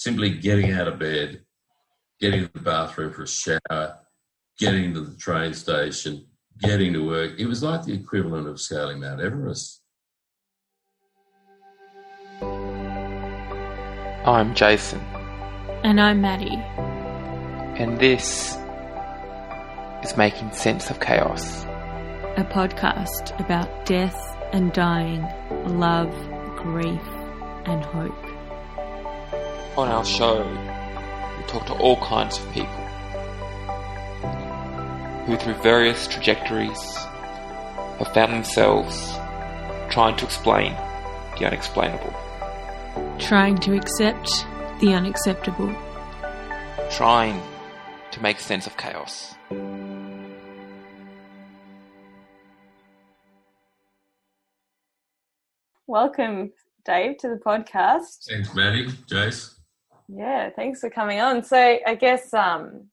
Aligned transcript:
simply 0.00 0.30
getting 0.30 0.72
out 0.72 0.88
of 0.88 0.98
bed, 0.98 1.42
getting 2.20 2.40
to 2.40 2.50
the 2.54 2.60
bathroom 2.60 3.12
for 3.12 3.24
a 3.24 3.28
shower, 3.28 3.98
getting 4.58 4.94
to 4.94 5.02
the 5.02 5.14
train 5.18 5.52
station, 5.52 6.24
getting 6.62 6.94
to 6.94 7.06
work. 7.06 7.32
It 7.38 7.44
was 7.44 7.62
like 7.62 7.84
the 7.84 7.92
equivalent 7.92 8.48
of 8.48 8.58
scaling 8.58 9.00
Mount 9.00 9.20
Everest. 9.20 9.82
I'm 14.24 14.54
Jason. 14.54 15.00
And 15.84 16.00
I'm 16.00 16.22
Maddie. 16.22 16.56
And 17.78 18.00
this 18.00 18.56
is 20.02 20.16
Making 20.16 20.50
Sense 20.52 20.88
of 20.88 20.98
Chaos, 21.00 21.64
a 22.38 22.46
podcast 22.50 23.38
about 23.38 23.84
death 23.84 24.18
and 24.54 24.72
dying, 24.72 25.26
love, 25.78 26.10
grief, 26.56 27.02
and 27.66 27.84
hope. 27.84 28.29
On 29.76 29.88
our 29.88 30.04
show, 30.04 30.44
we 31.38 31.44
talk 31.44 31.64
to 31.66 31.74
all 31.74 31.96
kinds 31.98 32.38
of 32.38 32.52
people 32.52 32.72
who, 35.24 35.36
through 35.36 35.54
various 35.62 36.08
trajectories, 36.08 36.96
have 37.98 38.12
found 38.12 38.32
themselves 38.32 39.12
trying 39.88 40.16
to 40.16 40.24
explain 40.24 40.72
the 41.38 41.46
unexplainable. 41.46 42.12
Trying 43.20 43.58
to 43.58 43.76
accept 43.76 44.44
the 44.80 44.92
unacceptable. 44.92 45.72
Trying 46.90 47.40
to 48.10 48.20
make 48.20 48.40
sense 48.40 48.66
of 48.66 48.76
chaos. 48.76 49.34
Welcome, 55.86 56.52
Dave, 56.84 57.18
to 57.18 57.28
the 57.28 57.40
podcast. 57.44 58.26
Thanks, 58.28 58.52
Maddie. 58.52 58.88
Jace. 59.08 59.59
Yeah, 60.12 60.50
thanks 60.50 60.80
for 60.80 60.90
coming 60.90 61.20
on. 61.20 61.44
So, 61.44 61.78
I 61.86 61.94
guess, 61.94 62.34
um, 62.34 62.88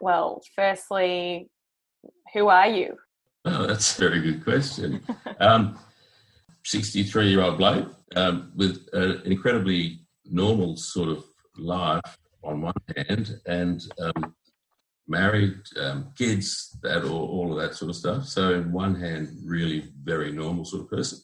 well, 0.00 0.42
firstly, 0.54 1.48
who 2.34 2.48
are 2.48 2.68
you? 2.68 2.96
Oh, 3.44 3.66
that's 3.66 3.96
a 3.96 4.00
very 4.00 4.20
good 4.20 4.44
question. 4.44 5.02
um, 5.40 5.78
63 6.64 7.28
year 7.28 7.40
old 7.40 7.58
bloke 7.58 7.94
um, 8.16 8.52
with 8.54 8.88
an 8.92 9.22
incredibly 9.24 10.00
normal 10.26 10.76
sort 10.76 11.08
of 11.08 11.24
life 11.56 12.18
on 12.44 12.60
one 12.60 12.74
hand 12.96 13.40
and 13.46 13.80
um, 14.00 14.34
married, 15.06 15.56
um, 15.80 16.12
kids, 16.16 16.76
that 16.82 17.04
all, 17.04 17.26
all 17.26 17.52
of 17.52 17.58
that 17.58 17.74
sort 17.74 17.88
of 17.88 17.96
stuff. 17.96 18.26
So, 18.26 18.52
in 18.52 18.70
one 18.70 18.94
hand, 18.94 19.38
really 19.44 19.90
very 20.02 20.30
normal 20.30 20.66
sort 20.66 20.82
of 20.82 20.90
person. 20.90 21.20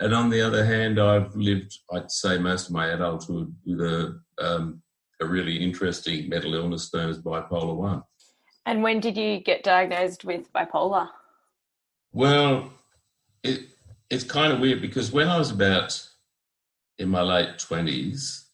And 0.00 0.14
on 0.14 0.28
the 0.28 0.40
other 0.40 0.64
hand, 0.64 0.98
I've 0.98 1.34
lived, 1.36 1.78
I'd 1.92 2.10
say, 2.10 2.38
most 2.38 2.68
of 2.68 2.74
my 2.74 2.88
adulthood 2.88 3.54
with 3.64 3.80
a, 3.80 4.20
um, 4.38 4.82
a 5.20 5.26
really 5.26 5.56
interesting 5.56 6.28
mental 6.28 6.54
illness 6.54 6.92
known 6.92 7.10
as 7.10 7.20
bipolar 7.20 7.76
1. 7.76 8.02
And 8.66 8.82
when 8.82 9.00
did 9.00 9.16
you 9.16 9.40
get 9.40 9.62
diagnosed 9.62 10.24
with 10.24 10.52
bipolar? 10.52 11.08
Well, 12.12 12.72
it, 13.42 13.68
it's 14.10 14.24
kind 14.24 14.52
of 14.52 14.60
weird 14.60 14.80
because 14.80 15.12
when 15.12 15.28
I 15.28 15.38
was 15.38 15.50
about 15.50 16.08
in 16.98 17.08
my 17.08 17.22
late 17.22 17.58
20s, 17.58 18.44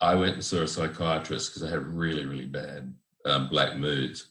I 0.00 0.14
went 0.14 0.34
and 0.34 0.44
saw 0.44 0.62
a 0.62 0.68
psychiatrist 0.68 1.50
because 1.50 1.62
I 1.62 1.70
had 1.70 1.86
really, 1.86 2.26
really 2.26 2.46
bad 2.46 2.92
um, 3.24 3.48
black 3.48 3.76
moods. 3.76 4.28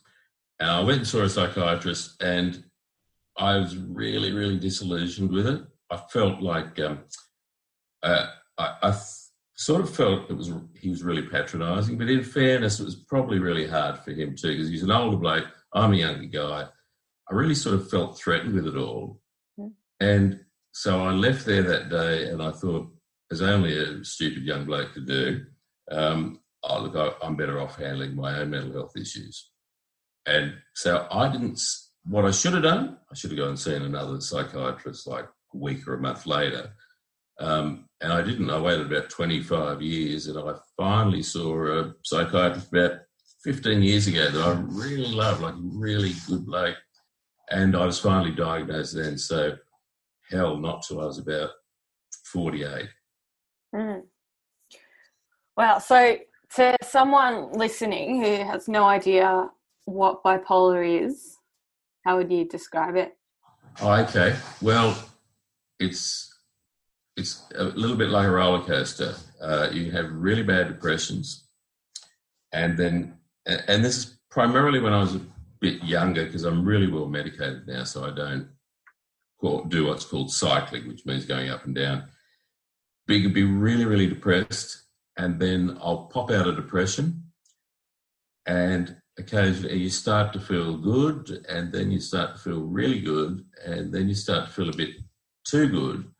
And 0.59 0.69
I 0.69 0.81
went 0.81 0.99
and 0.99 1.07
saw 1.07 1.21
a 1.21 1.29
psychiatrist 1.29 2.21
and 2.21 2.63
I 3.37 3.57
was 3.57 3.77
really, 3.77 4.33
really 4.33 4.59
disillusioned 4.59 5.31
with 5.31 5.47
it. 5.47 5.61
I 5.91 5.97
felt 6.11 6.41
like 6.41 6.79
um, 6.79 6.99
uh, 8.01 8.27
I, 8.57 8.75
I 8.81 8.99
sort 9.55 9.81
of 9.81 9.93
felt 9.93 10.29
it 10.29 10.37
was 10.37 10.51
he 10.79 10.89
was 10.89 11.03
really 11.03 11.23
patronising, 11.23 11.97
but 11.97 12.09
in 12.09 12.23
fairness, 12.23 12.79
it 12.79 12.85
was 12.85 12.95
probably 12.95 13.39
really 13.39 13.67
hard 13.67 13.99
for 13.99 14.11
him 14.11 14.35
too 14.35 14.51
because 14.51 14.69
he's 14.69 14.83
an 14.83 14.91
older 14.91 15.17
bloke. 15.17 15.47
I'm 15.73 15.93
a 15.93 15.97
younger 15.97 16.25
guy. 16.25 16.65
I 17.29 17.33
really 17.33 17.55
sort 17.55 17.75
of 17.75 17.89
felt 17.89 18.17
threatened 18.17 18.55
with 18.55 18.67
it 18.67 18.75
all, 18.75 19.21
mm. 19.59 19.71
and 19.99 20.39
so 20.71 21.03
I 21.03 21.11
left 21.11 21.45
there 21.45 21.63
that 21.63 21.89
day, 21.89 22.29
and 22.29 22.41
I 22.41 22.51
thought, 22.51 22.87
as 23.31 23.41
only 23.41 23.77
a 23.77 24.03
stupid 24.03 24.43
young 24.43 24.65
bloke 24.65 24.93
could 24.93 25.07
do, 25.07 25.45
um, 25.91 26.39
oh 26.63 26.81
look, 26.81 26.95
I, 26.95 27.25
I'm 27.25 27.35
better 27.35 27.59
off 27.59 27.77
handling 27.77 28.15
my 28.15 28.39
own 28.39 28.49
mental 28.49 28.73
health 28.73 28.93
issues. 28.97 29.49
And 30.25 30.53
so 30.75 31.07
I 31.11 31.29
didn't. 31.31 31.59
What 32.03 32.25
I 32.25 32.31
should 32.31 32.53
have 32.53 32.63
done, 32.63 32.97
I 33.11 33.15
should 33.15 33.31
have 33.31 33.37
gone 33.37 33.49
and 33.49 33.59
seen 33.59 33.83
another 33.83 34.19
psychiatrist 34.21 35.05
like 35.07 35.27
a 35.53 35.57
week 35.57 35.87
or 35.87 35.95
a 35.95 36.01
month 36.01 36.25
later. 36.25 36.71
Um, 37.39 37.85
and 38.01 38.13
I 38.13 38.21
didn't. 38.21 38.49
I 38.49 38.59
waited 38.59 38.91
about 38.91 39.09
25 39.09 39.81
years 39.81 40.27
and 40.27 40.37
I 40.37 40.55
finally 40.77 41.23
saw 41.23 41.79
a 41.79 41.93
psychiatrist 42.03 42.69
about 42.71 42.99
15 43.43 43.81
years 43.81 44.07
ago 44.07 44.29
that 44.29 44.41
I 44.41 44.59
really 44.67 45.11
loved, 45.11 45.41
like 45.41 45.55
really 45.57 46.13
good 46.27 46.45
bloke. 46.45 46.77
And 47.49 47.75
I 47.75 47.85
was 47.85 47.99
finally 47.99 48.31
diagnosed 48.31 48.95
then. 48.95 49.17
So, 49.17 49.57
hell, 50.29 50.57
not 50.57 50.83
till 50.83 51.01
I 51.01 51.05
was 51.05 51.17
about 51.17 51.49
48. 52.25 52.87
Mm. 53.75 54.01
Wow. 55.57 55.79
So, 55.79 56.17
to 56.55 56.77
someone 56.83 57.53
listening 57.53 58.21
who 58.21 58.43
has 58.43 58.67
no 58.67 58.83
idea 58.83 59.49
what 59.85 60.23
bipolar 60.23 61.03
is, 61.05 61.37
how 62.05 62.17
would 62.17 62.31
you 62.31 62.45
describe 62.45 62.95
it? 62.95 63.17
Oh, 63.81 63.93
okay. 64.03 64.35
Well, 64.61 64.97
it's 65.81 66.27
it's 67.17 67.43
a 67.55 67.63
little 67.63 67.97
bit 67.97 68.09
like 68.09 68.27
a 68.27 68.31
roller 68.31 68.63
coaster. 68.63 69.15
Uh, 69.41 69.69
you 69.71 69.91
have 69.91 70.11
really 70.11 70.43
bad 70.43 70.67
depressions, 70.67 71.47
and 72.53 72.77
then 72.77 73.17
and 73.45 73.83
this 73.83 73.97
is 73.97 74.19
primarily 74.29 74.79
when 74.79 74.93
I 74.93 75.01
was 75.01 75.15
a 75.15 75.21
bit 75.59 75.83
younger 75.83 76.25
because 76.25 76.43
I'm 76.43 76.63
really 76.63 76.87
well 76.87 77.07
medicated 77.07 77.67
now, 77.67 77.83
so 77.83 78.05
I 78.05 78.11
don't 78.11 78.47
do 79.69 79.87
what's 79.87 80.05
called 80.05 80.31
cycling, 80.31 80.87
which 80.87 81.05
means 81.05 81.25
going 81.25 81.49
up 81.49 81.65
and 81.65 81.73
down. 81.73 82.03
But 83.07 83.15
you 83.15 83.23
can 83.23 83.33
be 83.33 83.43
really, 83.43 83.85
really 83.85 84.07
depressed, 84.07 84.83
and 85.17 85.39
then 85.39 85.77
I'll 85.81 86.05
pop 86.05 86.31
out 86.31 86.47
of 86.47 86.55
depression, 86.55 87.23
and 88.45 88.95
occasionally 89.17 89.77
you 89.77 89.89
start 89.89 90.31
to 90.33 90.39
feel 90.39 90.77
good, 90.77 91.45
and 91.49 91.73
then 91.73 91.91
you 91.91 91.99
start 91.99 92.35
to 92.35 92.39
feel 92.39 92.61
really 92.61 93.01
good, 93.01 93.43
and 93.65 93.91
then 93.91 94.07
you 94.07 94.15
start 94.15 94.47
to 94.47 94.53
feel 94.53 94.69
a 94.69 94.77
bit 94.77 94.91
too 95.45 95.67
good. 95.69 96.11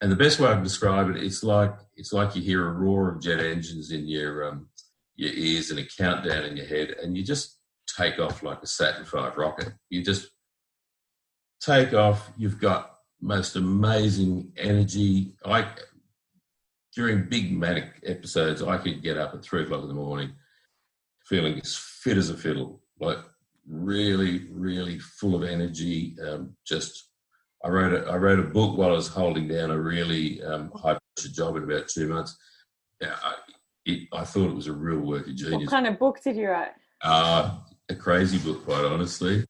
And 0.00 0.12
the 0.12 0.16
best 0.16 0.38
way 0.38 0.48
I 0.48 0.54
can 0.54 0.62
describe 0.62 1.10
it, 1.10 1.22
it's 1.22 1.42
like 1.42 1.74
it's 1.96 2.12
like 2.12 2.36
you 2.36 2.42
hear 2.42 2.68
a 2.68 2.72
roar 2.72 3.10
of 3.10 3.22
jet 3.22 3.40
engines 3.40 3.90
in 3.90 4.06
your 4.06 4.48
um, 4.48 4.68
your 5.16 5.32
ears 5.32 5.70
and 5.70 5.80
a 5.80 5.84
countdown 5.84 6.44
in 6.44 6.56
your 6.56 6.66
head, 6.66 6.90
and 7.02 7.16
you 7.16 7.24
just 7.24 7.58
take 7.96 8.18
off 8.18 8.42
like 8.42 8.62
a 8.62 8.66
Saturn 8.66 9.04
V 9.04 9.18
rocket. 9.36 9.72
You 9.90 10.04
just 10.04 10.28
take 11.60 11.94
off. 11.94 12.30
You've 12.36 12.60
got 12.60 12.94
most 13.20 13.56
amazing 13.56 14.52
energy. 14.56 15.34
I 15.44 15.66
during 16.94 17.28
big 17.28 17.56
manic 17.56 18.00
episodes, 18.04 18.62
I 18.62 18.78
could 18.78 19.02
get 19.02 19.16
up 19.16 19.34
at 19.34 19.42
three 19.42 19.62
o'clock 19.62 19.82
in 19.82 19.88
the 19.88 19.94
morning, 19.94 20.32
feeling 21.26 21.60
as 21.60 21.76
fit 21.76 22.16
as 22.16 22.30
a 22.30 22.36
fiddle, 22.36 22.82
like 22.98 23.18
really, 23.68 24.46
really 24.50 24.98
full 24.98 25.34
of 25.34 25.48
energy, 25.48 26.16
um, 26.26 26.56
just 26.66 27.07
I 27.64 27.68
wrote 27.68 27.92
a, 27.92 28.10
I 28.10 28.16
wrote 28.16 28.38
a 28.38 28.44
book 28.44 28.76
while 28.76 28.90
I 28.90 28.96
was 28.96 29.08
holding 29.08 29.48
down 29.48 29.70
a 29.70 29.78
really 29.78 30.42
um, 30.42 30.70
high 30.74 30.98
pressure 31.16 31.32
job 31.32 31.56
in 31.56 31.64
about 31.64 31.88
two 31.88 32.08
months. 32.08 32.36
Yeah, 33.00 33.16
I, 33.22 33.34
it, 33.86 34.08
I 34.12 34.24
thought 34.24 34.50
it 34.50 34.54
was 34.54 34.68
a 34.68 34.72
real 34.72 35.00
work 35.00 35.26
of 35.26 35.34
genius. 35.34 35.62
What 35.62 35.70
kind 35.70 35.86
of 35.86 35.98
book 35.98 36.22
did 36.22 36.36
you 36.36 36.50
write? 36.50 36.72
Uh, 37.02 37.58
a 37.88 37.94
crazy 37.94 38.38
book, 38.38 38.64
quite 38.64 38.84
honestly. 38.84 39.44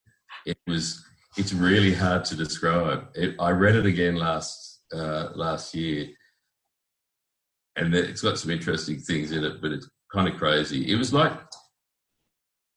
It 0.46 0.58
was. 0.66 1.04
It's 1.36 1.52
really 1.52 1.94
hard 1.94 2.24
to 2.26 2.34
describe. 2.36 3.08
It, 3.14 3.36
I 3.38 3.50
read 3.50 3.76
it 3.76 3.86
again 3.86 4.16
last 4.16 4.80
uh, 4.92 5.28
last 5.34 5.74
year, 5.74 6.08
and 7.76 7.94
it's 7.94 8.22
got 8.22 8.38
some 8.38 8.50
interesting 8.50 8.98
things 8.98 9.32
in 9.32 9.44
it, 9.44 9.60
but 9.60 9.72
it's 9.72 9.88
kind 10.12 10.28
of 10.28 10.36
crazy. 10.36 10.90
It 10.90 10.96
was 10.96 11.12
like 11.12 11.32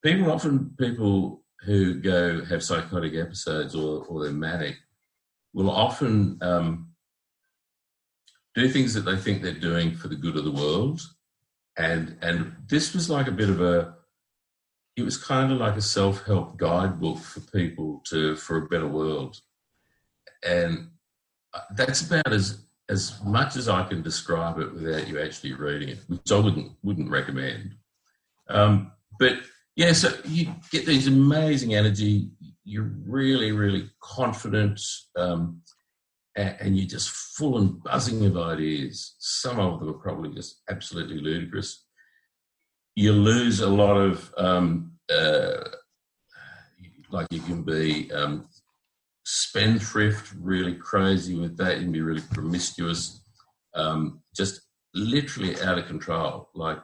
people 0.04 0.32
often 0.32 0.76
people 0.80 1.44
who 1.62 1.96
go 1.96 2.44
have 2.46 2.64
psychotic 2.64 3.14
episodes 3.16 3.76
or, 3.76 4.04
or 4.06 4.24
they're 4.24 4.34
manic 4.34 4.76
will 5.54 5.70
often 5.70 6.38
um, 6.42 6.92
do 8.56 8.70
things 8.70 8.94
that 8.94 9.02
they 9.02 9.16
think 9.16 9.42
they're 9.42 9.54
doing 9.54 9.96
for 9.96 10.08
the 10.08 10.16
good 10.16 10.38
of 10.38 10.46
the 10.46 10.52
world. 10.52 11.02
And 11.78 12.18
and 12.22 12.54
this 12.68 12.94
was 12.94 13.10
like 13.10 13.28
a 13.28 13.32
bit 13.32 13.50
of 13.50 13.62
a 13.62 13.96
it 14.98 15.04
was 15.04 15.18
kind 15.18 15.52
of 15.52 15.58
like 15.58 15.78
a 15.78 15.82
self-help 15.82 16.58
guidebook 16.58 17.20
for 17.20 17.40
people 17.40 18.04
to 18.10 18.36
for 18.36 18.58
a 18.58 18.68
better 18.68 18.88
world. 18.88 19.38
And 20.44 20.90
that's 21.76 22.02
about 22.02 22.32
as 22.32 22.66
as 22.90 23.24
much 23.24 23.56
as 23.56 23.70
I 23.70 23.84
can 23.84 24.02
describe 24.02 24.60
it 24.60 24.74
without 24.74 25.08
you 25.08 25.20
actually 25.22 25.54
reading 25.54 25.90
it, 25.90 26.00
which 26.08 26.32
I 26.32 26.40
wouldn't 26.40 26.74
wouldn't 26.84 27.10
recommend. 27.10 27.76
Um, 28.50 28.92
but 29.18 29.38
yeah, 29.76 29.94
so 29.94 30.10
you 30.26 30.54
get 30.72 30.86
these 30.86 31.08
amazing 31.08 31.74
energy 31.74 32.32
you're 32.72 32.94
really, 33.06 33.52
really 33.52 33.90
confident. 34.00 34.80
Um, 35.18 35.62
and, 36.38 36.78
you're 36.78 36.88
just 36.88 37.10
full 37.10 37.58
and 37.58 37.84
buzzing 37.84 38.26
of 38.26 38.38
ideas. 38.38 39.16
Some 39.20 39.60
of 39.60 39.82
them 39.82 39.90
are 39.90 40.00
probably 40.00 40.34
just 40.34 40.62
absolutely 40.70 41.20
ludicrous. 41.20 41.84
You 42.96 43.12
lose 43.12 43.60
a 43.60 43.68
lot 43.68 43.98
of, 43.98 44.34
um, 44.38 44.94
uh, 45.14 45.66
like 47.10 47.28
you 47.32 47.42
can 47.42 47.64
be 47.64 48.10
um, 48.14 48.48
spendthrift, 49.26 50.34
really 50.40 50.76
crazy 50.76 51.36
with 51.36 51.58
that. 51.58 51.76
You 51.76 51.84
can 51.84 51.92
be 51.92 52.02
really 52.02 52.24
promiscuous, 52.32 53.22
um, 53.76 54.22
just 54.34 54.62
literally 54.94 55.60
out 55.62 55.78
of 55.78 55.88
control. 55.88 56.48
Like 56.56 56.80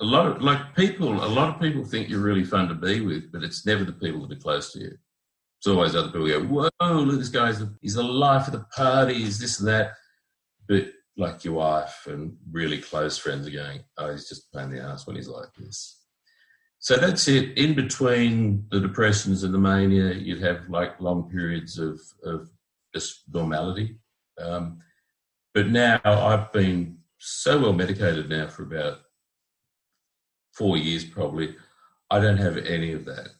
a 0.00 0.04
lot 0.04 0.26
of 0.26 0.42
like 0.42 0.74
people, 0.76 1.24
a 1.24 1.32
lot 1.38 1.54
of 1.54 1.60
people 1.62 1.86
think 1.86 2.10
you're 2.10 2.20
really 2.20 2.44
fun 2.44 2.68
to 2.68 2.74
be 2.74 3.00
with, 3.00 3.32
but 3.32 3.42
it's 3.42 3.64
never 3.64 3.84
the 3.84 3.92
people 3.92 4.26
that 4.26 4.36
are 4.36 4.40
close 4.40 4.74
to 4.74 4.80
you. 4.80 4.98
It's 5.66 5.72
always 5.72 5.96
other 5.96 6.12
people 6.12 6.28
go, 6.28 6.70
"Whoa, 6.80 6.92
look, 7.02 7.18
this 7.18 7.28
guy's 7.28 7.60
he's 7.80 7.94
the 7.94 8.02
life 8.04 8.46
of 8.46 8.52
the 8.52 8.64
party, 8.76 9.14
he's 9.14 9.40
this 9.40 9.58
and 9.58 9.66
that." 9.66 9.94
But 10.68 10.92
like 11.16 11.44
your 11.44 11.54
wife 11.54 12.06
and 12.06 12.36
really 12.52 12.80
close 12.80 13.18
friends 13.18 13.48
are 13.48 13.50
going, 13.50 13.80
"Oh, 13.98 14.12
he's 14.12 14.28
just 14.28 14.46
in 14.54 14.70
the 14.70 14.80
ass 14.80 15.08
when 15.08 15.16
he's 15.16 15.26
like 15.26 15.52
this." 15.58 16.04
So 16.78 16.96
that's 16.96 17.26
it. 17.26 17.58
In 17.58 17.74
between 17.74 18.64
the 18.70 18.78
depressions 18.78 19.42
and 19.42 19.52
the 19.52 19.58
mania, 19.58 20.14
you'd 20.14 20.40
have 20.40 20.68
like 20.68 21.00
long 21.00 21.28
periods 21.28 21.80
of 21.80 22.00
of 22.22 22.48
just 22.94 23.22
normality. 23.34 23.98
Um, 24.38 24.78
but 25.52 25.66
now 25.66 26.00
I've 26.04 26.52
been 26.52 26.98
so 27.18 27.58
well 27.60 27.72
medicated 27.72 28.28
now 28.28 28.46
for 28.46 28.62
about 28.62 28.98
four 30.52 30.76
years 30.76 31.04
probably, 31.04 31.56
I 32.08 32.20
don't 32.20 32.36
have 32.36 32.56
any 32.56 32.92
of 32.92 33.04
that. 33.06 33.30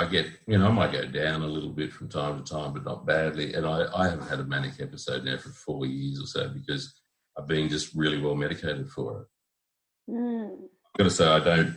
I 0.00 0.06
get, 0.06 0.28
you 0.46 0.56
know, 0.56 0.68
I 0.68 0.72
might 0.72 0.92
go 0.92 1.04
down 1.04 1.42
a 1.42 1.46
little 1.46 1.68
bit 1.68 1.92
from 1.92 2.08
time 2.08 2.42
to 2.42 2.52
time, 2.52 2.72
but 2.72 2.84
not 2.86 3.04
badly. 3.04 3.52
And 3.52 3.66
I, 3.66 3.84
I 3.94 4.08
haven't 4.08 4.28
had 4.28 4.40
a 4.40 4.44
manic 4.44 4.80
episode 4.80 5.24
now 5.24 5.36
for 5.36 5.50
four 5.50 5.84
years 5.84 6.22
or 6.22 6.26
so 6.26 6.48
because 6.48 6.94
I've 7.36 7.46
been 7.46 7.68
just 7.68 7.94
really 7.94 8.18
well 8.18 8.34
medicated 8.34 8.88
for 8.88 9.20
it. 9.20 10.12
Mm. 10.12 10.52
I've 10.54 10.98
got 10.98 11.04
to 11.04 11.10
say, 11.10 11.26
I 11.26 11.40
don't, 11.40 11.76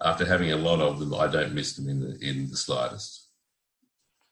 after 0.00 0.24
having 0.24 0.52
a 0.52 0.56
lot 0.56 0.78
of 0.78 1.00
them, 1.00 1.12
I 1.12 1.26
don't 1.26 1.52
miss 1.52 1.74
them 1.74 1.88
in 1.88 1.98
the, 1.98 2.18
in 2.20 2.48
the 2.48 2.56
slightest. 2.56 3.26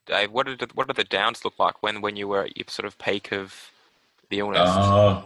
Dave, 0.07 0.31
what 0.31 0.47
did 0.47 0.61
the, 0.61 0.69
what 0.75 0.87
did 0.87 0.95
the 0.95 1.03
downs 1.03 1.45
look 1.45 1.59
like 1.59 1.83
when, 1.83 2.01
when 2.01 2.15
you 2.15 2.29
were 2.29 2.45
at 2.45 2.57
your 2.57 2.67
sort 2.69 2.87
of 2.87 2.99
peak 2.99 3.33
of 3.33 3.73
the 4.31 4.39
illness? 4.39 4.61
Uh, 4.61 5.23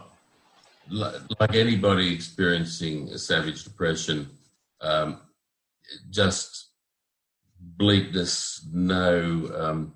like 0.89 1.53
anybody 1.53 2.11
experiencing 2.11 3.09
a 3.09 3.19
savage 3.19 3.63
depression, 3.63 4.29
um, 4.81 5.19
just 6.09 6.72
bleakness, 7.77 8.67
no 8.71 9.49
um, 9.55 9.93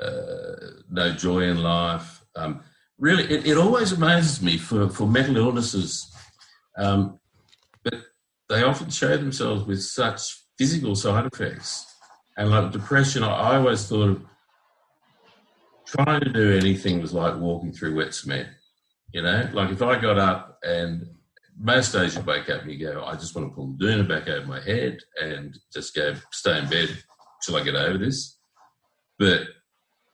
uh, 0.00 0.56
no 0.90 1.12
joy 1.12 1.40
in 1.40 1.62
life. 1.62 2.24
Um, 2.34 2.62
really, 2.98 3.24
it, 3.24 3.46
it, 3.46 3.56
always 3.56 3.92
amazes 3.92 4.42
me 4.42 4.56
for, 4.56 4.88
for 4.88 5.06
mental 5.06 5.36
illnesses, 5.36 6.10
um, 6.78 7.20
but 7.84 7.94
they 8.48 8.62
often 8.62 8.90
show 8.90 9.16
themselves 9.16 9.64
with 9.64 9.82
such 9.82 10.42
physical 10.58 10.96
side 10.96 11.26
effects. 11.26 11.86
And 12.36 12.50
like 12.50 12.72
depression, 12.72 13.22
I, 13.22 13.56
always 13.56 13.86
thought 13.86 14.08
of 14.08 14.22
trying 15.86 16.20
to 16.20 16.30
do 16.30 16.56
anything 16.56 17.02
was 17.02 17.12
like 17.12 17.36
walking 17.36 17.72
through 17.72 17.94
wet 17.94 18.14
cement. 18.14 18.48
You 19.12 19.22
know, 19.22 19.48
like 19.52 19.70
if 19.70 19.82
I 19.82 20.00
got 20.00 20.18
up 20.18 20.58
and 20.62 21.06
most 21.58 21.92
days 21.92 22.14
you 22.14 22.22
wake 22.22 22.48
up 22.50 22.62
and 22.62 22.72
you 22.72 22.78
go, 22.78 23.04
I 23.04 23.14
just 23.14 23.34
want 23.34 23.50
to 23.50 23.54
pull 23.54 23.74
the 23.76 23.84
doona 23.84 24.08
back 24.08 24.28
over 24.28 24.46
my 24.46 24.60
head 24.60 24.98
and 25.20 25.56
just 25.72 25.94
go 25.94 26.14
stay 26.30 26.58
in 26.58 26.68
bed 26.68 26.88
till 27.42 27.56
I 27.56 27.62
get 27.62 27.74
over 27.74 27.98
this. 27.98 28.38
But 29.18 29.42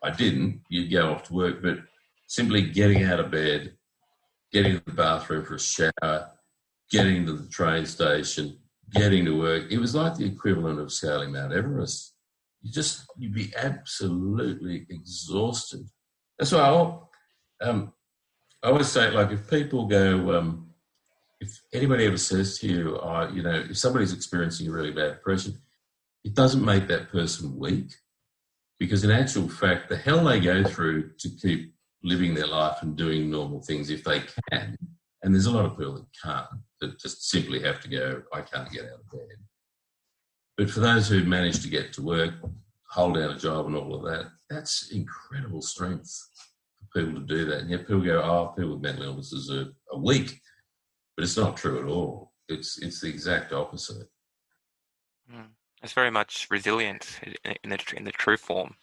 I 0.02 0.10
didn't. 0.10 0.62
You'd 0.68 0.92
go 0.92 1.12
off 1.12 1.24
to 1.24 1.34
work, 1.34 1.62
but 1.62 1.78
simply 2.26 2.62
getting 2.62 3.04
out 3.04 3.20
of 3.20 3.30
bed, 3.30 3.74
getting 4.52 4.78
to 4.78 4.84
the 4.84 4.92
bathroom 4.92 5.44
for 5.44 5.54
a 5.54 5.60
shower, 5.60 6.30
getting 6.90 7.26
to 7.26 7.32
the 7.32 7.48
train 7.48 7.86
station, 7.86 8.58
getting 8.92 9.24
to 9.24 9.38
work, 9.38 9.70
it 9.70 9.78
was 9.78 9.94
like 9.94 10.16
the 10.16 10.26
equivalent 10.26 10.80
of 10.80 10.92
scaling 10.92 11.32
Mount 11.32 11.52
Everest. 11.52 12.14
You 12.62 12.72
just, 12.72 13.06
you'd 13.16 13.34
be 13.34 13.52
absolutely 13.56 14.86
exhausted. 14.90 15.88
That's 16.38 16.52
why 16.52 16.60
I, 16.60 17.68
um, 17.68 17.92
I 18.62 18.68
always 18.68 18.88
say, 18.88 19.10
like, 19.10 19.30
if 19.30 19.48
people 19.48 19.86
go, 19.86 20.36
um, 20.36 20.67
if 21.40 21.60
anybody 21.72 22.06
ever 22.06 22.18
says 22.18 22.58
to 22.58 22.66
you, 22.66 22.96
uh, 22.98 23.30
you 23.32 23.42
know, 23.42 23.64
if 23.70 23.78
somebody's 23.78 24.12
experiencing 24.12 24.68
a 24.68 24.72
really 24.72 24.90
bad 24.90 25.14
depression, 25.14 25.58
it 26.24 26.34
doesn't 26.34 26.64
make 26.64 26.88
that 26.88 27.10
person 27.10 27.58
weak 27.58 27.92
because, 28.78 29.04
in 29.04 29.10
actual 29.10 29.48
fact, 29.48 29.88
the 29.88 29.96
hell 29.96 30.24
they 30.24 30.40
go 30.40 30.64
through 30.64 31.10
to 31.18 31.28
keep 31.28 31.74
living 32.02 32.34
their 32.34 32.46
life 32.46 32.78
and 32.82 32.96
doing 32.96 33.30
normal 33.30 33.60
things 33.60 33.90
if 33.90 34.04
they 34.04 34.22
can, 34.50 34.76
and 35.22 35.34
there's 35.34 35.46
a 35.46 35.50
lot 35.50 35.64
of 35.64 35.76
people 35.76 35.94
that 35.94 36.06
can't, 36.22 36.46
that 36.80 36.98
just 36.98 37.28
simply 37.28 37.60
have 37.60 37.80
to 37.80 37.88
go, 37.88 38.22
I 38.32 38.40
can't 38.40 38.70
get 38.70 38.84
out 38.84 39.00
of 39.00 39.10
bed. 39.10 39.36
But 40.56 40.70
for 40.70 40.80
those 40.80 41.08
who 41.08 41.24
manage 41.24 41.62
to 41.62 41.68
get 41.68 41.92
to 41.94 42.02
work, 42.02 42.34
hold 42.90 43.14
down 43.14 43.30
a 43.30 43.38
job 43.38 43.66
and 43.66 43.76
all 43.76 43.94
of 43.94 44.02
that, 44.04 44.26
that's 44.50 44.90
incredible 44.90 45.62
strength 45.62 46.28
for 46.78 47.00
people 47.00 47.20
to 47.20 47.26
do 47.26 47.44
that. 47.46 47.60
And 47.60 47.70
yet 47.70 47.80
people 47.80 48.00
go, 48.00 48.22
oh, 48.22 48.54
people 48.56 48.72
with 48.72 48.82
mental 48.82 49.04
illnesses 49.04 49.50
are 49.50 49.72
weak 49.96 50.40
but 51.18 51.24
it's 51.24 51.36
not 51.36 51.56
true 51.56 51.80
at 51.80 51.84
all. 51.84 52.30
It's 52.48 52.78
it's 52.78 53.00
the 53.00 53.08
exact 53.08 53.52
opposite. 53.52 54.06
Mm. 55.28 55.48
It's 55.82 55.92
very 55.92 56.12
much 56.12 56.46
resilient 56.48 57.18
in 57.64 57.70
the 57.70 57.82
in 57.96 58.04
the 58.04 58.12
true 58.12 58.36
form, 58.36 58.76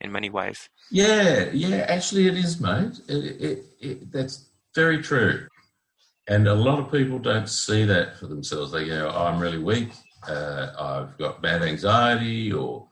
in 0.00 0.10
many 0.10 0.30
ways. 0.30 0.70
Yeah, 0.90 1.50
yeah. 1.52 1.84
Actually, 1.86 2.26
it 2.26 2.38
is, 2.38 2.58
mate. 2.58 2.98
It, 3.06 3.42
it, 3.42 3.64
it, 3.80 4.12
that's 4.12 4.48
very 4.74 5.02
true. 5.02 5.46
And 6.26 6.48
a 6.48 6.54
lot 6.54 6.78
of 6.78 6.90
people 6.90 7.18
don't 7.18 7.50
see 7.50 7.84
that 7.84 8.18
for 8.18 8.28
themselves. 8.28 8.72
They 8.72 8.86
go, 8.86 9.12
oh, 9.14 9.26
"I'm 9.26 9.38
really 9.38 9.58
weak. 9.58 9.90
Uh, 10.26 10.72
I've 10.78 11.18
got 11.18 11.42
bad 11.42 11.60
anxiety 11.60 12.50
or 12.50 12.88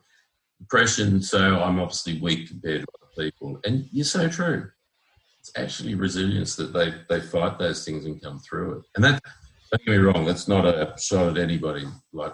depression, 0.59 1.19
so 1.23 1.39
I'm 1.39 1.79
obviously 1.79 2.19
weak 2.19 2.47
compared 2.47 2.81
to 2.81 2.87
other 3.01 3.23
people." 3.23 3.59
And 3.65 3.89
you're 3.91 4.05
so 4.05 4.29
true 4.29 4.69
it's 5.43 5.51
actually 5.57 5.93
resilience 5.93 6.55
that 6.55 6.71
they 6.71 6.93
they 7.09 7.19
fight 7.19 7.59
those 7.59 7.83
things 7.83 8.05
and 8.05 8.21
come 8.21 8.39
through 8.39 8.77
it. 8.77 8.85
And 8.95 9.03
that 9.03 9.21
don't 9.71 9.85
get 9.85 9.91
me 9.91 9.97
wrong, 9.97 10.25
that's 10.25 10.47
not 10.47 10.65
a 10.65 10.93
shot 10.97 11.27
at 11.27 11.37
anybody 11.37 11.85
like 12.13 12.33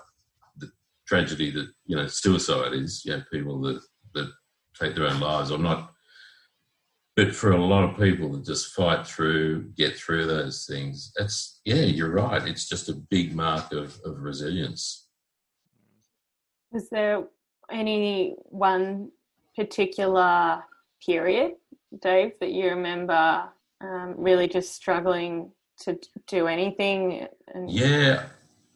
the 0.58 0.70
tragedy 1.08 1.50
that 1.52 1.70
you 1.86 1.96
know 1.96 2.06
suicide 2.06 2.74
is. 2.74 3.04
You 3.04 3.18
know, 3.18 3.24
people 3.34 3.60
that 3.62 3.82
that 4.14 4.32
take 4.80 4.96
their 4.96 5.08
own 5.08 5.20
lives. 5.20 5.50
I'm 5.50 5.64
not. 5.64 5.92
But 7.16 7.34
for 7.34 7.52
a 7.52 7.66
lot 7.66 7.84
of 7.84 8.00
people 8.00 8.32
that 8.34 8.46
just 8.46 8.74
fight 8.74 9.06
through, 9.06 9.72
get 9.76 9.98
through 9.98 10.28
those 10.28 10.68
things, 10.68 11.12
that's 11.18 11.62
yeah, 11.66 11.82
you're 11.82 12.12
right. 12.12 12.48
It's 12.48 12.70
just 12.70 12.90
a 12.90 12.94
big 12.94 13.36
mark 13.36 13.74
of, 13.74 14.00
of 14.06 14.20
resilience. 14.20 15.08
Is 16.74 16.88
there 16.92 17.24
any 17.72 18.36
one 18.46 19.10
particular 19.56 20.64
period 21.06 21.54
Dave, 22.02 22.34
that 22.40 22.52
you 22.52 22.70
remember 22.70 23.50
um, 23.82 24.16
really 24.18 24.48
just 24.48 24.76
struggling 24.76 25.52
to 25.82 26.00
do 26.28 26.48
anything? 26.48 27.28
And- 27.54 27.70
yeah, 27.70 28.24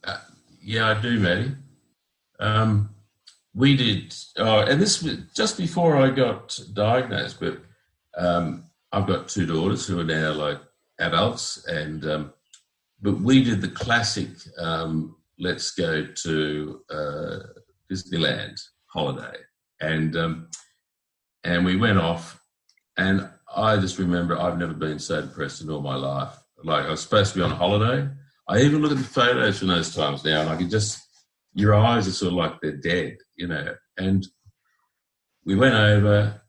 uh, 0.03 0.18
yeah, 0.62 0.89
I 0.89 1.01
do, 1.01 1.20
Maddie. 1.20 1.51
Um, 2.39 2.89
we 3.53 3.77
did, 3.77 4.15
oh, 4.38 4.60
and 4.60 4.82
this 4.82 5.03
was 5.03 5.18
just 5.36 5.58
before 5.58 5.98
I 5.98 6.10
got 6.10 6.60
diagnosed, 6.74 7.39
but 7.39 7.60
um, 8.18 8.65
I've 8.92 9.08
got 9.08 9.27
two 9.27 9.46
daughters 9.46 9.86
who 9.86 10.00
are 10.00 10.03
now 10.03 10.34
like 10.34 10.60
adults, 11.00 11.63
and 11.68 12.06
um, 12.06 12.34
but 13.01 13.22
we 13.22 13.44
did 13.44 13.62
the 13.62 13.68
classic 13.68 14.30
um, 14.58 15.15
let's 15.39 15.72
go 15.72 16.06
to 16.06 16.82
uh, 16.89 17.39
Disneyland 17.92 18.60
holiday, 18.88 19.38
and 19.82 20.18
um, 20.18 20.48
and 21.44 21.66
we 21.66 21.76
went 21.76 22.00
off 22.00 22.40
and 22.98 23.30
I 23.56 23.78
just 23.78 24.00
remember 24.00 24.40
I've 24.40 24.58
never 24.58 24.74
been 24.74 25.00
so 25.00 25.22
depressed 25.22 25.62
in 25.62 25.70
all 25.70 25.82
my 25.82 25.96
life. 25.96 26.34
Like 26.64 26.86
I 26.86 26.92
was 26.92 27.02
supposed 27.02 27.34
to 27.34 27.40
be 27.40 27.44
on 27.44 27.52
holiday. 27.52 28.10
I 28.48 28.60
even 28.60 28.82
look 28.82 28.92
at 28.92 28.98
the 28.98 29.04
photos 29.04 29.60
from 29.60 29.68
those 29.70 29.94
times 29.94 30.24
now, 30.24 30.42
and 30.42 30.50
I 30.50 30.56
can 30.56 30.70
just 30.70 31.00
your 31.54 31.74
eyes 31.74 32.08
are 32.08 32.12
sort 32.12 32.34
of 32.34 32.38
like 32.38 32.62
they're 32.62 32.78
dead, 32.78 33.18
you 33.36 33.48
know. 33.48 33.76
And 33.98 34.26
we 35.46 35.56
went 35.56 35.76
over, 35.76 36.42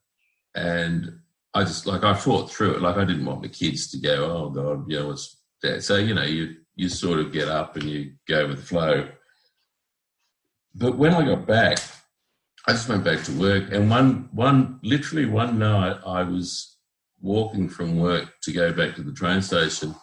and 0.54 1.18
I 1.52 1.64
just 1.64 1.86
like 1.86 2.04
I 2.04 2.14
fought 2.14 2.50
through 2.50 2.76
it. 2.76 2.82
Like 2.82 2.96
I 2.96 3.04
didn't 3.04 3.26
want 3.26 3.42
the 3.42 3.48
kids 3.48 3.90
to 3.90 3.98
go, 3.98 4.24
oh 4.24 4.50
god, 4.50 4.90
you 4.90 4.98
know, 4.98 5.08
what's 5.08 5.36
that? 5.62 5.82
So 5.82 5.96
you 5.96 6.14
know, 6.14 6.24
you 6.24 6.56
you 6.74 6.88
sort 6.88 7.20
of 7.20 7.32
get 7.32 7.48
up 7.48 7.76
and 7.76 7.84
you 7.84 8.12
go 8.28 8.48
with 8.48 8.58
the 8.58 8.66
flow. 8.66 9.08
But 10.74 10.96
when 10.96 11.14
I 11.14 11.24
got 11.24 11.46
back, 11.46 11.78
I 12.66 12.72
just 12.72 12.88
went 12.88 13.04
back 13.04 13.22
to 13.24 13.32
work, 13.38 13.72
and 13.72 13.90
one 13.90 14.28
one 14.32 14.80
literally 14.82 15.26
one 15.26 15.58
night 15.58 15.98
I 16.06 16.22
was 16.22 16.76
walking 17.20 17.68
from 17.68 17.98
work 17.98 18.32
to 18.42 18.52
go 18.52 18.72
back 18.72 18.94
to 18.96 19.02
the 19.02 19.12
train 19.12 19.42
station, 19.42 19.94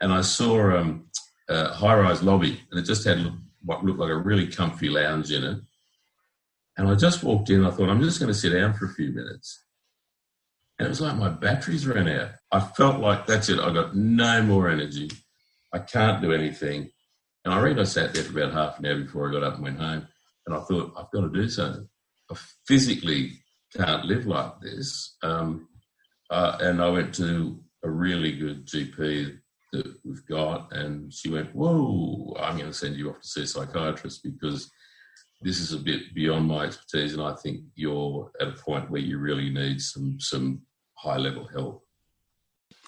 and 0.00 0.12
I 0.12 0.22
saw 0.22 0.78
um, 0.78 1.08
a 1.48 1.68
high-rise 1.68 2.22
lobby, 2.22 2.60
and 2.70 2.80
it 2.80 2.84
just 2.86 3.04
had 3.04 3.18
what 3.62 3.84
looked 3.84 3.98
like 3.98 4.10
a 4.10 4.16
really 4.16 4.46
comfy 4.46 4.88
lounge 4.88 5.30
in 5.30 5.44
it. 5.44 5.58
And 6.78 6.88
I 6.88 6.94
just 6.94 7.22
walked 7.22 7.50
in. 7.50 7.66
I 7.66 7.70
thought 7.70 7.90
I'm 7.90 8.00
just 8.00 8.18
going 8.18 8.32
to 8.32 8.38
sit 8.38 8.54
down 8.54 8.72
for 8.72 8.86
a 8.86 8.94
few 8.94 9.10
minutes, 9.12 9.62
And 10.78 10.86
it 10.86 10.88
was 10.88 11.02
like 11.02 11.16
my 11.16 11.28
batteries 11.28 11.86
ran 11.86 12.08
out. 12.08 12.30
I 12.50 12.60
felt 12.60 13.00
like 13.00 13.26
that's 13.26 13.50
it. 13.50 13.58
I 13.60 13.70
got 13.70 13.94
no 13.94 14.42
more 14.42 14.70
energy. 14.70 15.10
I 15.74 15.80
can't 15.80 16.22
do 16.22 16.32
anything. 16.32 16.90
And 17.44 17.52
I 17.52 17.60
reckon 17.60 17.80
I 17.80 17.84
sat 17.84 18.14
there 18.14 18.24
for 18.24 18.38
about 18.38 18.54
half 18.54 18.78
an 18.78 18.86
hour 18.86 18.96
before 18.96 19.28
I 19.28 19.32
got 19.32 19.42
up 19.42 19.54
and 19.56 19.64
went 19.64 19.78
home. 19.78 20.08
And 20.50 20.58
I 20.58 20.64
thought, 20.64 20.92
I've 20.96 21.10
got 21.12 21.20
to 21.20 21.28
do 21.28 21.48
something. 21.48 21.88
I 22.28 22.36
physically 22.66 23.38
can't 23.76 24.04
live 24.04 24.26
like 24.26 24.60
this. 24.60 25.16
Um, 25.22 25.68
uh, 26.28 26.58
and 26.60 26.82
I 26.82 26.88
went 26.88 27.14
to 27.16 27.60
a 27.84 27.90
really 27.90 28.36
good 28.36 28.66
GP 28.66 29.38
that 29.72 29.94
we've 30.04 30.26
got, 30.26 30.72
and 30.72 31.14
she 31.14 31.30
went, 31.30 31.54
"Whoa, 31.54 32.34
I'm 32.40 32.56
going 32.56 32.68
to 32.68 32.76
send 32.76 32.96
you 32.96 33.10
off 33.10 33.20
to 33.20 33.28
see 33.28 33.42
a 33.42 33.46
psychiatrist 33.46 34.24
because 34.24 34.68
this 35.40 35.60
is 35.60 35.72
a 35.72 35.78
bit 35.78 36.12
beyond 36.14 36.48
my 36.48 36.64
expertise, 36.64 37.12
and 37.14 37.22
I 37.22 37.34
think 37.34 37.60
you're 37.76 38.32
at 38.40 38.48
a 38.48 38.52
point 38.52 38.90
where 38.90 39.00
you 39.00 39.18
really 39.18 39.50
need 39.50 39.80
some 39.80 40.18
some 40.18 40.62
high 40.94 41.18
level 41.18 41.46
help." 41.46 41.84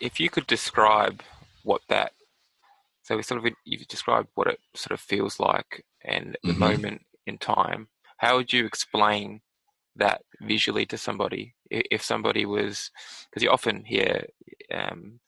If 0.00 0.18
you 0.18 0.28
could 0.28 0.48
describe 0.48 1.22
what 1.62 1.82
that, 1.88 2.12
so 3.04 3.16
we 3.16 3.22
sort 3.22 3.44
of 3.44 3.52
you've 3.64 3.86
described 3.86 4.30
what 4.34 4.48
it 4.48 4.58
sort 4.74 4.92
of 4.92 5.00
feels 5.00 5.38
like 5.38 5.84
and 6.04 6.36
the 6.42 6.50
mm-hmm. 6.50 6.58
moment 6.58 7.02
in 7.26 7.38
time. 7.38 7.88
How 8.18 8.36
would 8.36 8.52
you 8.52 8.66
explain 8.66 9.40
that 9.96 10.22
visually 10.40 10.86
to 10.86 10.96
somebody 10.96 11.54
if 11.70 12.02
somebody 12.02 12.46
was 12.46 12.90
because 13.30 13.42
you 13.42 13.50
often 13.50 13.84
hear 13.84 14.24
um, 14.72 15.20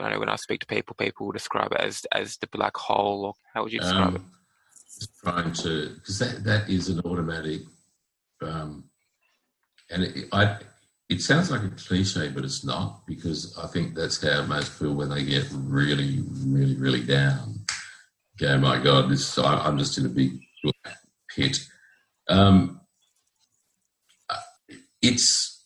I 0.00 0.10
know 0.10 0.18
when 0.18 0.28
I 0.28 0.36
speak 0.36 0.60
to 0.60 0.66
people, 0.66 0.96
people 0.98 1.26
will 1.26 1.32
describe 1.32 1.72
it 1.72 1.80
as 1.80 2.04
as 2.12 2.38
the 2.38 2.48
black 2.48 2.76
hole. 2.76 3.26
Or 3.26 3.34
how 3.54 3.62
would 3.62 3.72
you 3.72 3.80
describe 3.80 4.08
um, 4.08 4.16
it? 4.16 5.08
Trying 5.22 5.52
to 5.52 5.94
because 5.94 6.18
that 6.18 6.44
that 6.44 6.68
is 6.68 6.88
an 6.88 7.00
automatic, 7.00 7.62
um, 8.42 8.84
and 9.90 10.04
it, 10.04 10.28
I. 10.32 10.58
It 11.08 11.22
sounds 11.22 11.50
like 11.50 11.62
a 11.62 11.70
cliche, 11.70 12.28
but 12.28 12.44
it's 12.44 12.66
not 12.66 13.06
because 13.06 13.56
I 13.56 13.66
think 13.66 13.94
that's 13.94 14.22
how 14.22 14.42
most 14.42 14.70
feel 14.72 14.92
when 14.92 15.08
they 15.08 15.24
get 15.24 15.46
really, 15.52 16.22
really, 16.44 16.76
really 16.76 17.02
down. 17.02 17.60
Okay, 18.36 18.58
my 18.58 18.78
God, 18.78 19.08
this 19.08 19.38
I'm 19.38 19.78
just 19.78 19.96
in 19.96 20.04
a 20.04 20.10
big 20.10 20.38
pit. 21.34 21.58
Um, 22.28 22.80
it's, 25.00 25.64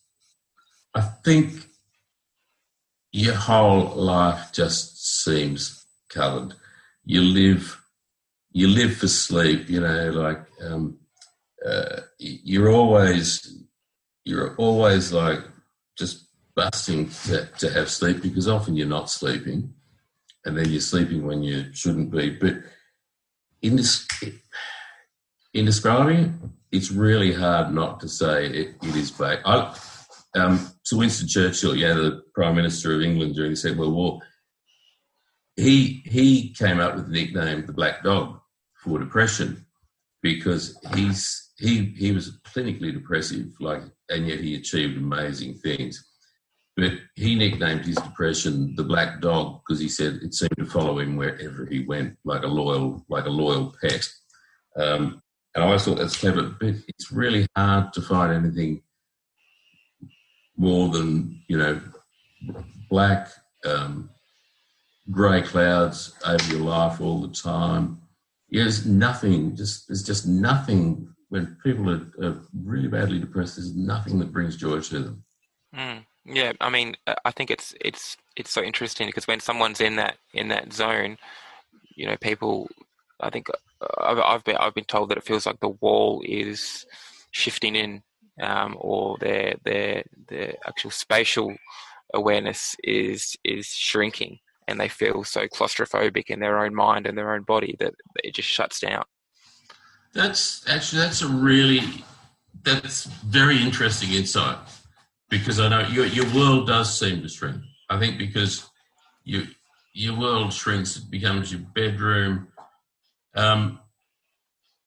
I 0.95 1.01
think 1.01 1.69
your 3.13 3.35
whole 3.35 3.95
life 3.95 4.53
just 4.53 5.23
seems 5.25 5.85
covered. 6.09 6.55
You 7.05 7.23
live, 7.23 7.81
you 8.53 8.69
live 8.69 8.97
for 8.97 9.09
sleep. 9.09 9.69
You 9.69 9.81
know, 9.81 10.11
like 10.11 10.41
um, 10.63 10.99
uh, 11.67 12.01
you're 12.19 12.71
always, 12.71 13.59
you're 14.25 14.55
always 14.57 15.13
like 15.13 15.41
just 15.99 16.27
busting 16.55 17.09
to, 17.09 17.49
to 17.59 17.71
have 17.71 17.91
sleep 17.91 18.23
because 18.23 18.49
often 18.49 18.77
you're 18.77 18.87
not 18.87 19.11
sleeping, 19.11 19.75
and 20.45 20.57
then 20.57 20.69
you're 20.69 20.81
sleeping 20.81 21.27
when 21.27 21.43
you 21.43 21.73
shouldn't 21.73 22.11
be. 22.11 22.31
But 22.31 22.57
in 23.63 23.77
this, 23.77 24.07
in 25.55 25.65
describing 25.65 26.19
it, 26.19 26.31
it's 26.71 26.91
really 26.91 27.33
hard 27.33 27.75
not 27.75 28.01
to 28.01 28.09
say 28.09 28.47
it, 28.47 28.77
it 28.83 28.97
is 28.97 29.11
fake. 29.11 29.41
I, 29.45 29.77
um, 30.35 30.67
Winston 30.93 31.29
Churchill, 31.29 31.77
yeah, 31.77 31.95
the 31.95 32.23
Prime 32.35 32.57
Minister 32.57 32.95
of 32.95 33.03
England 33.03 33.35
during 33.35 33.53
the 33.53 33.57
Second 33.57 33.79
World 33.79 33.95
War, 33.95 34.21
he 35.57 36.03
he 36.07 36.55
came 36.55 36.81
up 36.81 36.95
with 36.95 37.07
the 37.07 37.13
nickname 37.13 37.67
the 37.67 37.73
Black 37.73 38.03
Dog 38.03 38.41
for 38.83 38.99
depression 38.99 39.67
because 40.23 40.79
he's 40.95 41.51
he 41.59 41.95
he 41.97 42.13
was 42.13 42.39
clinically 42.55 42.93
depressive, 42.93 43.53
like, 43.61 43.83
and 44.09 44.27
yet 44.27 44.41
he 44.41 44.55
achieved 44.55 44.97
amazing 44.97 45.55
things. 45.55 46.05
But 46.75 46.93
he 47.17 47.35
nicknamed 47.35 47.85
his 47.85 47.97
depression 47.97 48.75
the 48.77 48.85
Black 48.85 49.21
Dog 49.21 49.61
because 49.61 49.79
he 49.79 49.89
said 49.89 50.21
it 50.23 50.33
seemed 50.33 50.57
to 50.57 50.65
follow 50.65 50.99
him 50.99 51.17
wherever 51.17 51.67
he 51.67 51.85
went, 51.85 52.17
like 52.25 52.43
a 52.43 52.49
loyal 52.49 53.05
like 53.09 53.27
a 53.27 53.31
loyal 53.31 53.75
pet. 53.81 54.09
Um, 54.77 55.23
and 55.55 55.63
I 55.63 55.67
always 55.67 55.85
thought 55.85 55.99
that's 55.99 56.17
clever, 56.17 56.55
but 56.59 56.75
it's 56.89 57.13
really 57.13 57.47
hard 57.57 57.93
to 57.93 58.03
find 58.03 58.33
anything 58.33 58.83
more 60.57 60.89
than 60.89 61.43
you 61.49 61.59
know 61.59 61.81
black 62.89 63.29
um, 63.65 64.11
grey 65.11 65.43
clouds 65.43 66.15
over 66.27 66.45
your 66.51 66.65
life 66.65 67.01
all 67.01 67.21
the 67.21 67.35
time. 67.35 68.01
There's 68.51 68.87
nothing. 68.87 69.57
Just 69.57 69.89
there's 69.89 70.03
just 70.03 70.27
nothing 70.27 71.09
when 71.29 71.57
people 71.63 71.91
are, 71.91 72.07
are, 72.23 72.41
really 72.65 72.89
badly 72.89 73.19
depressed. 73.19 73.57
There's 73.57 73.75
nothing 73.75 74.19
that 74.19 74.33
brings 74.33 74.57
joy 74.57 74.81
to 74.81 74.99
them. 74.99 75.25
Mm, 75.75 76.05
yeah, 76.27 76.53
I 76.61 76.69
mean, 76.69 76.97
I 77.25 77.31
think 77.31 77.51
it's 77.51 77.75
it's 77.81 78.17
it's 78.37 78.51
so 78.51 78.63
interesting 78.63 79.07
because 79.07 79.27
when 79.27 79.41
someone's 79.41 79.81
in 79.81 79.97
that 79.97 80.17
in 80.33 80.49
that 80.49 80.73
zone, 80.73 81.19
you 81.95 82.07
know, 82.07 82.17
people. 82.17 82.69
I 83.25 83.31
think 83.31 83.47
I've, 83.99 84.19
I've 84.19 84.45
been 84.45 84.57
I've 84.57 84.75
been 84.75 84.85
told 84.85 85.09
that 85.11 85.19
it 85.19 85.25
feels 85.25 85.47
like 85.47 85.61
the 85.61 85.69
wall 85.69 86.23
is 86.25 86.87
shifting 87.31 87.77
in 87.77 88.03
um, 88.41 88.77
or 88.79 89.17
their 89.19 89.57
their 89.65 90.05
their 90.29 90.55
actual 90.67 90.91
spatial 90.91 91.55
awareness 92.15 92.77
is 92.85 93.37
is 93.45 93.67
shrinking, 93.67 94.39
and 94.69 94.81
they 94.81 94.89
feel 94.89 95.25
so 95.25 95.47
claustrophobic 95.49 96.25
in 96.29 96.41
their 96.41 96.65
own 96.65 96.75
mind 96.75 97.07
and 97.07 97.17
their 97.17 97.35
own 97.35 97.43
body 97.43 97.77
that 97.81 97.95
it 98.23 98.35
just 98.35 98.49
shuts 98.49 98.81
down. 98.81 99.05
That's 100.13 100.67
actually 100.69 101.03
that's 101.03 101.23
a 101.23 101.29
really 101.29 102.05
that's 102.63 103.05
very 103.05 103.61
interesting 103.61 104.13
insight 104.13 104.59
because 105.29 105.59
I 105.59 105.69
know 105.69 105.81
your 105.89 106.07
your 106.07 106.33
world 106.35 106.67
does 106.67 106.99
seem 106.99 107.23
to 107.23 107.29
shrink. 107.29 107.57
I 107.89 107.99
think 107.99 108.19
because 108.19 108.69
you 109.25 109.47
your 109.95 110.19
world 110.19 110.53
shrinks, 110.53 110.97
it 110.97 111.11
becomes 111.11 111.53
your 111.53 111.61
bedroom. 111.75 112.49
Um, 113.35 113.81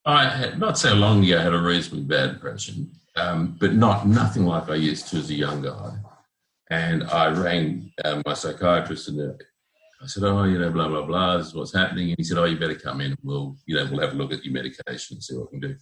I 0.06 0.30
had 0.30 0.60
not 0.60 0.78
so 0.78 0.94
long 0.94 1.24
ago 1.26 1.40
had 1.40 1.54
a 1.54 1.60
reasonably 1.60 2.04
bad 2.06 2.34
depression, 2.34 2.92
um, 3.16 3.58
but 3.60 3.74
not 3.74 4.08
nothing 4.08 4.46
like 4.46 4.70
I 4.70 4.76
used 4.76 5.08
to 5.10 5.18
as 5.18 5.30
a 5.30 5.34
young 5.34 5.64
guy. 5.64 5.98
And 6.70 7.04
I 7.04 7.30
rang 7.30 7.92
um, 8.04 8.22
my 8.26 8.34
psychiatrist 8.34 9.08
and 9.08 9.22
uh, 9.22 9.34
I 10.02 10.08
said, 10.08 10.24
"Oh, 10.24 10.44
you 10.44 10.60
know, 10.60 10.70
blah 10.70 10.88
blah 10.88 11.06
blah. 11.06 11.38
This 11.38 11.48
is 11.48 11.56
what's 11.56 11.74
happening." 11.74 12.10
And 12.10 12.18
he 12.18 12.24
said, 12.24 12.38
"Oh, 12.38 12.46
you 12.46 12.58
better 12.58 12.76
come 12.76 13.02
in. 13.02 13.16
We'll, 13.24 13.56
you 13.66 13.76
know, 13.76 13.88
we'll 13.90 14.02
have 14.02 14.14
a 14.14 14.18
look 14.18 14.34
at 14.34 14.44
your 14.44 14.54
medication 14.54 15.16
and 15.16 15.24
see 15.24 15.36
what 15.36 15.52
we 15.52 15.60
can 15.60 15.70
do." 15.70 15.78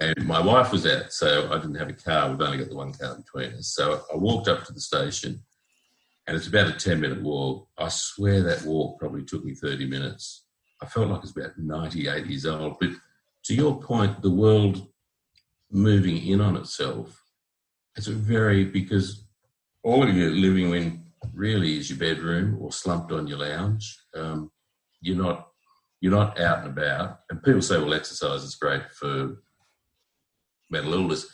And 0.00 0.26
my 0.26 0.40
wife 0.40 0.72
was 0.72 0.86
out, 0.86 1.12
so 1.12 1.50
I 1.50 1.56
didn't 1.58 1.76
have 1.76 1.88
a 1.88 1.94
car. 1.94 2.28
We've 2.30 2.40
only 2.40 2.58
got 2.58 2.68
the 2.68 2.76
one 2.76 2.92
car 2.92 3.16
between 3.16 3.54
us. 3.54 3.68
So 3.68 4.02
I 4.12 4.16
walked 4.16 4.48
up 4.48 4.64
to 4.64 4.72
the 4.72 4.80
station, 4.80 5.40
and 6.26 6.36
it's 6.36 6.48
about 6.48 6.68
a 6.68 6.72
ten-minute 6.72 7.22
walk. 7.22 7.68
I 7.78 7.88
swear 7.88 8.42
that 8.42 8.64
walk 8.64 8.98
probably 8.98 9.24
took 9.24 9.44
me 9.44 9.54
thirty 9.54 9.86
minutes. 9.86 10.43
I 10.84 10.88
felt 10.88 11.08
like 11.08 11.18
I 11.18 11.20
was 11.22 11.36
about 11.36 11.58
ninety-eight 11.58 12.26
years 12.26 12.46
old. 12.46 12.76
But 12.78 12.90
to 13.44 13.54
your 13.54 13.80
point, 13.80 14.20
the 14.20 14.30
world 14.30 14.86
moving 15.70 16.18
in 16.26 16.40
on 16.40 16.56
itself. 16.56 17.22
It's 17.96 18.06
a 18.08 18.12
very 18.12 18.64
because 18.64 19.24
all 19.82 20.02
of 20.02 20.14
you 20.14 20.30
living 20.30 20.74
in 20.74 21.04
really 21.32 21.78
is 21.78 21.88
your 21.88 21.98
bedroom 21.98 22.58
or 22.60 22.70
slumped 22.70 23.12
on 23.12 23.26
your 23.26 23.38
lounge. 23.38 23.98
Um, 24.14 24.50
you're 25.00 25.16
not 25.16 25.48
you're 26.00 26.12
not 26.12 26.38
out 26.38 26.58
and 26.58 26.68
about. 26.68 27.20
And 27.30 27.42
people 27.42 27.62
say, 27.62 27.78
well, 27.78 27.94
exercise 27.94 28.42
is 28.42 28.56
great 28.56 28.82
for 28.92 29.42
mental 30.70 30.94
illness. 30.94 31.26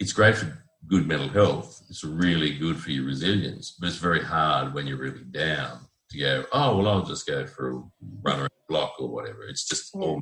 It's 0.00 0.12
great 0.12 0.36
for 0.36 0.64
good 0.88 1.06
mental 1.06 1.28
health. 1.28 1.84
It's 1.88 2.02
really 2.02 2.58
good 2.58 2.78
for 2.78 2.90
your 2.90 3.04
resilience, 3.04 3.76
but 3.78 3.88
it's 3.88 3.96
very 3.98 4.24
hard 4.24 4.74
when 4.74 4.86
you're 4.86 4.98
really 4.98 5.24
down 5.24 5.85
to 6.10 6.18
go, 6.18 6.44
oh, 6.52 6.78
well, 6.78 6.88
I'll 6.88 7.04
just 7.04 7.26
go 7.26 7.46
for 7.46 7.70
a 7.70 7.82
run 8.22 8.38
around 8.40 8.44
the 8.44 8.68
block 8.68 8.94
or 8.98 9.08
whatever. 9.08 9.44
It's 9.44 9.66
just 9.66 9.90
yeah. 9.94 10.16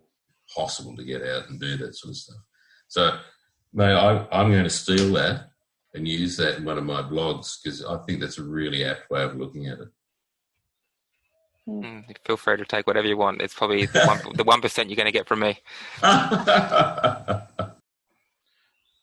possible 0.55 0.97
to 0.97 1.05
get 1.05 1.23
out 1.23 1.49
and 1.49 1.61
do 1.61 1.77
that 1.79 1.95
sort 1.97 2.11
of 2.11 2.17
stuff. 2.17 2.39
So, 2.89 3.19
mate, 3.73 3.93
I, 3.93 4.27
I'm 4.31 4.51
going 4.51 4.65
to 4.65 4.71
steal 4.71 5.13
that 5.15 5.51
and 5.95 6.09
use 6.09 6.37
that 6.37 6.59
in 6.59 6.65
one 6.65 6.79
of 6.79 6.85
my 6.85 7.03
blogs 7.03 7.63
because 7.63 7.85
I 7.85 7.99
think 7.99 8.21
that's 8.21 8.39
a 8.39 8.45
really 8.45 8.85
apt 8.85 9.11
way 9.11 9.23
of 9.23 9.37
looking 9.37 9.67
at 9.67 9.79
it. 9.79 9.89
Mm, 11.69 12.05
feel 12.27 12.37
free 12.37 12.59
to 12.59 12.65
take 12.65 12.87
whatever 12.87 13.07
you 13.07 13.17
want. 13.17 13.41
It's 13.41 13.55
probably 13.55 13.87
the 13.87 14.05
one 14.05 14.21
the 14.35 14.45
one 14.45 14.61
percent 14.61 14.91
you're 14.91 14.97
going 14.97 15.07
to 15.07 15.13
get 15.13 15.27
from 15.27 15.41
me. 15.41 15.61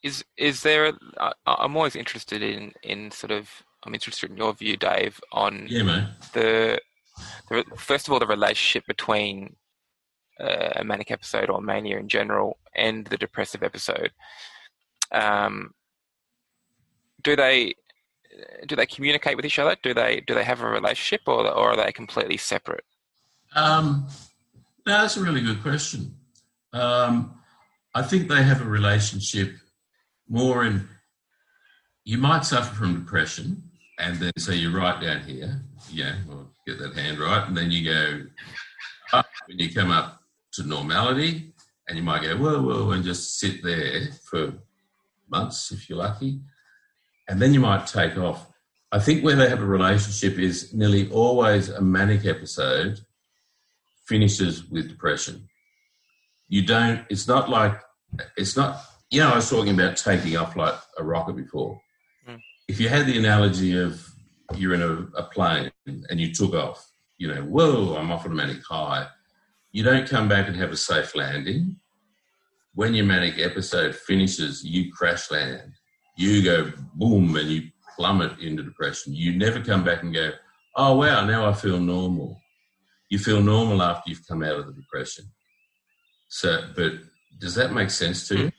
is 0.03 0.23
is 0.37 0.61
there? 0.61 0.93
A, 1.17 1.33
I'm 1.47 1.75
always 1.75 1.95
interested 1.95 2.43
in 2.43 2.73
in 2.83 3.09
sort 3.11 3.31
of. 3.31 3.49
I'm 3.83 3.93
interested 3.93 4.29
in 4.29 4.37
your 4.37 4.53
view, 4.53 4.77
Dave, 4.77 5.19
on 5.31 5.65
yeah, 5.69 6.07
the 6.33 6.79
the 7.49 7.63
first 7.77 8.07
of 8.07 8.13
all 8.13 8.19
the 8.19 8.27
relationship 8.27 8.85
between 8.85 9.55
uh, 10.39 10.69
a 10.77 10.83
manic 10.83 11.11
episode 11.11 11.49
or 11.49 11.61
mania 11.61 11.97
in 11.97 12.07
general 12.07 12.57
and 12.75 13.05
the 13.07 13.17
depressive 13.17 13.63
episode. 13.63 14.11
Um, 15.11 15.71
do 17.23 17.35
they 17.35 17.75
do 18.67 18.75
they 18.75 18.85
communicate 18.85 19.35
with 19.35 19.45
each 19.45 19.59
other? 19.59 19.75
Do 19.81 19.93
they 19.93 20.21
do 20.25 20.33
they 20.33 20.43
have 20.43 20.61
a 20.61 20.67
relationship, 20.67 21.21
or 21.27 21.47
or 21.47 21.71
are 21.71 21.75
they 21.75 21.91
completely 21.91 22.37
separate? 22.37 22.85
Um, 23.55 24.07
that's 24.85 25.17
a 25.17 25.21
really 25.21 25.41
good 25.41 25.61
question. 25.61 26.15
Um, 26.73 27.39
I 27.93 28.01
think 28.01 28.29
they 28.29 28.43
have 28.43 28.61
a 28.61 28.69
relationship 28.69 29.53
more 30.29 30.63
in 30.63 30.87
you 32.03 32.17
might 32.17 32.45
suffer 32.45 32.73
from 32.73 32.99
depression, 32.99 33.70
and 34.01 34.17
then 34.17 34.31
so 34.37 34.51
you 34.51 34.75
write 34.75 35.01
down 35.01 35.21
here, 35.21 35.61
yeah, 35.91 36.15
or 36.29 36.47
get 36.67 36.79
that 36.79 36.95
hand 36.95 37.19
right, 37.19 37.47
and 37.47 37.55
then 37.55 37.71
you 37.71 37.85
go 37.85 38.23
up 39.13 39.27
when 39.47 39.59
you 39.59 39.71
come 39.71 39.91
up 39.91 40.21
to 40.53 40.63
normality, 40.63 41.53
and 41.87 41.97
you 41.97 42.03
might 42.03 42.23
go 42.23 42.35
whoa 42.35 42.61
whoa 42.61 42.91
and 42.91 43.03
just 43.03 43.39
sit 43.39 43.63
there 43.63 44.07
for 44.29 44.53
months 45.29 45.71
if 45.71 45.87
you're 45.87 45.99
lucky, 45.99 46.41
and 47.29 47.41
then 47.41 47.53
you 47.53 47.59
might 47.59 47.87
take 47.87 48.17
off. 48.17 48.47
I 48.91 48.99
think 48.99 49.23
where 49.23 49.35
they 49.35 49.47
have 49.47 49.61
a 49.61 49.65
relationship 49.65 50.37
is 50.37 50.73
nearly 50.73 51.09
always 51.11 51.69
a 51.69 51.81
manic 51.81 52.25
episode 52.25 52.99
finishes 54.05 54.69
with 54.69 54.89
depression. 54.89 55.47
You 56.49 56.63
don't. 56.65 57.05
It's 57.09 57.27
not 57.27 57.49
like 57.49 57.79
it's 58.35 58.57
not. 58.57 58.81
You 59.11 59.21
know, 59.21 59.29
I 59.29 59.35
was 59.35 59.49
talking 59.49 59.73
about 59.73 59.97
taking 59.97 60.35
off 60.37 60.55
like 60.55 60.75
a 60.97 61.03
rocket 61.03 61.35
before. 61.35 61.79
If 62.71 62.79
you 62.79 62.87
had 62.87 63.05
the 63.05 63.17
analogy 63.17 63.77
of 63.77 64.01
you're 64.55 64.73
in 64.73 64.81
a, 64.81 65.19
a 65.19 65.23
plane 65.23 65.69
and 65.85 66.21
you 66.21 66.33
took 66.33 66.53
off, 66.53 66.89
you 67.17 67.27
know, 67.27 67.41
whoa, 67.41 67.97
I'm 67.97 68.13
off 68.13 68.25
on 68.25 68.31
a 68.31 68.35
manic 68.35 68.63
high. 68.65 69.07
You 69.73 69.83
don't 69.83 70.07
come 70.07 70.29
back 70.29 70.47
and 70.47 70.55
have 70.55 70.71
a 70.71 70.77
safe 70.77 71.13
landing. 71.13 71.75
When 72.73 72.93
your 72.93 73.05
manic 73.05 73.39
episode 73.39 73.93
finishes, 73.93 74.63
you 74.63 74.89
crash 74.93 75.29
land. 75.29 75.73
You 76.15 76.41
go 76.41 76.71
boom 76.93 77.35
and 77.35 77.49
you 77.49 77.71
plummet 77.97 78.39
into 78.39 78.63
depression. 78.63 79.13
You 79.13 79.37
never 79.37 79.59
come 79.59 79.83
back 79.83 80.03
and 80.03 80.13
go, 80.13 80.31
oh, 80.77 80.95
wow, 80.95 81.25
now 81.25 81.49
I 81.49 81.51
feel 81.51 81.77
normal. 81.77 82.39
You 83.09 83.19
feel 83.19 83.41
normal 83.41 83.83
after 83.83 84.09
you've 84.09 84.25
come 84.25 84.43
out 84.43 84.55
of 84.55 84.67
the 84.67 84.71
depression. 84.71 85.25
So, 86.29 86.69
but 86.73 86.93
does 87.37 87.53
that 87.55 87.73
make 87.73 87.89
sense 87.89 88.29
to 88.29 88.37
you? 88.37 88.51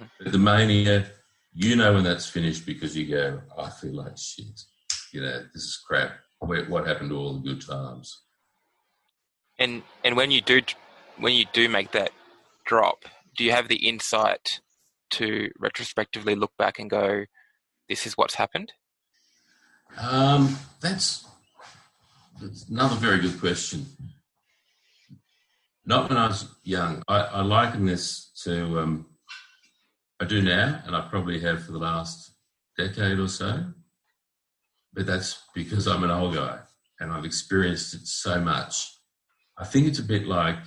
Mm-hmm. 0.00 0.30
The 0.30 0.38
mania, 0.38 1.10
you 1.52 1.76
know 1.76 1.94
when 1.94 2.04
that's 2.04 2.28
finished 2.28 2.66
because 2.66 2.96
you 2.96 3.06
go, 3.06 3.40
I 3.58 3.70
feel 3.70 3.94
like 3.94 4.16
shit. 4.16 4.60
You 5.12 5.22
know, 5.22 5.42
this 5.52 5.62
is 5.62 5.82
crap. 5.86 6.12
What 6.38 6.86
happened 6.86 7.10
to 7.10 7.16
all 7.16 7.34
the 7.34 7.48
good 7.48 7.66
times? 7.66 8.22
And 9.58 9.82
and 10.04 10.16
when 10.16 10.30
you 10.30 10.40
do 10.40 10.62
when 11.18 11.34
you 11.34 11.44
do 11.52 11.68
make 11.68 11.92
that 11.92 12.12
drop, 12.64 13.04
do 13.36 13.44
you 13.44 13.50
have 13.50 13.68
the 13.68 13.88
insight 13.88 14.60
to 15.10 15.50
retrospectively 15.58 16.34
look 16.34 16.56
back 16.56 16.78
and 16.78 16.88
go, 16.88 17.24
"This 17.88 18.06
is 18.06 18.16
what's 18.16 18.36
happened"? 18.36 18.72
Um, 19.98 20.56
that's, 20.80 21.26
that's 22.40 22.68
another 22.68 22.96
very 22.96 23.20
good 23.20 23.40
question. 23.40 23.86
Not 25.84 26.08
when 26.08 26.18
I 26.18 26.28
was 26.28 26.48
young. 26.62 27.02
I, 27.08 27.18
I 27.20 27.40
liken 27.42 27.86
this 27.86 28.30
to, 28.44 28.78
um, 28.78 29.06
I 30.20 30.24
do 30.26 30.42
now, 30.42 30.82
and 30.84 30.94
I 30.94 31.00
probably 31.08 31.40
have 31.40 31.64
for 31.64 31.72
the 31.72 31.78
last 31.78 32.32
decade 32.76 33.18
or 33.18 33.28
so. 33.28 33.64
But 34.92 35.06
that's 35.06 35.42
because 35.54 35.86
I'm 35.86 36.04
an 36.04 36.10
old 36.10 36.34
guy 36.34 36.58
and 36.98 37.12
I've 37.12 37.24
experienced 37.24 37.94
it 37.94 38.06
so 38.06 38.40
much. 38.40 38.92
I 39.56 39.64
think 39.64 39.86
it's 39.86 39.98
a 39.98 40.04
bit 40.04 40.26
like 40.26 40.58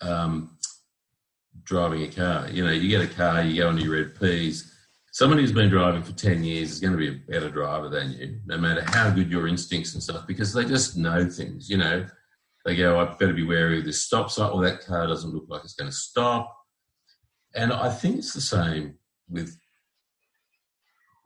um, 0.00 0.58
driving 1.64 2.02
a 2.02 2.08
car. 2.08 2.48
You 2.50 2.64
know, 2.64 2.72
you 2.72 2.88
get 2.88 3.10
a 3.10 3.14
car, 3.14 3.42
you 3.42 3.62
go 3.62 3.70
into 3.70 3.82
your 3.82 3.96
red 3.96 4.20
P's 4.20 4.72
someone 5.12 5.38
who's 5.38 5.52
been 5.52 5.68
driving 5.68 6.02
for 6.02 6.12
10 6.12 6.42
years 6.42 6.72
is 6.72 6.80
going 6.80 6.92
to 6.92 6.98
be 6.98 7.08
a 7.08 7.30
better 7.30 7.50
driver 7.50 7.88
than 7.88 8.12
you, 8.12 8.40
no 8.46 8.56
matter 8.56 8.82
how 8.82 9.10
good 9.10 9.30
your 9.30 9.46
instincts 9.46 9.94
and 9.94 10.02
stuff, 10.02 10.26
because 10.26 10.52
they 10.52 10.64
just 10.64 10.96
know 10.96 11.28
things, 11.28 11.70
you 11.70 11.76
know. 11.76 12.04
They 12.64 12.76
go, 12.76 12.98
I 12.98 13.04
better 13.16 13.32
be 13.32 13.44
wary 13.44 13.78
of 13.78 13.84
this 13.84 14.04
stop 14.04 14.30
sign, 14.30 14.50
or 14.50 14.62
that 14.62 14.86
car 14.86 15.06
doesn't 15.06 15.32
look 15.32 15.46
like 15.48 15.64
it's 15.64 15.74
going 15.74 15.90
to 15.90 15.96
stop. 15.96 16.56
And 17.54 17.72
I 17.72 17.90
think 17.90 18.18
it's 18.18 18.32
the 18.32 18.40
same 18.40 18.94
with 19.28 19.58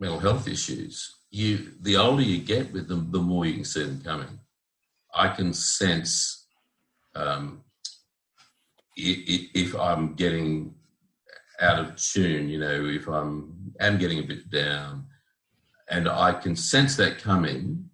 mental 0.01 0.19
health 0.19 0.49
issues. 0.49 1.17
You, 1.31 1.73
the 1.81 1.97
older 1.97 2.23
you 2.23 2.39
get 2.39 2.73
with 2.73 2.89
them, 2.89 3.11
the 3.11 3.21
more 3.21 3.47
you 3.47 3.55
can 3.55 3.65
see 3.65 3.85
them 3.85 4.01
coming. 4.03 4.41
I 5.15 5.29
can 5.29 5.53
sense 5.53 6.47
um, 7.15 7.63
if 8.97 9.75
I'm 9.75 10.15
getting 10.15 10.75
out 11.61 11.79
of 11.79 11.97
tune, 11.97 12.49
you 12.49 12.59
know, 12.59 12.85
if 12.87 13.09
I'm 13.09 13.73
am 13.81 13.99
getting 13.99 14.19
a 14.19 14.27
bit 14.27 14.51
down, 14.51 15.07
and 15.89 16.09
I 16.09 16.33
can 16.33 16.57
sense 16.57 16.97
that 16.97 17.19
coming 17.19 17.89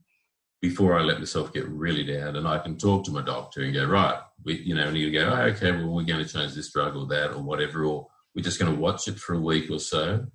before 0.60 0.98
I 0.98 1.02
let 1.02 1.18
myself 1.18 1.52
get 1.52 1.68
really 1.68 2.04
down, 2.04 2.36
and 2.36 2.46
I 2.46 2.58
can 2.58 2.76
talk 2.76 3.04
to 3.04 3.10
my 3.10 3.22
doctor 3.22 3.62
and 3.62 3.74
go, 3.74 3.84
right, 3.86 4.20
we, 4.44 4.58
you 4.62 4.74
know, 4.74 4.88
and 4.88 4.96
he'll 4.96 5.12
go, 5.12 5.32
oh, 5.32 5.42
okay, 5.42 5.72
well, 5.72 5.88
we're 5.88 6.04
going 6.04 6.24
to 6.24 6.32
change 6.32 6.54
this 6.54 6.72
drug 6.72 6.96
or 6.96 7.06
that 7.06 7.32
or 7.32 7.42
whatever, 7.42 7.84
or 7.84 8.08
we're 8.34 8.42
just 8.42 8.58
going 8.58 8.72
to 8.72 8.80
watch 8.80 9.08
it 9.08 9.18
for 9.18 9.34
a 9.34 9.40
week 9.40 9.70
or 9.70 9.78
so. 9.78 10.26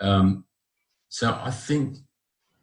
Um, 0.00 0.44
so 1.08 1.38
I 1.42 1.50
think, 1.50 1.96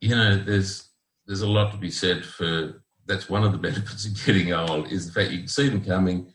you 0.01 0.15
know, 0.15 0.37
there's 0.37 0.89
there's 1.25 1.41
a 1.41 1.49
lot 1.49 1.71
to 1.71 1.77
be 1.77 1.89
said 1.91 2.25
for 2.25 2.83
that's 3.05 3.29
one 3.29 3.43
of 3.43 3.51
the 3.51 3.57
benefits 3.69 4.05
of 4.05 4.25
getting 4.25 4.53
old 4.53 4.91
is 4.91 5.07
the 5.07 5.13
fact 5.13 5.31
you 5.31 5.39
can 5.39 5.47
see 5.47 5.69
them 5.69 5.83
coming. 5.83 6.31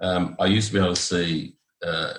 Um, 0.00 0.36
I 0.40 0.46
used 0.46 0.68
to 0.68 0.74
be 0.74 0.80
able 0.80 0.94
to 0.94 1.00
see 1.00 1.56
uh, 1.86 2.14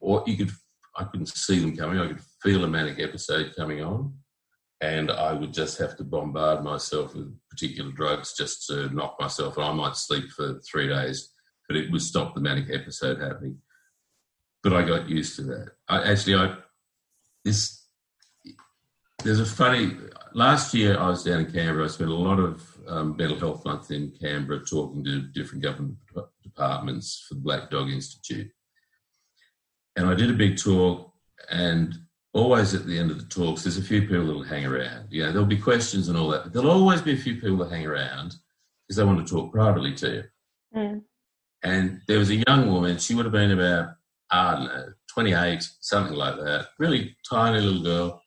or 0.00 0.22
you 0.26 0.36
could 0.36 0.50
I 0.96 1.04
couldn't 1.04 1.26
see 1.26 1.58
them 1.58 1.76
coming. 1.76 1.98
I 1.98 2.08
could 2.08 2.20
feel 2.42 2.64
a 2.64 2.68
manic 2.68 3.00
episode 3.00 3.54
coming 3.56 3.82
on, 3.82 4.14
and 4.80 5.10
I 5.10 5.32
would 5.32 5.52
just 5.52 5.78
have 5.78 5.96
to 5.96 6.04
bombard 6.04 6.62
myself 6.62 7.14
with 7.14 7.36
particular 7.50 7.90
drugs 7.90 8.34
just 8.36 8.66
to 8.68 8.94
knock 8.94 9.16
myself. 9.18 9.56
And 9.56 9.66
I 9.66 9.72
might 9.72 9.96
sleep 9.96 10.30
for 10.30 10.60
three 10.60 10.88
days, 10.88 11.32
but 11.66 11.76
it 11.76 11.90
would 11.90 12.02
stop 12.02 12.34
the 12.34 12.40
manic 12.40 12.66
episode 12.70 13.20
happening. 13.20 13.58
But 14.64 14.72
I 14.72 14.82
got 14.82 15.08
used 15.08 15.36
to 15.36 15.42
that. 15.42 15.72
I 15.88 16.10
actually 16.10 16.34
I 16.34 16.56
this 17.44 17.86
there's 19.22 19.40
a 19.40 19.46
funny 19.46 19.92
last 20.32 20.74
year 20.74 20.98
I 20.98 21.08
was 21.08 21.22
down 21.22 21.40
in 21.40 21.52
Canberra. 21.52 21.84
I 21.84 21.88
spent 21.88 22.10
a 22.10 22.14
lot 22.14 22.40
of 22.40 22.76
um, 22.88 23.16
mental 23.16 23.38
health 23.38 23.64
month 23.64 23.92
in 23.92 24.10
Canberra 24.20 24.64
talking 24.64 25.04
to 25.04 25.20
different 25.20 25.62
government 25.62 25.98
departments 26.42 27.24
for 27.28 27.34
the 27.34 27.40
Black 27.40 27.70
Dog 27.70 27.90
Institute 27.90 28.50
and 29.96 30.08
I 30.08 30.14
did 30.14 30.30
a 30.30 30.34
big 30.34 30.58
talk, 30.58 31.12
and 31.50 31.94
always 32.32 32.74
at 32.74 32.86
the 32.86 32.98
end 32.98 33.10
of 33.10 33.18
the 33.18 33.26
talks, 33.26 33.62
there's 33.62 33.78
a 33.78 33.82
few 33.82 34.02
people 34.02 34.26
that'll 34.26 34.42
hang 34.42 34.66
around. 34.66 35.08
You 35.10 35.22
know, 35.22 35.32
there'll 35.32 35.46
be 35.46 35.58
questions 35.58 36.08
and 36.08 36.18
all 36.18 36.28
that, 36.30 36.44
but 36.44 36.52
there'll 36.52 36.70
always 36.70 37.00
be 37.00 37.12
a 37.12 37.16
few 37.16 37.36
people 37.36 37.58
that 37.58 37.70
hang 37.70 37.86
around 37.86 38.34
because 38.86 38.96
they 38.96 39.04
want 39.04 39.26
to 39.26 39.32
talk 39.32 39.52
privately 39.52 39.94
to 39.94 40.10
you. 40.10 40.24
Mm. 40.76 41.02
And 41.62 42.00
there 42.08 42.18
was 42.18 42.30
a 42.30 42.42
young 42.46 42.70
woman, 42.70 42.98
she 42.98 43.14
would 43.14 43.24
have 43.24 43.32
been 43.32 43.52
about, 43.52 43.94
I 44.34 44.54
don't 44.54 44.64
know, 44.64 44.86
28, 45.12 45.62
something 45.80 46.16
like 46.16 46.36
that, 46.36 46.68
really 46.78 47.16
tiny 47.28 47.60
little 47.60 47.82
girl. 47.82 48.22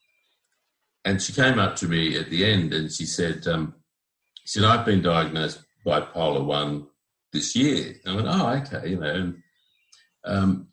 And 1.06 1.22
she 1.22 1.34
came 1.34 1.60
up 1.60 1.76
to 1.78 1.88
me 1.88 2.18
at 2.18 2.30
the 2.30 2.46
end 2.46 2.74
and 2.74 2.92
she 2.92 3.06
said, 3.06 3.48
um, 3.48 3.76
she 4.46 4.60
said, 4.60 4.68
I've 4.68 4.86
been 4.86 5.02
diagnosed 5.02 5.60
bipolar 5.86 6.44
1 6.46 6.88
this 7.34 7.56
year. 7.56 7.96
And 8.06 8.14
I 8.14 8.16
went, 8.16 8.28
oh, 8.28 8.78
okay, 8.78 8.90
you 8.90 9.00
know. 9.00 9.14
And, 9.14 9.44
um, 10.26 10.68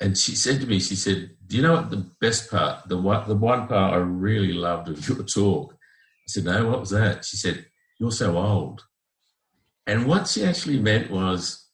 and 0.00 0.16
she 0.16 0.34
said 0.34 0.60
to 0.60 0.66
me, 0.66 0.78
she 0.78 0.94
said, 0.94 1.30
"Do 1.46 1.56
you 1.56 1.62
know 1.62 1.74
what 1.74 1.90
the 1.90 2.06
best 2.20 2.50
part? 2.50 2.88
The 2.88 2.98
one, 2.98 3.26
the 3.26 3.34
one 3.34 3.66
part 3.66 3.94
I 3.94 3.96
really 3.96 4.52
loved 4.52 4.88
of 4.88 5.08
your 5.08 5.22
talk." 5.22 5.72
I 5.72 6.26
said, 6.26 6.44
"No, 6.44 6.68
what 6.68 6.80
was 6.80 6.90
that?" 6.90 7.24
She 7.24 7.36
said, 7.36 7.66
"You're 7.98 8.12
so 8.12 8.36
old." 8.36 8.82
And 9.86 10.06
what 10.06 10.28
she 10.28 10.44
actually 10.44 10.80
meant 10.80 11.10
was, 11.10 11.66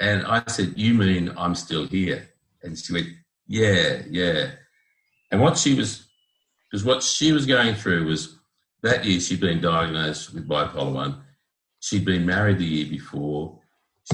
and 0.00 0.24
I 0.26 0.44
said, 0.46 0.74
"You 0.76 0.94
mean 0.94 1.32
I'm 1.36 1.54
still 1.54 1.86
here?" 1.86 2.28
And 2.62 2.78
she 2.78 2.92
went, 2.92 3.08
"Yeah, 3.46 4.02
yeah." 4.08 4.50
And 5.30 5.40
what 5.40 5.58
she 5.58 5.74
was, 5.74 6.06
because 6.70 6.84
what 6.84 7.02
she 7.02 7.32
was 7.32 7.46
going 7.46 7.74
through 7.74 8.06
was 8.06 8.38
that 8.82 9.04
year 9.04 9.20
she'd 9.20 9.40
been 9.40 9.60
diagnosed 9.60 10.32
with 10.32 10.48
bipolar 10.48 10.92
one. 10.92 11.22
She'd 11.80 12.04
been 12.04 12.26
married 12.26 12.58
the 12.58 12.64
year 12.64 12.86
before. 12.86 13.60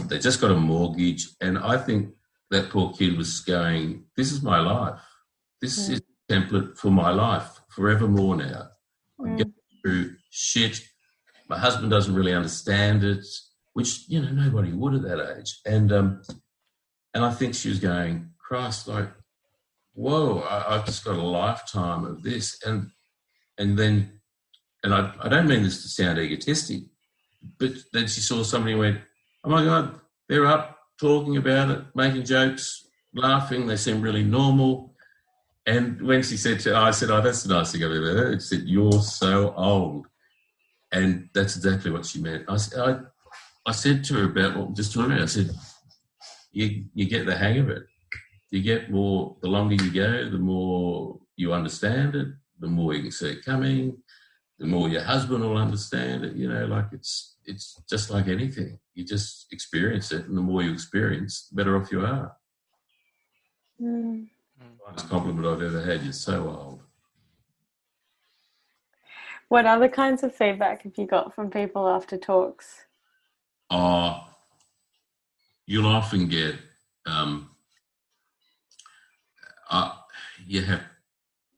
They 0.09 0.19
just 0.19 0.41
got 0.41 0.51
a 0.51 0.57
mortgage, 0.57 1.29
and 1.41 1.59
I 1.59 1.79
think 1.79 2.15
that 2.51 2.71
poor 2.71 2.93
kid 2.93 3.17
was 3.17 3.41
going, 3.41 4.05
This 4.17 4.33
is 4.33 4.43
my 4.43 4.61
life. 4.61 5.01
This 5.61 5.79
is 5.89 6.01
a 6.01 6.33
template 6.33 6.77
for 6.77 6.91
my 6.91 7.11
life 7.11 7.61
forevermore 7.69 8.37
now. 8.37 8.69
I'm 9.21 9.37
going 9.37 9.55
through 9.83 10.17
shit. 10.31 10.81
My 11.49 11.59
husband 11.59 11.91
doesn't 11.91 12.15
really 12.15 12.35
understand 12.35 13.05
it, 13.05 13.25
which, 13.73 14.09
you 14.09 14.21
know, 14.21 14.31
nobody 14.31 14.73
would 14.73 14.95
at 14.95 15.03
that 15.03 15.39
age. 15.39 15.61
And 15.65 15.93
um, 15.93 16.23
and 17.15 17.25
I 17.25 17.33
think 17.33 17.55
she 17.55 17.69
was 17.69 17.79
going, 17.79 18.31
Christ, 18.55 18.87
like, 18.87 19.11
whoa, 19.95 20.45
I, 20.49 20.77
have 20.77 20.87
just 20.87 21.05
got 21.05 21.17
a 21.17 21.23
lifetime 21.23 22.05
of 22.05 22.23
this. 22.23 22.57
And 22.65 22.91
and 23.59 23.77
then 23.77 24.21
and 24.85 24.95
I, 24.95 25.13
I 25.21 25.29
don't 25.29 25.49
mean 25.49 25.65
this 25.65 25.83
to 25.83 25.89
sound 25.89 26.21
egotistic, 26.21 26.83
but 27.59 27.73
then 27.93 28.07
she 28.07 28.21
saw 28.21 28.45
somebody 28.45 28.77
went, 28.77 29.01
Oh 29.43 29.51
my 29.51 29.65
God, 29.65 29.99
they're 30.29 30.47
up 30.47 30.79
talking 31.01 31.37
about 31.37 31.71
it, 31.71 31.85
making 31.97 32.27
jokes, 32.27 32.87
laughing. 33.13 33.67
They 33.67 33.77
seem 33.77 34.01
really 34.01 34.23
normal. 34.23 34.95
And 35.67 36.01
when 36.01 36.23
she 36.23 36.37
said 36.37 36.61
to 36.61 36.77
I 36.77 36.93
said, 36.93 37.11
Oh, 37.11 37.23
that's 37.23 37.43
the 37.43 37.55
nicest 37.55 37.75
thing 37.75 37.85
I've 37.85 37.97
ever 37.97 38.15
heard. 38.15 38.41
She 38.41 38.47
said, 38.47 38.69
You're 38.69 39.03
so 39.03 39.53
old. 39.57 40.07
And 40.93 41.29
that's 41.35 41.57
exactly 41.57 41.91
what 41.91 42.07
she 42.07 42.21
meant. 42.21 42.45
I, 42.47 42.57
I, 42.79 43.01
I 43.67 43.73
said 43.73 44.05
to 44.05 44.15
her 44.15 44.25
about 44.27 44.57
what 44.57 44.77
just 44.77 44.95
talking 44.95 45.11
about, 45.11 45.23
I 45.23 45.27
said, 45.27 45.51
you, 46.53 46.85
you 46.95 47.07
get 47.07 47.27
the 47.27 47.37
hang 47.37 47.59
of 47.59 47.69
it. 47.69 47.83
You 48.55 48.63
get 48.63 48.89
more, 48.89 49.37
the 49.43 49.49
longer 49.49 49.75
you 49.75 49.91
go, 49.91 50.31
the 50.31 50.39
more 50.39 51.19
you 51.35 51.53
understand 51.53 52.15
it, 52.15 52.29
the 52.61 52.65
the 52.65 52.69
more 52.69 52.95
you 52.95 53.03
can 53.03 53.11
see 53.11 53.33
it 53.33 53.45
coming, 53.45 53.97
the 54.61 54.67
more 54.67 54.89
your 54.89 55.03
husband 55.03 55.43
will 55.43 55.57
understand 55.57 56.25
it. 56.25 56.37
You 56.37 56.49
know, 56.49 56.65
like 56.67 56.87
it's 56.93 57.35
it's 57.45 57.83
just 57.91 58.11
like 58.11 58.29
anything. 58.29 58.79
You 58.95 59.05
just 59.05 59.53
experience 59.53 60.13
it, 60.13 60.27
and 60.27 60.39
the 60.39 60.41
more 60.41 60.63
you 60.63 60.73
experience, 60.73 61.49
the 61.49 61.57
better 61.57 61.77
off 61.77 61.91
you 61.91 62.07
are. 62.07 62.37
Mm. 63.83 64.29
Finest 64.87 65.09
compliment 65.09 65.49
I've 65.49 65.63
ever 65.63 65.85
had. 65.85 66.05
You're 66.05 66.13
so 66.13 66.49
old. 66.49 66.81
What 69.49 69.67
other 69.67 69.89
kinds 69.89 70.23
of 70.23 70.33
feedback 70.33 70.83
have 70.83 70.97
you 70.97 71.09
got 71.09 71.35
from 71.35 71.51
people 71.51 71.89
after 71.89 72.17
talks? 72.17 72.85
Uh, 73.69 74.21
you'll 75.67 75.87
often 75.87 76.29
get, 76.29 76.55
um, 77.07 77.51
uh, 79.75 79.93
you 80.47 80.63
have, 80.63 80.83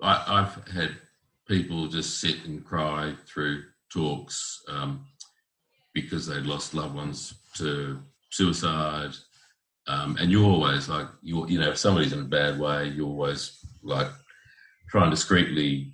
I, 0.00 0.24
I've 0.26 0.68
had 0.68 0.96
people 1.46 1.86
just 1.86 2.18
sit 2.18 2.44
and 2.46 2.64
cry 2.64 3.14
through 3.26 3.64
talks 3.92 4.62
um, 4.68 5.06
because 5.92 6.26
they 6.26 6.40
lost 6.40 6.72
loved 6.72 6.94
ones 6.94 7.34
to 7.56 8.00
suicide. 8.30 9.12
Um, 9.86 10.16
and 10.18 10.32
you're 10.32 10.50
always 10.50 10.88
like 10.88 11.06
you 11.22 11.46
you 11.46 11.60
know 11.60 11.70
if 11.70 11.78
somebody's 11.78 12.12
in 12.12 12.20
a 12.20 12.24
bad 12.24 12.58
way, 12.58 12.88
you're 12.88 13.06
always 13.06 13.64
like 13.82 14.08
trying 14.88 15.10
discreetly 15.10 15.92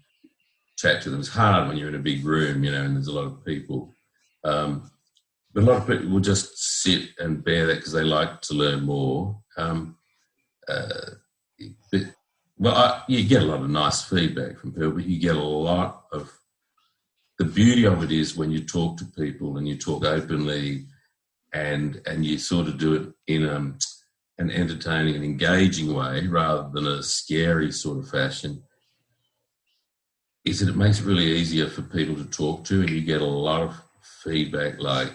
chat 0.78 1.02
to 1.02 1.10
them. 1.10 1.20
It's 1.20 1.28
hard 1.28 1.68
when 1.68 1.76
you're 1.76 1.88
in 1.88 1.96
a 1.96 2.08
big 2.10 2.24
room, 2.24 2.64
you 2.64 2.70
know, 2.70 2.84
and 2.84 2.96
there's 2.96 3.08
a 3.08 3.12
lot 3.12 3.26
of 3.26 3.44
people. 3.44 3.92
Um, 4.44 4.90
but 5.52 5.64
a 5.64 5.66
lot 5.66 5.82
of 5.82 5.86
people 5.86 6.08
will 6.08 6.20
just 6.20 6.56
sit 6.82 7.10
and 7.18 7.44
bear 7.44 7.66
that 7.66 7.76
because 7.76 7.92
they 7.92 8.04
like 8.04 8.40
to 8.42 8.54
learn 8.54 8.84
more. 8.84 9.38
Um, 9.58 9.96
uh, 10.68 11.10
well, 12.58 12.74
I, 12.74 13.02
you 13.08 13.24
get 13.24 13.42
a 13.42 13.46
lot 13.46 13.62
of 13.62 13.70
nice 13.70 14.02
feedback 14.02 14.58
from 14.58 14.72
people, 14.72 14.92
but 14.92 15.06
you 15.06 15.18
get 15.18 15.36
a 15.36 15.42
lot 15.42 16.04
of 16.12 16.32
the 17.38 17.44
beauty 17.44 17.86
of 17.86 18.02
it 18.02 18.12
is 18.12 18.36
when 18.36 18.50
you 18.50 18.60
talk 18.64 18.96
to 18.98 19.04
people 19.04 19.56
and 19.56 19.66
you 19.66 19.76
talk 19.76 20.04
openly 20.04 20.86
and 21.52 22.00
and 22.06 22.24
you 22.24 22.38
sort 22.38 22.68
of 22.68 22.78
do 22.78 22.94
it 22.94 23.08
in 23.26 23.48
um, 23.48 23.78
an 24.38 24.50
entertaining 24.50 25.14
and 25.14 25.24
engaging 25.24 25.92
way 25.94 26.26
rather 26.26 26.68
than 26.72 26.86
a 26.86 27.02
scary 27.02 27.70
sort 27.72 27.98
of 27.98 28.08
fashion 28.08 28.62
is 30.44 30.60
that 30.60 30.68
it 30.68 30.76
makes 30.76 31.00
it 31.00 31.04
really 31.04 31.32
easier 31.32 31.68
for 31.68 31.82
people 31.82 32.16
to 32.16 32.24
talk 32.24 32.64
to 32.64 32.80
and 32.80 32.90
you 32.90 33.02
get 33.02 33.20
a 33.20 33.24
lot 33.24 33.62
of 33.62 33.80
feedback 34.22 34.78
like 34.78 35.12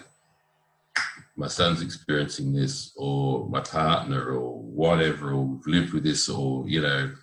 my 1.38 1.48
son's 1.48 1.82
experiencing 1.82 2.52
this 2.52 2.92
or 2.96 3.48
my 3.48 3.60
partner 3.60 4.32
or 4.32 4.60
whatever 4.62 5.32
or 5.32 5.44
we've 5.44 5.66
lived 5.66 5.92
with 5.92 6.04
this 6.04 6.28
or 6.28 6.68
you 6.68 6.82
know 6.82 7.14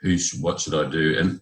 who 0.00 0.16
should, 0.16 0.40
what 0.40 0.60
should 0.60 0.74
i 0.74 0.88
do? 0.88 1.18
And 1.18 1.40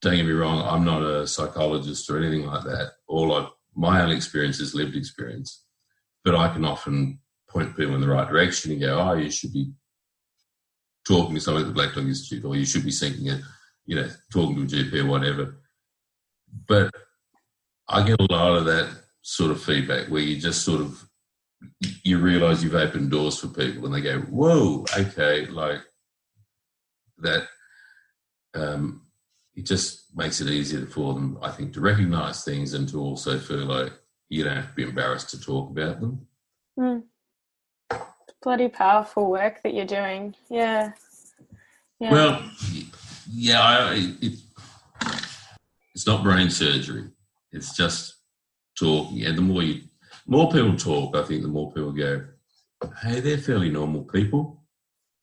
don't 0.00 0.16
get 0.16 0.26
me 0.26 0.32
wrong 0.32 0.62
i'm 0.62 0.84
not 0.84 1.02
a 1.02 1.26
psychologist 1.26 2.08
or 2.08 2.18
anything 2.18 2.46
like 2.46 2.64
that. 2.64 2.92
All 3.08 3.34
i 3.34 3.48
my 3.76 4.00
own 4.00 4.10
experience 4.10 4.58
is 4.58 4.74
lived 4.74 4.96
experience. 4.96 5.64
But 6.24 6.34
I 6.34 6.52
can 6.52 6.64
often 6.64 7.20
point 7.48 7.76
people 7.76 7.94
in 7.94 8.00
the 8.00 8.08
right 8.08 8.28
direction 8.28 8.72
and 8.72 8.80
go, 8.80 8.98
oh, 8.98 9.12
you 9.12 9.30
should 9.30 9.52
be 9.52 9.70
talking 11.06 11.34
to 11.34 11.40
someone 11.40 11.62
at 11.62 11.68
the 11.68 11.74
Black 11.74 11.94
Dog 11.94 12.06
Institute, 12.06 12.44
or 12.44 12.56
you 12.56 12.64
should 12.64 12.84
be 12.84 12.90
seeking 12.90 13.26
it, 13.26 13.40
you 13.84 13.94
know, 13.94 14.08
talking 14.32 14.56
to 14.56 14.62
a 14.62 14.84
GP 14.84 15.04
or 15.04 15.06
whatever. 15.06 15.60
But 16.66 16.92
I 17.88 18.04
get 18.04 18.20
a 18.20 18.32
lot 18.32 18.56
of 18.56 18.64
that 18.64 18.90
sort 19.22 19.52
of 19.52 19.62
feedback 19.62 20.08
where 20.08 20.22
you 20.22 20.40
just 20.40 20.64
sort 20.64 20.80
of 20.80 21.05
you 22.02 22.18
realize 22.18 22.62
you've 22.62 22.74
opened 22.74 23.10
doors 23.10 23.38
for 23.38 23.48
people 23.48 23.86
and 23.86 23.94
they 23.94 24.00
go, 24.00 24.20
whoa, 24.20 24.84
okay, 24.96 25.46
like 25.46 25.80
that. 27.18 27.48
Um, 28.54 29.02
it 29.54 29.64
just 29.64 30.16
makes 30.16 30.40
it 30.40 30.48
easier 30.48 30.86
for 30.86 31.14
them, 31.14 31.38
I 31.42 31.50
think, 31.50 31.72
to 31.74 31.80
recognize 31.80 32.44
things 32.44 32.74
and 32.74 32.88
to 32.90 33.00
also 33.00 33.38
feel 33.38 33.64
like 33.64 33.92
you 34.28 34.44
don't 34.44 34.56
have 34.56 34.68
to 34.68 34.74
be 34.74 34.82
embarrassed 34.82 35.30
to 35.30 35.40
talk 35.40 35.70
about 35.70 36.00
them. 36.00 36.26
Mm. 36.78 37.02
Bloody 38.42 38.68
powerful 38.68 39.30
work 39.30 39.62
that 39.62 39.74
you're 39.74 39.86
doing. 39.86 40.34
Yeah. 40.50 40.92
yeah. 41.98 42.12
Well, 42.12 42.50
yeah, 43.30 43.60
I, 43.60 43.94
it, 44.20 44.38
it's 45.94 46.06
not 46.06 46.22
brain 46.22 46.50
surgery. 46.50 47.08
It's 47.52 47.74
just 47.74 48.16
talking. 48.78 49.24
And 49.24 49.38
the 49.38 49.42
more 49.42 49.62
you, 49.62 49.82
more 50.26 50.50
people 50.50 50.76
talk, 50.76 51.16
I 51.16 51.22
think 51.22 51.42
the 51.42 51.48
more 51.48 51.72
people 51.72 51.92
go, 51.92 52.24
hey, 53.02 53.20
they're 53.20 53.38
fairly 53.38 53.70
normal 53.70 54.02
people. 54.04 54.62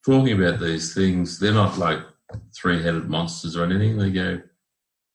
Talking 0.06 0.42
about 0.42 0.60
these 0.60 0.94
things, 0.94 1.40
they're 1.40 1.54
not 1.54 1.78
like 1.78 2.00
three 2.56 2.82
headed 2.82 3.10
monsters 3.10 3.56
or 3.56 3.64
anything. 3.64 3.98
They 3.98 4.12
go, 4.12 4.42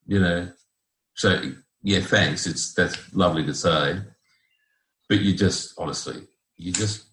you 0.06 0.20
know, 0.20 0.50
so 1.14 1.40
yeah, 1.82 2.00
thanks. 2.00 2.46
It's 2.46 2.74
that's 2.74 3.14
lovely 3.14 3.44
to 3.44 3.54
say, 3.54 3.98
but 5.08 5.20
you 5.20 5.34
just 5.34 5.74
honestly, 5.78 6.22
you 6.56 6.72
just 6.72 7.04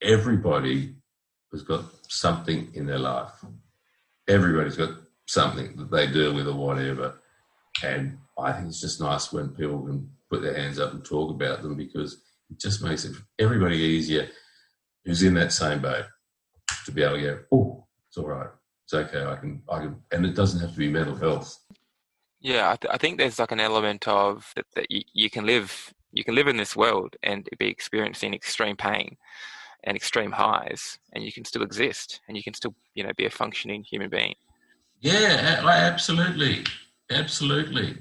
everybody 0.00 0.94
has 1.52 1.62
got 1.62 1.84
something 2.08 2.70
in 2.74 2.86
their 2.86 2.98
life. 2.98 3.32
Everybody's 4.28 4.76
got 4.76 4.90
something 5.26 5.76
that 5.76 5.90
they 5.90 6.06
deal 6.06 6.34
with 6.34 6.48
or 6.48 6.54
whatever, 6.54 7.20
and 7.82 8.18
I 8.38 8.52
think 8.52 8.68
it's 8.68 8.80
just 8.80 9.00
nice 9.00 9.32
when 9.32 9.50
people 9.50 9.82
can 9.82 10.10
put 10.30 10.42
their 10.42 10.56
hands 10.56 10.78
up 10.78 10.92
and 10.92 11.04
talk 11.04 11.30
about 11.30 11.62
them 11.62 11.76
because 11.76 12.22
it 12.50 12.58
just 12.58 12.82
makes 12.82 13.04
it 13.04 13.16
everybody 13.38 13.76
easier 13.76 14.28
who's 15.04 15.22
in 15.22 15.34
that 15.34 15.52
same 15.52 15.80
boat 15.80 16.06
to 16.84 16.92
be 16.92 17.02
able 17.02 17.16
to 17.16 17.22
go, 17.22 17.38
oh, 17.52 17.86
it's 18.08 18.16
all 18.16 18.28
right, 18.28 18.48
it's 18.84 18.94
okay, 18.94 19.24
I 19.24 19.36
can, 19.36 19.62
I 19.70 19.78
can, 19.78 19.96
and 20.12 20.26
it 20.26 20.34
doesn't 20.34 20.60
have 20.60 20.72
to 20.72 20.78
be 20.78 20.88
mental 20.88 21.16
health. 21.16 21.58
Yeah, 22.40 22.70
I, 22.70 22.76
th- 22.76 22.92
I 22.92 22.98
think 22.98 23.16
there's 23.16 23.38
like 23.38 23.52
an 23.52 23.60
element 23.60 24.06
of 24.06 24.52
that, 24.56 24.66
that 24.74 24.90
you, 24.90 25.02
you 25.12 25.30
can 25.30 25.46
live 25.46 25.94
you 26.12 26.22
can 26.22 26.36
live 26.36 26.46
in 26.46 26.58
this 26.58 26.76
world 26.76 27.16
and 27.24 27.48
be 27.58 27.66
experiencing 27.66 28.34
extreme 28.34 28.76
pain 28.76 29.16
and 29.82 29.96
extreme 29.96 30.30
highs, 30.30 30.98
and 31.12 31.24
you 31.24 31.32
can 31.32 31.44
still 31.44 31.62
exist 31.62 32.20
and 32.28 32.36
you 32.36 32.42
can 32.42 32.54
still 32.54 32.74
you 32.94 33.02
know 33.02 33.12
be 33.16 33.26
a 33.26 33.30
functioning 33.30 33.82
human 33.82 34.10
being. 34.10 34.34
Yeah, 35.00 35.62
absolutely, 35.66 36.64
absolutely. 37.10 37.96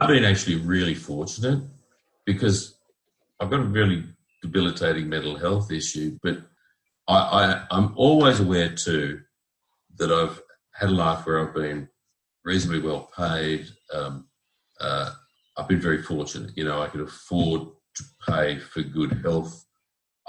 I've 0.00 0.08
been 0.08 0.24
actually 0.24 0.56
really 0.56 0.94
fortunate 0.94 1.62
because 2.26 2.78
I've 3.40 3.50
got 3.50 3.60
a 3.60 3.64
really 3.64 4.04
debilitating 4.42 5.08
mental 5.08 5.36
health 5.36 5.72
issue, 5.72 6.18
but 6.22 6.38
I, 7.08 7.14
I, 7.14 7.66
I'm 7.70 7.92
always 7.96 8.40
aware 8.40 8.68
too 8.68 9.20
that 9.98 10.12
I've 10.12 10.40
had 10.74 10.90
a 10.90 10.92
life 10.92 11.24
where 11.24 11.40
I've 11.40 11.54
been 11.54 11.88
reasonably 12.44 12.80
well 12.80 13.10
paid. 13.16 13.68
Um, 13.92 14.28
uh, 14.80 15.12
I've 15.56 15.68
been 15.68 15.80
very 15.80 16.02
fortunate. 16.02 16.50
You 16.56 16.64
know, 16.64 16.82
I 16.82 16.88
could 16.88 17.00
afford 17.00 17.68
to 17.96 18.04
pay 18.28 18.58
for 18.58 18.82
good 18.82 19.20
health. 19.22 19.64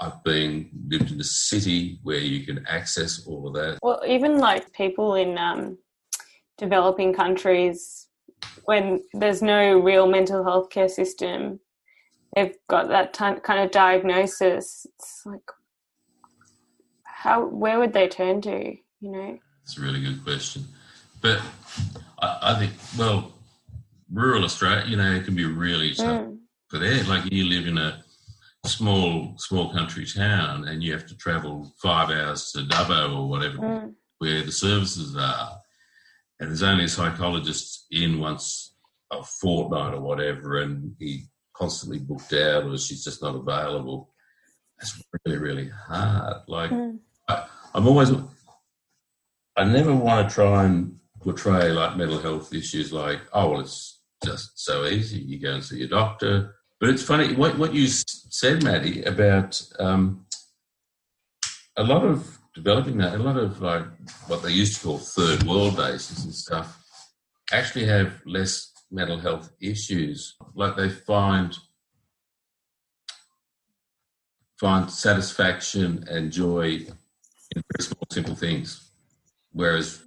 I've 0.00 0.22
been 0.24 0.70
lived 0.88 1.12
in 1.12 1.20
a 1.20 1.24
city 1.24 1.98
where 2.04 2.18
you 2.18 2.46
can 2.46 2.64
access 2.66 3.26
all 3.26 3.48
of 3.48 3.54
that. 3.54 3.78
Well, 3.82 4.00
even 4.06 4.38
like 4.38 4.72
people 4.72 5.14
in 5.14 5.36
um, 5.36 5.76
developing 6.56 7.12
countries, 7.12 8.07
when 8.64 9.02
there's 9.12 9.42
no 9.42 9.78
real 9.78 10.06
mental 10.06 10.44
health 10.44 10.70
care 10.70 10.88
system, 10.88 11.60
they've 12.34 12.56
got 12.68 12.88
that 12.88 13.14
t- 13.14 13.40
kind 13.42 13.60
of 13.60 13.70
diagnosis. 13.70 14.86
It's 14.98 15.22
like, 15.24 15.40
how? 17.04 17.46
Where 17.46 17.78
would 17.78 17.92
they 17.92 18.08
turn 18.08 18.40
to? 18.42 18.74
You 19.00 19.10
know, 19.10 19.38
it's 19.62 19.78
a 19.78 19.80
really 19.82 20.02
good 20.02 20.22
question, 20.24 20.64
but 21.20 21.40
I, 22.20 22.38
I, 22.42 22.58
think, 22.58 22.72
well, 22.98 23.32
rural 24.12 24.44
Australia, 24.44 24.84
you 24.86 24.96
know, 24.96 25.12
it 25.12 25.24
can 25.24 25.34
be 25.34 25.44
really 25.44 25.94
tough 25.94 26.22
mm. 26.22 26.38
for 26.68 26.78
there. 26.78 27.04
Like 27.04 27.30
you 27.32 27.44
live 27.44 27.66
in 27.66 27.78
a 27.78 28.02
small, 28.66 29.34
small 29.38 29.72
country 29.72 30.04
town 30.04 30.66
and 30.66 30.82
you 30.82 30.92
have 30.92 31.06
to 31.06 31.16
travel 31.16 31.72
five 31.80 32.10
hours 32.10 32.50
to 32.52 32.60
Dubbo 32.60 33.16
or 33.16 33.28
whatever, 33.28 33.58
mm. 33.58 33.94
where 34.18 34.42
the 34.42 34.52
services 34.52 35.16
are. 35.16 35.58
And 36.40 36.48
there's 36.48 36.62
only 36.62 36.84
a 36.84 36.88
psychologist 36.88 37.86
in 37.90 38.20
once 38.20 38.74
a 39.10 39.22
fortnight 39.22 39.94
or 39.94 40.00
whatever, 40.00 40.58
and 40.58 40.94
he 40.98 41.24
constantly 41.54 41.98
booked 41.98 42.32
out 42.32 42.64
or 42.64 42.78
she's 42.78 43.04
just 43.04 43.22
not 43.22 43.34
available. 43.34 44.12
That's 44.78 45.02
really, 45.24 45.38
really 45.38 45.68
hard. 45.68 46.42
Like, 46.46 46.70
mm. 46.70 46.98
I, 47.26 47.46
I'm 47.74 47.88
always, 47.88 48.12
I 49.56 49.64
never 49.64 49.94
want 49.94 50.28
to 50.28 50.34
try 50.34 50.64
and 50.64 50.98
portray 51.20 51.72
like 51.72 51.96
mental 51.96 52.20
health 52.20 52.54
issues 52.54 52.92
like, 52.92 53.20
oh, 53.32 53.50
well, 53.50 53.60
it's 53.60 54.00
just 54.24 54.60
so 54.60 54.84
easy. 54.84 55.18
You 55.18 55.40
go 55.40 55.54
and 55.54 55.64
see 55.64 55.78
your 55.78 55.88
doctor. 55.88 56.54
But 56.80 56.90
it's 56.90 57.02
funny 57.02 57.34
what, 57.34 57.58
what 57.58 57.74
you 57.74 57.88
said, 57.88 58.62
Maddie, 58.62 59.02
about 59.02 59.60
um, 59.80 60.26
a 61.76 61.82
lot 61.82 62.04
of 62.04 62.37
developing 62.58 62.98
that, 62.98 63.14
a 63.14 63.18
lot 63.18 63.36
of 63.36 63.60
like 63.60 63.84
what 64.26 64.42
they 64.42 64.50
used 64.50 64.74
to 64.74 64.80
call 64.84 64.98
third 64.98 65.44
world 65.44 65.76
bases 65.76 66.24
and 66.24 66.34
stuff 66.34 66.84
actually 67.52 67.86
have 67.86 68.20
less 68.26 68.72
mental 68.90 69.16
health 69.16 69.52
issues. 69.60 70.34
Like 70.54 70.76
they 70.76 70.88
find 70.88 71.56
find 74.58 74.90
satisfaction 74.90 76.04
and 76.10 76.32
joy 76.32 76.64
in 77.54 77.62
very 77.70 77.82
small, 77.82 78.06
simple 78.10 78.34
things. 78.34 78.90
Whereas 79.52 80.02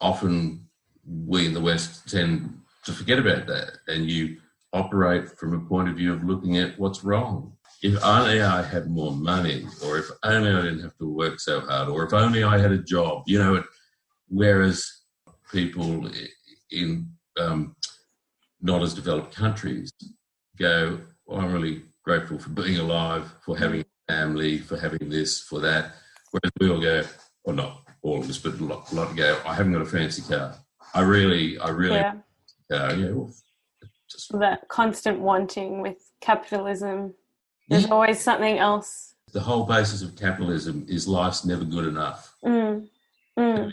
often 0.00 0.68
we 1.04 1.46
in 1.46 1.54
the 1.54 1.60
West 1.60 2.08
tend 2.08 2.60
to 2.84 2.92
forget 2.92 3.18
about 3.18 3.48
that, 3.48 3.78
and 3.88 4.08
you 4.08 4.36
operate 4.72 5.36
from 5.36 5.54
a 5.54 5.68
point 5.68 5.88
of 5.88 5.96
view 5.96 6.12
of 6.14 6.22
looking 6.22 6.56
at 6.56 6.78
what's 6.78 7.02
wrong. 7.02 7.56
If 7.82 8.02
only 8.04 8.42
I 8.42 8.62
had 8.62 8.90
more 8.90 9.12
money, 9.12 9.66
or 9.84 9.98
if 9.98 10.10
only 10.22 10.50
I 10.50 10.62
didn't 10.62 10.82
have 10.82 10.96
to 10.98 11.08
work 11.08 11.40
so 11.40 11.60
hard, 11.60 11.88
or 11.88 12.04
if 12.04 12.12
only 12.12 12.44
I 12.44 12.58
had 12.58 12.72
a 12.72 12.78
job, 12.78 13.24
you 13.26 13.38
know. 13.38 13.64
Whereas 14.28 14.86
people 15.50 16.08
in 16.70 17.10
um, 17.40 17.74
not 18.60 18.82
as 18.82 18.94
developed 18.94 19.34
countries 19.34 19.90
go, 20.58 21.00
well, 21.26 21.40
I'm 21.40 21.52
really 21.52 21.82
grateful 22.04 22.38
for 22.38 22.50
being 22.50 22.78
alive, 22.78 23.32
for 23.44 23.56
having 23.56 23.80
a 23.80 24.12
family, 24.12 24.58
for 24.58 24.78
having 24.78 25.08
this, 25.08 25.40
for 25.40 25.60
that. 25.60 25.94
Whereas 26.30 26.52
we 26.60 26.70
all 26.70 26.80
go, 26.80 27.02
or 27.44 27.54
not 27.54 27.82
all 28.02 28.20
of 28.20 28.28
us, 28.28 28.38
but 28.38 28.60
a 28.60 28.64
lot, 28.64 28.92
a 28.92 28.94
lot 28.94 29.16
go, 29.16 29.40
I 29.46 29.54
haven't 29.54 29.72
got 29.72 29.82
a 29.82 29.86
fancy 29.86 30.22
car. 30.22 30.54
I 30.94 31.00
really, 31.00 31.58
I 31.58 31.70
really, 31.70 31.96
yeah, 31.96 32.14
uh, 32.70 32.94
yeah 32.94 33.10
well, 33.10 33.32
just, 34.10 34.38
that 34.38 34.68
constant 34.68 35.20
wanting 35.20 35.80
with 35.80 35.98
capitalism. 36.20 37.14
There's 37.70 37.84
yeah. 37.84 37.90
always 37.90 38.20
something 38.20 38.58
else. 38.58 39.14
The 39.32 39.40
whole 39.40 39.64
basis 39.64 40.02
of 40.02 40.16
capitalism 40.16 40.84
is 40.88 41.06
life's 41.06 41.44
never 41.44 41.64
good 41.64 41.86
enough. 41.86 42.34
Mm. 42.44 42.88
Mm. 43.38 43.72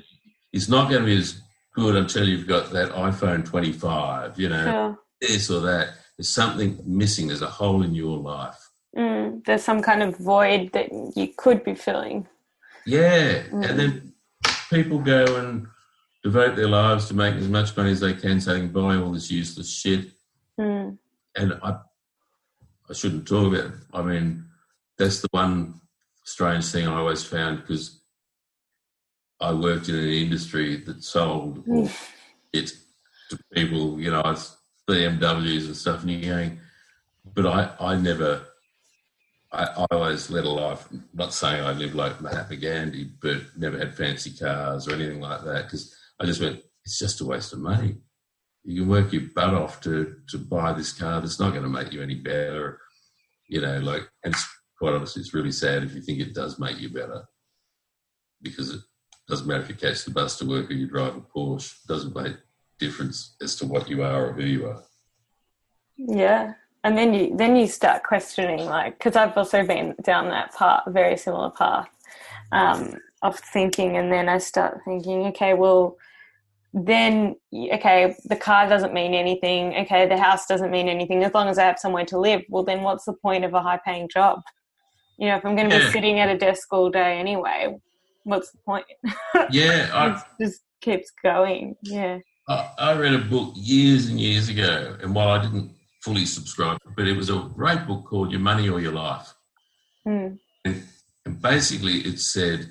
It's 0.54 0.70
not 0.70 0.90
going 0.90 1.02
to 1.02 1.06
be 1.08 1.18
as 1.18 1.42
good 1.74 1.96
until 1.96 2.28
you've 2.28 2.48
got 2.48 2.72
that 2.72 2.92
iPhone 2.92 3.44
25, 3.44 4.40
you 4.40 4.50
know, 4.50 4.64
sure. 4.64 5.00
this 5.20 5.50
or 5.50 5.62
that. 5.62 5.96
There's 6.16 6.30
something 6.30 6.80
missing. 6.86 7.28
There's 7.28 7.42
a 7.42 7.48
hole 7.48 7.82
in 7.84 7.96
your 7.96 8.18
life. 8.18 8.70
Mm, 8.96 9.44
there's 9.46 9.64
some 9.64 9.82
kind 9.82 10.04
of 10.04 10.18
void 10.18 10.72
that 10.74 10.90
you 11.16 11.30
could 11.36 11.64
be 11.64 11.74
filling. 11.74 12.28
Yeah. 12.86 13.44
Mm. 13.50 13.70
And 13.70 13.80
then 13.80 14.14
people 14.70 15.00
go 15.00 15.38
and 15.38 15.68
devote 16.24 16.56
their 16.56 16.70
lives 16.70 17.08
to 17.08 17.16
making 17.16 17.40
as 17.40 17.50
much 17.50 17.76
money 17.76 17.92
as 17.92 18.00
they 18.00 18.14
can 18.14 18.40
so 18.40 18.54
they 18.54 18.60
can 18.60 18.70
buy 18.70 18.96
all 18.96 19.12
this 19.12 19.32
useless 19.32 19.70
shit. 19.70 20.12
Mm. 20.60 20.98
And 21.36 21.54
I, 21.64 21.80
I 22.89 22.93
shouldn't 22.93 23.28
talk 23.28 23.54
about 23.54 23.71
it. 23.71 23.71
I 23.93 24.02
mean, 24.02 24.45
that's 24.97 25.21
the 25.21 25.28
one 25.32 25.82
strange 26.23 26.65
thing 26.65 26.88
I 26.88 26.97
always 26.97 27.23
found 27.23 27.62
because 27.62 28.02
I 29.39 29.54
worked 29.54 29.89
in 29.89 29.95
an 29.95 30.10
industry 30.10 30.78
that 30.78 31.04
sold 31.04 31.63
it 32.54 32.71
to 33.30 33.38
people, 33.54 34.00
you 34.00 34.10
know, 34.10 34.23
BMWs 34.89 35.65
and 35.65 35.76
stuff, 35.76 36.02
and 36.02 36.12
you're 36.12 36.34
going, 36.34 36.60
but 37.36 37.45
I, 37.45 37.71
I 37.80 37.95
never, 37.97 38.41
I, 39.52 39.65
I 39.65 39.86
always 39.91 40.30
led 40.32 40.45
a 40.45 40.50
life, 40.50 40.88
not 41.13 41.34
saying 41.34 41.63
I 41.63 41.73
lived 41.73 41.93
like 41.93 42.21
Mahatma 42.21 42.56
Gandhi, 42.56 43.10
but 43.21 43.41
never 43.58 43.78
had 43.78 43.95
fancy 43.95 44.32
cars 44.32 44.88
or 44.88 44.93
anything 44.93 45.19
like 45.19 45.43
that, 45.43 45.65
because 45.65 45.93
I 46.19 46.26
just 46.26 46.41
went, 46.41 46.62
it's 46.86 46.97
just 46.97 47.21
a 47.21 47.26
waste 47.26 47.54
of 47.54 47.60
money. 47.60 47.97
You 48.67 48.82
can 48.82 48.89
work 48.89 49.13
your 49.13 49.23
butt 49.34 49.53
off 49.53 49.80
to, 49.82 50.17
to 50.27 50.38
buy 50.38 50.73
this 50.73 50.91
car 50.91 51.21
that's 51.21 51.39
not 51.39 51.51
going 51.51 51.63
to 51.63 51.69
make 51.69 51.93
you 51.93 52.01
any 52.01 52.15
better, 52.15 52.82
you 53.47 53.62
know, 53.62 53.80
like, 53.80 54.01
and 54.25 54.34
it's, 54.34 54.45
quite 54.77 54.93
honestly, 54.93 55.21
it's 55.21 55.34
really 55.34 55.53
sad 55.53 55.84
if 55.84 55.95
you 55.95 56.01
think 56.01 56.19
it 56.19 56.36
does 56.36 56.60
make 56.60 56.77
you 56.77 56.89
better 56.89 57.23
because 58.41 58.71
it 58.71 58.82
doesn't 59.30 59.47
matter 59.47 59.63
if 59.63 59.69
you 59.69 59.75
catch 59.75 60.03
the 60.03 60.12
bus 60.12 60.38
to 60.38 60.45
work 60.45 60.69
or 60.69 60.73
you 60.73 60.86
drive 60.86 61.15
a 61.15 61.21
Porsche. 61.21 61.71
It 61.71 61.88
doesn't 61.88 62.13
make 62.13 62.36
difference 62.77 63.38
as 63.41 63.56
to 63.56 63.65
what 63.65 63.89
you 63.89 64.03
are 64.03 64.27
or 64.27 64.34
who 64.34 64.43
you 64.43 64.67
are. 64.67 64.84
Yeah, 65.95 66.53
and 66.84 66.97
then 66.97 67.13
you 67.13 67.36
then 67.36 67.56
you 67.56 67.67
start 67.67 68.03
questioning, 68.03 68.65
like, 68.65 68.97
because 68.97 69.15
I've 69.15 69.36
also 69.36 69.65
been 69.65 69.95
down 70.03 70.27
that 70.27 70.53
path, 70.53 70.84
very 70.88 71.17
similar 71.17 71.51
path 71.51 71.88
um, 72.51 72.95
of 73.23 73.39
thinking, 73.39 73.97
and 73.97 74.12
then 74.12 74.30
I 74.30 74.38
start 74.38 74.82
thinking, 74.86 75.25
okay, 75.27 75.53
well, 75.53 75.97
then 76.86 77.36
okay, 77.54 78.16
the 78.26 78.36
car 78.36 78.68
doesn't 78.68 78.94
mean 78.94 79.13
anything. 79.13 79.76
Okay, 79.78 80.08
the 80.08 80.18
house 80.18 80.46
doesn't 80.46 80.70
mean 80.70 80.90
anything 80.90 81.24
as 81.24 81.34
long 81.34 81.48
as 81.48 81.58
I 81.58 81.63
have 81.63 81.80
somewhere 81.80 82.06
to 82.06 82.20
live. 82.20 82.44
Well, 82.50 82.63
then 82.63 82.84
what's 82.84 83.06
the 83.06 83.13
point 83.13 83.46
of 83.46 83.54
a 83.54 83.62
high-paying 83.62 84.10
job? 84.10 84.42
You 85.18 85.28
know, 85.28 85.38
if 85.38 85.46
I'm 85.46 85.56
going 85.56 85.70
to 85.70 85.76
yeah. 85.76 85.86
be 85.86 85.92
sitting 85.92 86.20
at 86.20 86.30
a 86.30 86.38
desk 86.38 86.72
all 86.72 86.90
day 86.90 87.18
anyway, 87.18 87.76
what's 88.24 88.52
the 88.52 88.60
point? 88.60 88.86
Yeah, 89.52 90.10
it 90.12 90.24
just 90.40 90.62
keeps 90.82 91.12
going. 91.24 91.76
Yeah. 91.82 92.20
I, 92.48 92.70
I 92.78 92.94
read 92.96 93.13
a 93.13 93.20
book 93.20 93.54
years 93.56 94.10
and 94.10 94.20
years 94.20 94.50
ago, 94.50 94.98
and 95.02 95.16
while 95.16 95.30
I 95.30 95.42
didn't 95.42 95.72
fully 96.02 96.26
subscribe, 96.26 96.78
but 96.96 97.08
it 97.08 97.18
was 97.18 97.30
a 97.30 97.50
great 97.56 97.88
book 97.88 98.06
called 98.06 98.32
Your 98.32 98.40
Money 98.40 98.70
or 98.70 98.80
Your 98.80 98.94
Life. 98.94 99.34
Mm. 100.08 100.38
And, 100.66 100.84
and 101.26 101.42
basically, 101.42 102.00
it 102.00 102.20
said 102.20 102.70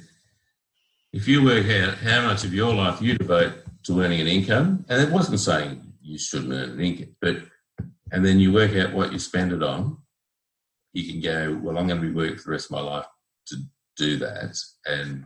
if 1.13 1.27
you 1.27 1.43
work 1.43 1.67
out 1.71 1.95
how 1.99 2.23
much 2.23 2.45
of 2.45 2.53
your 2.53 2.75
life 2.75 3.01
you 3.01 3.17
devote 3.17 3.66
to 3.87 4.01
earning 4.01 4.21
an 4.21 4.27
income, 4.27 4.85
and 4.89 5.01
it 5.01 5.11
wasn't 5.11 5.41
saying 5.41 5.93
you 6.03 6.19
shouldn't 6.19 6.53
earn 6.53 6.71
an 6.71 6.81
income, 6.81 7.17
but 7.21 7.37
and 8.13 8.25
then 8.25 8.39
you 8.39 8.53
work 8.53 8.75
out 8.77 8.93
what 8.93 9.13
you 9.13 9.19
spend 9.19 9.53
it 9.53 9.63
on, 9.63 9.99
you 10.93 11.13
can 11.13 11.21
go, 11.21 11.59
well, 11.61 11.77
I'm 11.77 11.89
going 11.89 12.01
to 12.01 12.07
be 12.07 12.15
working 12.15 12.37
for 12.37 12.45
the 12.45 12.51
rest 12.53 12.67
of 12.67 12.71
my 12.73 12.81
life 12.81 13.07
to 13.49 13.57
do 13.97 14.17
that, 14.19 14.57
and 14.87 15.25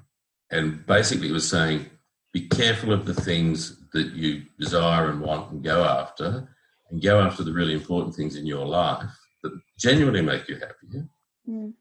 and 0.51 0.85
basically 0.87 1.29
it 1.29 1.33
was 1.33 1.49
saying, 1.49 1.87
be 2.33 2.49
careful 2.49 2.93
of 2.93 3.07
the 3.07 3.15
things 3.15 3.77
that 3.93 4.13
you 4.13 4.43
desire 4.59 5.11
and 5.11 5.21
want 5.21 5.53
and 5.53 5.63
go 5.63 5.85
after, 5.85 6.49
and 6.91 7.03
go 7.03 7.21
after 7.21 7.43
the 7.43 7.53
really 7.53 7.75
important 7.75 8.15
things 8.15 8.37
in 8.37 8.47
your 8.47 8.67
life 8.67 9.11
that 9.43 9.59
genuinely 9.79 10.23
make 10.23 10.49
you 10.49 10.57
happier. 10.57 11.09
Mm. 11.49 11.75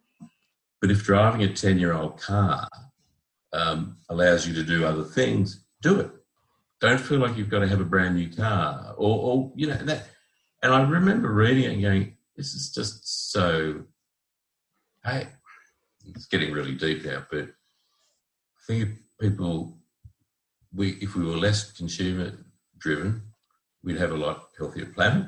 But 0.81 0.91
if 0.91 1.03
driving 1.03 1.43
a 1.43 1.53
10 1.53 1.77
year 1.77 1.93
old 1.93 2.19
car 2.19 2.67
um, 3.51 3.97
allows 4.09 4.47
you 4.47 4.53
to 4.53 4.63
do 4.63 4.85
other 4.85 5.03
things, 5.03 5.65
do 5.81 5.99
it. 5.99 6.11
Don't 6.81 6.99
feel 6.99 7.19
like 7.19 7.35
you've 7.35 7.49
got 7.49 7.59
to 7.59 7.67
have 7.67 7.81
a 7.81 7.85
brand 7.85 8.15
new 8.15 8.31
car 8.31 8.93
or, 8.97 9.19
or 9.19 9.51
you 9.55 9.67
know, 9.67 9.75
that. 9.75 10.07
And 10.63 10.73
I 10.73 10.81
remember 10.81 11.31
reading 11.31 11.63
it 11.63 11.73
and 11.73 11.81
going, 11.81 12.17
this 12.35 12.53
is 12.53 12.71
just 12.71 13.31
so, 13.31 13.83
hey, 15.03 15.27
it's 16.05 16.27
getting 16.27 16.53
really 16.53 16.75
deep 16.75 17.03
now, 17.05 17.25
but 17.29 17.43
I 17.43 18.61
think 18.65 18.83
if 18.83 18.89
people, 19.19 19.77
we 20.73 20.91
if 21.01 21.15
we 21.15 21.25
were 21.25 21.35
less 21.35 21.71
consumer 21.71 22.33
driven, 22.77 23.23
we'd 23.83 23.97
have 23.97 24.11
a 24.11 24.17
lot 24.17 24.47
healthier 24.57 24.85
planet. 24.85 25.27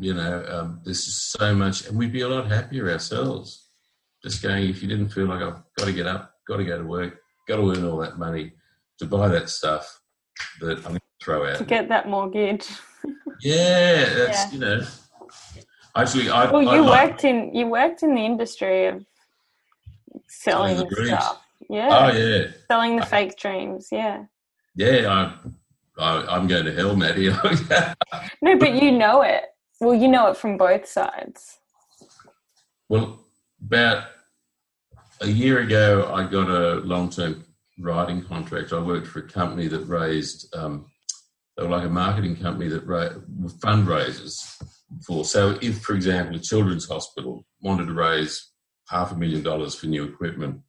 You 0.00 0.14
know, 0.14 0.44
um, 0.48 0.80
there's 0.84 1.04
just 1.04 1.32
so 1.32 1.54
much, 1.54 1.86
and 1.86 1.98
we'd 1.98 2.12
be 2.12 2.22
a 2.22 2.28
lot 2.28 2.50
happier 2.50 2.90
ourselves. 2.90 3.68
Just 4.22 4.42
going, 4.42 4.68
if 4.68 4.82
you 4.82 4.88
didn't 4.88 5.10
feel 5.10 5.26
like 5.26 5.42
I've 5.42 5.62
got 5.76 5.84
to 5.84 5.92
get 5.92 6.06
up, 6.06 6.34
got 6.48 6.56
to 6.56 6.64
go 6.64 6.78
to 6.78 6.84
work, 6.84 7.20
got 7.46 7.56
to 7.56 7.70
earn 7.70 7.84
all 7.84 7.98
that 7.98 8.18
money 8.18 8.52
to 8.98 9.06
buy 9.06 9.28
that 9.28 9.50
stuff 9.50 10.00
that 10.60 10.78
I'm 10.78 10.82
going 10.82 10.96
to 10.96 11.24
throw 11.24 11.50
out. 11.50 11.58
To 11.58 11.64
get 11.64 11.88
that 11.88 12.08
mortgage. 12.08 12.66
yeah, 13.40 14.14
that's, 14.14 14.46
yeah. 14.46 14.50
you 14.52 14.58
know. 14.58 14.86
Actually, 15.96 16.30
I. 16.30 16.50
Well, 16.50 16.62
you 16.62 16.84
I 16.84 17.06
worked 17.06 17.22
like, 17.22 17.24
in 17.24 17.54
you 17.54 17.66
worked 17.66 18.02
in 18.02 18.14
the 18.14 18.24
industry 18.24 18.86
of 18.86 19.04
selling 20.28 20.88
stuff. 20.90 21.40
Yeah. 21.70 21.88
Oh 21.90 22.16
yeah. 22.16 22.46
Selling 22.68 22.96
the 22.96 23.02
uh-huh. 23.02 23.10
fake 23.10 23.36
dreams. 23.38 23.88
Yeah. 23.90 24.24
Yeah, 24.76 25.30
I, 25.98 26.02
I 26.02 26.36
am 26.36 26.48
going 26.48 26.64
to 26.64 26.74
hell, 26.74 26.96
Maddie. 26.96 27.28
no, 28.42 28.58
but 28.58 28.74
you 28.74 28.90
know 28.90 29.22
it. 29.22 29.44
Well, 29.80 29.94
you 29.94 30.08
know 30.08 30.28
it 30.28 30.36
from 30.36 30.56
both 30.56 30.86
sides. 30.88 31.58
Well, 32.88 33.20
about 33.64 34.06
a 35.20 35.28
year 35.28 35.60
ago, 35.60 36.10
I 36.12 36.24
got 36.24 36.48
a 36.48 36.80
long-term 36.80 37.43
writing 37.78 38.24
contract. 38.24 38.72
I 38.72 38.80
worked 38.80 39.06
for 39.06 39.20
a 39.20 39.28
company 39.28 39.68
that 39.68 39.86
raised. 39.86 40.54
Um, 40.54 40.86
they 41.56 41.62
were 41.62 41.70
like 41.70 41.86
a 41.86 41.90
marketing 41.90 42.36
company 42.36 42.68
that 42.68 42.86
ra- 42.86 43.20
fundraisers 43.62 44.42
for. 45.06 45.24
So, 45.24 45.58
if, 45.62 45.82
for 45.82 45.94
example, 45.94 46.36
a 46.36 46.40
children's 46.40 46.88
hospital 46.88 47.46
wanted 47.60 47.86
to 47.86 47.94
raise 47.94 48.50
half 48.88 49.12
a 49.12 49.16
million 49.16 49.42
dollars 49.42 49.74
for 49.74 49.86
new 49.86 50.04
equipment, 50.04 50.60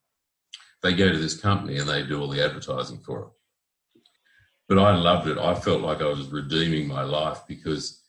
they 0.84 0.94
go 0.94 1.12
to 1.12 1.18
this 1.18 1.40
company 1.40 1.78
and 1.78 1.90
they 1.90 2.04
do 2.04 2.22
all 2.22 2.30
the 2.30 2.44
advertising 2.44 3.00
for 3.00 3.22
it. 3.24 3.28
But 4.68 4.80
I 4.80 4.96
loved 4.96 5.28
it. 5.28 5.38
I 5.38 5.56
felt 5.56 5.82
like 5.82 6.02
I 6.02 6.08
was 6.08 6.28
redeeming 6.28 6.88
my 6.88 7.04
life 7.04 7.42
because 7.48 8.04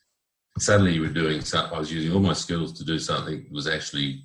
suddenly 0.59 0.94
you 0.94 1.02
were 1.02 1.09
doing 1.09 1.42
something. 1.42 1.74
I 1.74 1.78
was 1.78 1.92
using 1.92 2.12
all 2.12 2.20
my 2.20 2.32
skills 2.32 2.72
to 2.74 2.85
do 2.85 2.98
something 2.98 3.44
that 3.44 3.52
was 3.52 3.66
actually 3.66 4.24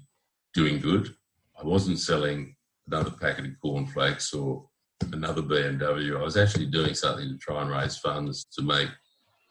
doing 0.53 0.79
good. 0.79 1.13
I 1.62 1.65
wasn't 1.65 1.99
selling 1.99 2.55
another 2.88 3.12
packet 3.12 3.46
of 3.46 3.60
cornflakes 3.62 4.34
or 4.34 4.67
another 5.13 5.41
BMW. 5.41 6.20
I 6.20 6.24
was 6.24 6.38
actually 6.38 6.67
doing 6.67 6.94
something 6.94 7.28
to 7.28 7.38
try 7.38 7.62
and 7.62 7.72
raise 7.72 7.98
funds 7.98 8.46
to 8.58 8.62
make 8.62 8.89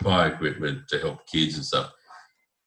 buy 0.03 0.29
equipment 0.29 0.88
to 0.88 0.99
help 0.99 1.27
kids 1.27 1.57
and 1.57 1.64
stuff. 1.64 1.93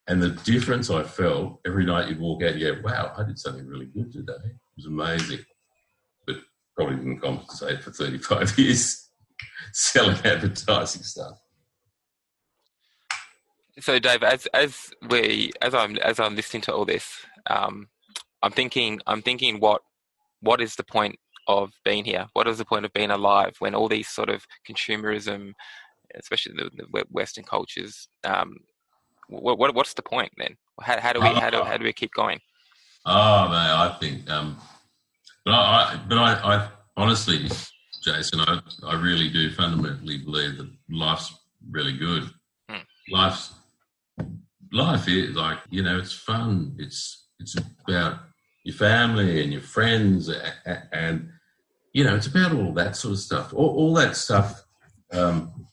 And 0.07 0.21
the 0.21 0.29
difference 0.29 0.89
I 0.89 1.03
felt 1.03 1.59
every 1.65 1.85
night 1.85 2.09
you'd 2.09 2.19
walk 2.19 2.43
out 2.43 2.51
and 2.51 2.59
go, 2.59 2.75
wow, 2.83 3.13
I 3.17 3.23
did 3.23 3.39
something 3.39 3.65
really 3.65 3.85
good 3.85 4.11
today. 4.11 4.33
It 4.43 4.77
was 4.77 4.85
amazing 4.85 5.45
But 6.27 6.37
probably 6.75 6.97
didn't 6.97 7.21
compensate 7.21 7.81
for 7.81 7.91
35 7.91 8.57
years 8.59 9.09
selling 9.71 10.17
advertising 10.25 11.03
stuff. 11.03 11.39
So, 13.79 13.97
Dave, 13.97 14.21
as 14.21 14.45
as 14.47 14.91
we 15.09 15.51
as 15.61 15.73
I'm 15.73 15.97
as 15.97 16.19
I'm 16.19 16.35
listening 16.35 16.61
to 16.63 16.73
all 16.73 16.85
this, 16.85 17.25
um, 17.47 17.87
I'm 18.43 18.51
thinking 18.51 19.01
I'm 19.07 19.23
thinking 19.23 19.59
what 19.59 19.81
what 20.43 20.61
is 20.61 20.75
the 20.75 20.83
point 20.83 21.15
of 21.47 21.71
being 21.83 22.05
here? 22.05 22.27
What 22.33 22.47
is 22.47 22.57
the 22.57 22.65
point 22.65 22.85
of 22.85 22.93
being 22.93 23.11
alive 23.11 23.53
when 23.59 23.75
all 23.75 23.89
these 23.89 24.07
sort 24.07 24.29
of 24.29 24.45
consumerism 24.69 25.53
especially 26.15 26.53
the, 26.55 26.69
the 26.91 27.03
Western 27.09 27.43
cultures. 27.43 28.07
Um, 28.23 28.57
what, 29.29 29.57
what, 29.57 29.73
what's 29.75 29.93
the 29.93 30.01
point 30.01 30.31
then? 30.37 30.55
How, 30.81 30.99
how 30.99 31.13
do 31.13 31.21
we 31.21 31.27
how 31.27 31.49
do 31.49 31.63
how 31.63 31.77
do 31.77 31.85
we 31.85 31.93
keep 31.93 32.11
going? 32.13 32.39
Oh 33.05 33.47
man, 33.49 33.53
I 33.53 33.97
think, 33.99 34.29
um, 34.29 34.57
but 35.45 35.53
I, 35.53 35.99
but 36.07 36.17
I, 36.17 36.33
I 36.33 36.69
honestly, 36.97 37.47
Jason, 38.03 38.39
I 38.39 38.59
I 38.83 38.99
really 38.99 39.29
do 39.29 39.51
fundamentally 39.51 40.17
believe 40.17 40.57
that 40.57 40.69
life's 40.89 41.33
really 41.69 41.95
good. 41.97 42.29
Hmm. 42.69 42.81
Life's 43.11 43.53
life 44.71 45.07
is 45.07 45.35
like 45.35 45.59
you 45.69 45.83
know 45.83 45.99
it's 45.99 46.13
fun. 46.13 46.75
It's 46.79 47.27
it's 47.39 47.55
about 47.87 48.19
your 48.63 48.75
family 48.75 49.43
and 49.43 49.51
your 49.51 49.61
friends 49.61 50.29
and, 50.91 51.29
you 51.93 52.03
know 52.03 52.15
it's 52.15 52.25
about 52.25 52.53
all 52.53 52.73
that 52.73 52.95
sort 52.95 53.13
of 53.13 53.19
stuff. 53.19 53.53
All, 53.53 53.69
all 53.69 53.93
that 53.93 54.15
stuff. 54.15 54.63
Um, 55.11 55.67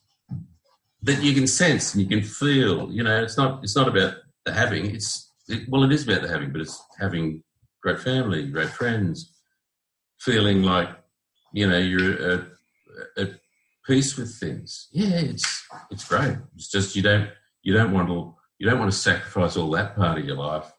that 1.03 1.23
you 1.23 1.33
can 1.33 1.47
sense 1.47 1.93
and 1.93 2.03
you 2.03 2.07
can 2.07 2.23
feel. 2.23 2.91
You 2.91 3.01
know, 3.01 3.23
it's 3.23 3.37
not 3.37 3.63
it's 3.63 3.75
not 3.75 3.87
about 3.87 4.17
the 4.45 4.53
having. 4.53 4.93
It's 4.93 5.31
it, 5.47 5.67
well, 5.67 5.83
it 5.83 5.91
is 5.91 6.07
about 6.07 6.21
the 6.21 6.27
having, 6.27 6.51
but 6.51 6.61
it's 6.61 6.79
having 6.99 7.43
great 7.81 7.99
family, 7.99 8.47
great 8.47 8.69
friends, 8.69 9.33
feeling 10.19 10.61
like 10.61 10.89
you 11.53 11.67
know 11.67 11.77
you're 11.77 12.31
at, 12.31 12.41
at 13.17 13.29
peace 13.87 14.15
with 14.15 14.35
things. 14.35 14.89
Yeah, 14.91 15.21
it's 15.21 15.67
it's 15.89 16.07
great. 16.07 16.37
It's 16.55 16.69
just 16.69 16.95
you 16.95 17.01
don't 17.01 17.29
you 17.63 17.73
don't 17.73 17.91
want 17.91 18.09
to 18.09 18.35
you 18.59 18.69
don't 18.69 18.79
want 18.79 18.91
to 18.91 18.97
sacrifice 18.97 19.57
all 19.57 19.71
that 19.71 19.95
part 19.95 20.19
of 20.19 20.25
your 20.25 20.37
life 20.37 20.71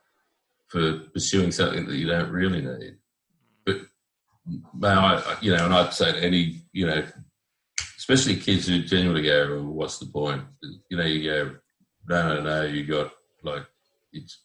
for 0.73 1.01
pursuing 1.13 1.53
something 1.53 1.87
that 1.87 1.97
you 1.97 2.07
don't 2.07 2.31
really 2.31 2.63
need. 2.63 2.97
But, 3.67 3.83
but 4.73 4.97
I, 4.97 5.37
you 5.43 5.55
know, 5.55 5.67
and 5.67 5.75
I'd 5.75 5.93
say 5.93 6.13
to 6.13 6.19
any, 6.19 6.63
you 6.73 6.87
know, 6.87 7.05
especially 7.99 8.37
kids 8.37 8.67
who 8.67 8.83
genuinely 8.83 9.23
go, 9.23 9.55
well, 9.55 9.75
"What's 9.75 9.99
the 9.99 10.07
point?" 10.07 10.43
You 10.89 10.97
know, 10.97 11.05
you 11.05 11.31
go, 11.31 11.57
"No, 12.09 12.35
no, 12.35 12.43
no." 12.43 12.63
You 12.65 12.85
got 12.87 13.13
like 13.45 13.67
it's 14.13 14.39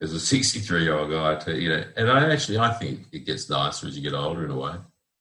as 0.00 0.12
a 0.12 0.20
63 0.20 0.82
year 0.82 0.96
old 0.96 1.10
guy, 1.10 1.34
to, 1.34 1.60
you 1.60 1.68
know, 1.68 1.84
and 1.96 2.10
I 2.10 2.32
actually 2.32 2.58
I 2.58 2.72
think 2.72 3.06
it 3.12 3.26
gets 3.26 3.50
nicer 3.50 3.88
as 3.88 3.98
you 3.98 4.08
get 4.08 4.16
older 4.16 4.44
in 4.44 4.50
a 4.52 4.56
way. 4.56 4.76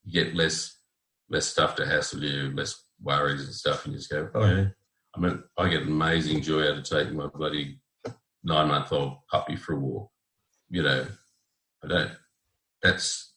You 0.05 0.23
get 0.23 0.35
less 0.35 0.77
less 1.29 1.47
stuff 1.47 1.75
to 1.75 1.85
hassle 1.85 2.23
you, 2.23 2.51
less 2.55 2.81
worries 3.01 3.43
and 3.43 3.53
stuff, 3.53 3.85
and 3.85 3.93
you 3.93 3.99
just 3.99 4.11
go, 4.11 4.29
"Oh 4.35 4.45
yeah." 4.45 4.67
I 5.15 5.19
mean, 5.19 5.43
I 5.57 5.69
get 5.69 5.81
amazing 5.81 6.43
joy 6.43 6.69
out 6.69 6.77
of 6.77 6.83
taking 6.83 7.15
my 7.15 7.27
bloody 7.27 7.78
nine 8.43 8.67
month 8.67 8.91
old 8.91 9.17
puppy 9.31 9.55
for 9.55 9.73
a 9.73 9.79
walk. 9.79 10.09
You 10.69 10.83
know, 10.83 11.07
I 11.83 11.87
don't. 11.87 12.11
That's 12.81 13.33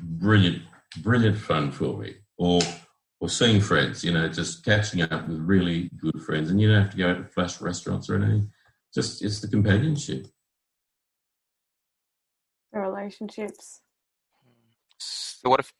brilliant, 0.00 0.62
brilliant 0.98 1.38
fun 1.38 1.70
for 1.70 1.98
me 1.98 2.16
or 2.38 2.60
or 3.22 3.28
seeing 3.28 3.60
friends, 3.60 4.02
you 4.02 4.10
know, 4.10 4.28
just 4.28 4.64
catching 4.64 5.00
up 5.00 5.28
with 5.28 5.38
really 5.38 5.88
good 5.96 6.20
friends, 6.22 6.50
and 6.50 6.60
you 6.60 6.66
don't 6.66 6.82
have 6.82 6.90
to 6.90 6.96
go 6.96 7.10
out 7.10 7.18
to 7.18 7.24
flash 7.24 7.60
restaurants 7.60 8.10
or 8.10 8.16
anything. 8.16 8.50
Just 8.92 9.22
it's 9.22 9.40
the 9.40 9.46
companionship, 9.46 10.26
the 12.72 12.80
relationships. 12.80 13.80
So 14.98 15.50
what 15.50 15.60
if, 15.60 15.72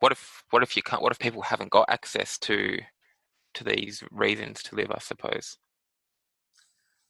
what 0.00 0.10
if, 0.10 0.42
what 0.50 0.64
if 0.64 0.76
you 0.76 0.82
can't? 0.82 1.02
What 1.02 1.12
if 1.12 1.20
people 1.20 1.42
haven't 1.42 1.70
got 1.70 1.88
access 1.88 2.36
to 2.40 2.78
to 3.54 3.64
these 3.64 4.02
reasons 4.10 4.64
to 4.64 4.74
live? 4.74 4.90
I 4.90 4.98
suppose. 4.98 5.56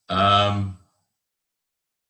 Um, 0.08 0.78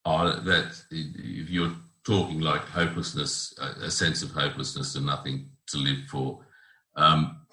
oh, 0.04 0.32
that 0.40 0.82
if 0.90 1.50
you're 1.50 1.74
talking 2.04 2.40
like 2.40 2.62
hopelessness, 2.62 3.59
a, 3.82 3.90
sense 3.90 4.22
of 4.22 4.30
hopelessness 4.30 4.94
and 4.94 5.06
nothing 5.06 5.50
to 5.66 5.78
live 5.78 6.04
for. 6.09 6.38
Um, 6.94 7.46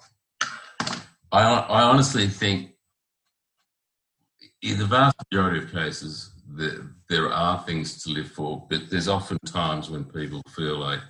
I, 1.32 1.42
I 1.42 1.82
honestly 1.82 2.28
think 2.28 2.70
in 4.62 4.78
the 4.78 4.86
vast 4.86 5.16
majority 5.30 5.64
of 5.64 5.72
cases, 5.72 6.30
there, 6.48 6.86
there 7.10 7.32
are 7.32 7.62
things 7.64 8.02
to 8.04 8.10
live 8.10 8.30
for, 8.30 8.64
but 8.70 8.90
there's 8.90 9.08
often 9.08 9.38
times 9.44 9.90
when 9.90 10.04
people 10.04 10.40
feel 10.54 10.78
like 10.78 11.00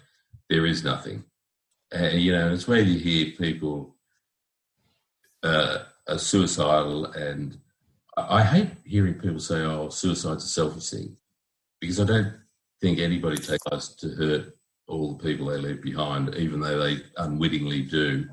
there 0.49 0.65
is 0.65 0.83
nothing. 0.83 1.25
Uh, 1.95 2.09
you 2.09 2.33
know, 2.33 2.53
it's 2.53 2.67
where 2.67 2.81
you 2.81 2.99
hear 2.99 3.33
people 3.33 3.95
uh, 5.43 5.79
are 6.09 6.19
suicidal, 6.19 7.07
and 7.07 7.59
I, 8.17 8.43
hate 8.43 8.71
hearing 8.85 9.15
people 9.15 9.41
say, 9.41 9.63
"Oh, 9.63 9.89
suicide's 9.89 10.45
a 10.45 10.49
selfish 10.49 10.91
thing," 10.91 11.17
because 11.81 12.01
I 12.01 12.05
don't 12.05 12.33
think 12.81 12.99
anybody 12.99 13.37
takes 13.37 13.67
us 13.73 13.95
to 13.97 14.11
hurt 14.11 14.57
all 14.87 15.15
the 15.15 15.25
people 15.25 15.47
they 15.47 15.59
leave 15.59 15.83
behind, 15.83 16.35
even 16.35 16.61
though 16.61 16.83
they 16.83 16.99
unwittingly 17.17 17.83
do. 17.83 18.29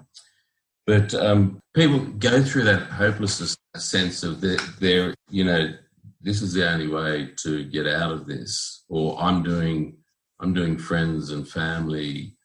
But 0.85 1.13
um, 1.13 1.59
people 1.73 1.99
go 1.99 2.43
through 2.43 2.63
that 2.65 2.83
hopelessness 2.83 3.55
sense 3.77 4.23
of 4.23 4.41
that 4.41 4.61
they're, 4.79 5.13
you 5.29 5.45
know, 5.45 5.73
this 6.19 6.41
is 6.41 6.53
the 6.53 6.69
only 6.69 6.87
way 6.87 7.29
to 7.37 7.63
get 7.65 7.87
out 7.87 8.11
of 8.11 8.27
this, 8.27 8.83
or 8.89 9.17
I'm 9.19 9.41
doing, 9.43 9.97
I'm 10.39 10.53
doing 10.53 10.77
friends 10.77 11.31
and 11.31 11.47
family, 11.47 12.35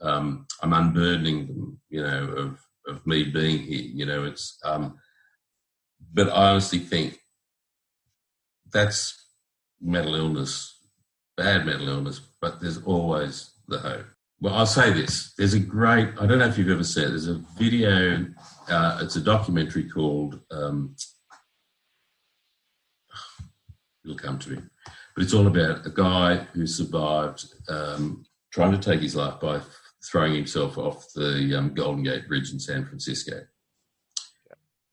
um, 0.00 0.46
I'm 0.62 0.72
unburdening 0.72 1.46
them, 1.46 1.80
you 1.90 2.02
know, 2.02 2.24
of 2.36 2.58
of 2.88 3.06
me 3.06 3.24
being 3.24 3.58
here. 3.58 3.90
You 3.94 4.06
know, 4.06 4.24
it's. 4.24 4.58
Um, 4.64 4.98
but 6.12 6.28
I 6.28 6.50
honestly 6.50 6.78
think 6.78 7.18
that's 8.72 9.22
mental 9.80 10.14
illness, 10.14 10.78
bad 11.36 11.66
mental 11.66 11.88
illness, 11.88 12.20
but 12.40 12.60
there's 12.60 12.82
always 12.82 13.50
the 13.68 13.78
hope. 13.78 14.06
Well, 14.40 14.54
I'll 14.54 14.66
say 14.66 14.92
this. 14.92 15.34
There's 15.38 15.54
a 15.54 15.60
great, 15.60 16.08
I 16.20 16.26
don't 16.26 16.38
know 16.38 16.46
if 16.48 16.58
you've 16.58 16.70
ever 16.70 16.84
seen 16.84 17.04
it, 17.04 17.08
there's 17.10 17.28
a 17.28 17.42
video, 17.58 18.26
uh, 18.68 18.98
it's 19.02 19.16
a 19.16 19.20
documentary 19.20 19.88
called, 19.88 20.40
um, 20.50 20.96
it'll 24.04 24.16
come 24.16 24.38
to 24.40 24.50
me, 24.50 24.58
but 25.14 25.22
it's 25.22 25.34
all 25.34 25.46
about 25.46 25.86
a 25.86 25.90
guy 25.90 26.36
who 26.54 26.66
survived 26.66 27.44
um, 27.68 28.24
trying 28.52 28.72
to 28.72 28.78
take 28.78 29.00
his 29.00 29.14
life 29.14 29.38
by 29.40 29.60
throwing 30.04 30.34
himself 30.34 30.76
off 30.76 31.06
the 31.14 31.56
um, 31.56 31.74
Golden 31.74 32.02
Gate 32.02 32.26
Bridge 32.26 32.52
in 32.52 32.58
San 32.58 32.84
Francisco. 32.84 33.42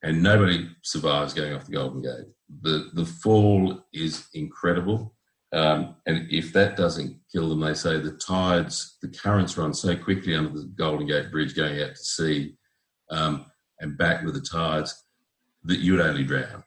And 0.01 0.23
nobody 0.23 0.69
survives 0.83 1.33
going 1.33 1.53
off 1.53 1.65
the 1.65 1.73
Golden 1.73 2.01
Gate. 2.01 2.27
The, 2.61 2.89
the 2.93 3.05
fall 3.05 3.85
is 3.93 4.27
incredible. 4.33 5.13
Um, 5.51 5.95
and 6.05 6.27
if 6.31 6.53
that 6.53 6.77
doesn't 6.77 7.19
kill 7.31 7.49
them, 7.49 7.59
they 7.59 7.73
say 7.73 7.99
the 7.99 8.11
tides, 8.11 8.97
the 9.01 9.09
currents 9.09 9.57
run 9.57 9.73
so 9.73 9.95
quickly 9.95 10.35
under 10.35 10.51
the 10.51 10.71
Golden 10.75 11.07
Gate 11.07 11.31
Bridge 11.31 11.55
going 11.55 11.81
out 11.81 11.95
to 11.95 12.03
sea 12.03 12.55
um, 13.09 13.45
and 13.79 13.97
back 13.97 14.23
with 14.23 14.35
the 14.35 14.41
tides 14.41 15.03
that 15.63 15.79
you 15.79 15.93
would 15.93 16.01
only 16.01 16.23
drown. 16.23 16.63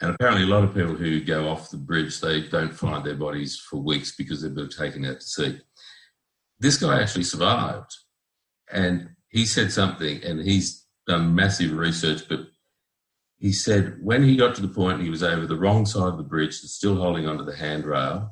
And 0.00 0.14
apparently, 0.14 0.44
a 0.44 0.46
lot 0.46 0.64
of 0.64 0.74
people 0.74 0.94
who 0.94 1.20
go 1.20 1.48
off 1.48 1.70
the 1.70 1.76
bridge, 1.76 2.20
they 2.20 2.42
don't 2.42 2.74
find 2.74 3.04
their 3.04 3.14
bodies 3.14 3.56
for 3.56 3.76
weeks 3.78 4.16
because 4.16 4.42
they've 4.42 4.54
been 4.54 4.68
taken 4.68 5.04
out 5.04 5.20
to 5.20 5.26
sea. 5.26 5.60
This 6.58 6.76
guy 6.76 7.00
actually 7.00 7.24
survived. 7.24 7.94
And 8.72 9.10
he 9.28 9.46
said 9.46 9.70
something, 9.70 10.22
and 10.24 10.40
he's 10.40 10.84
done 11.06 11.34
massive 11.34 11.72
research, 11.72 12.28
but 12.28 12.40
he 13.44 13.52
said 13.52 13.98
when 14.00 14.22
he 14.22 14.36
got 14.36 14.54
to 14.54 14.62
the 14.62 14.68
point 14.68 15.02
he 15.02 15.10
was 15.10 15.22
over 15.22 15.44
the 15.44 15.54
wrong 15.54 15.84
side 15.84 16.08
of 16.08 16.16
the 16.16 16.22
bridge, 16.22 16.54
still 16.54 16.96
holding 16.96 17.28
onto 17.28 17.44
the 17.44 17.54
handrail, 17.54 18.30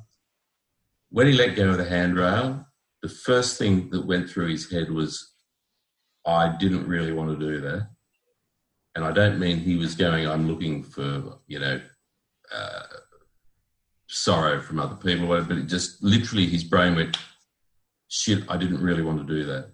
when 1.10 1.26
he 1.26 1.34
let 1.34 1.54
go 1.54 1.68
of 1.68 1.76
the 1.76 1.84
handrail, 1.84 2.64
the 3.02 3.10
first 3.10 3.58
thing 3.58 3.90
that 3.90 4.06
went 4.06 4.30
through 4.30 4.48
his 4.48 4.70
head 4.70 4.90
was, 4.90 5.34
I 6.26 6.56
didn't 6.58 6.88
really 6.88 7.12
want 7.12 7.38
to 7.38 7.46
do 7.46 7.60
that. 7.60 7.90
And 8.94 9.04
I 9.04 9.12
don't 9.12 9.38
mean 9.38 9.58
he 9.58 9.76
was 9.76 9.94
going, 9.94 10.26
I'm 10.26 10.48
looking 10.48 10.82
for, 10.82 11.40
you 11.46 11.58
know, 11.58 11.82
uh, 12.50 12.82
sorrow 14.08 14.62
from 14.62 14.80
other 14.80 14.94
people, 14.94 15.26
but 15.26 15.58
it 15.58 15.66
just 15.66 16.02
literally 16.02 16.46
his 16.46 16.64
brain 16.64 16.94
went, 16.94 17.18
shit, 18.08 18.44
I 18.48 18.56
didn't 18.56 18.80
really 18.80 19.02
want 19.02 19.18
to 19.18 19.30
do 19.30 19.44
that. 19.44 19.72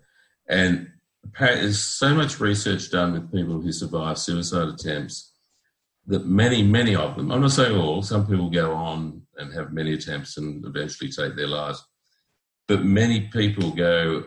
And 0.49 0.91
there's 1.39 1.81
so 1.81 2.15
much 2.15 2.41
research 2.41 2.91
done 2.91 3.13
with 3.13 3.33
people 3.33 3.61
who 3.61 3.73
survive 3.73 4.19
suicide 4.19 4.69
attempts 4.69 5.33
that 6.07 6.27
many, 6.27 6.63
many 6.63 6.95
of 6.95 7.17
them, 7.17 7.31
I'm 7.31 7.43
not 7.43 7.51
saying 7.51 7.77
all, 7.77 8.03
some 8.03 8.27
people 8.27 8.49
go 8.49 8.73
on 8.73 9.23
and 9.37 9.53
have 9.53 9.73
many 9.73 9.93
attempts 9.93 10.39
and 10.39 10.65
eventually 10.65 11.11
take 11.11 11.37
their 11.37 11.47
lives. 11.47 11.87
But 12.67 12.85
many 12.85 13.29
people 13.29 13.71
go, 13.71 14.25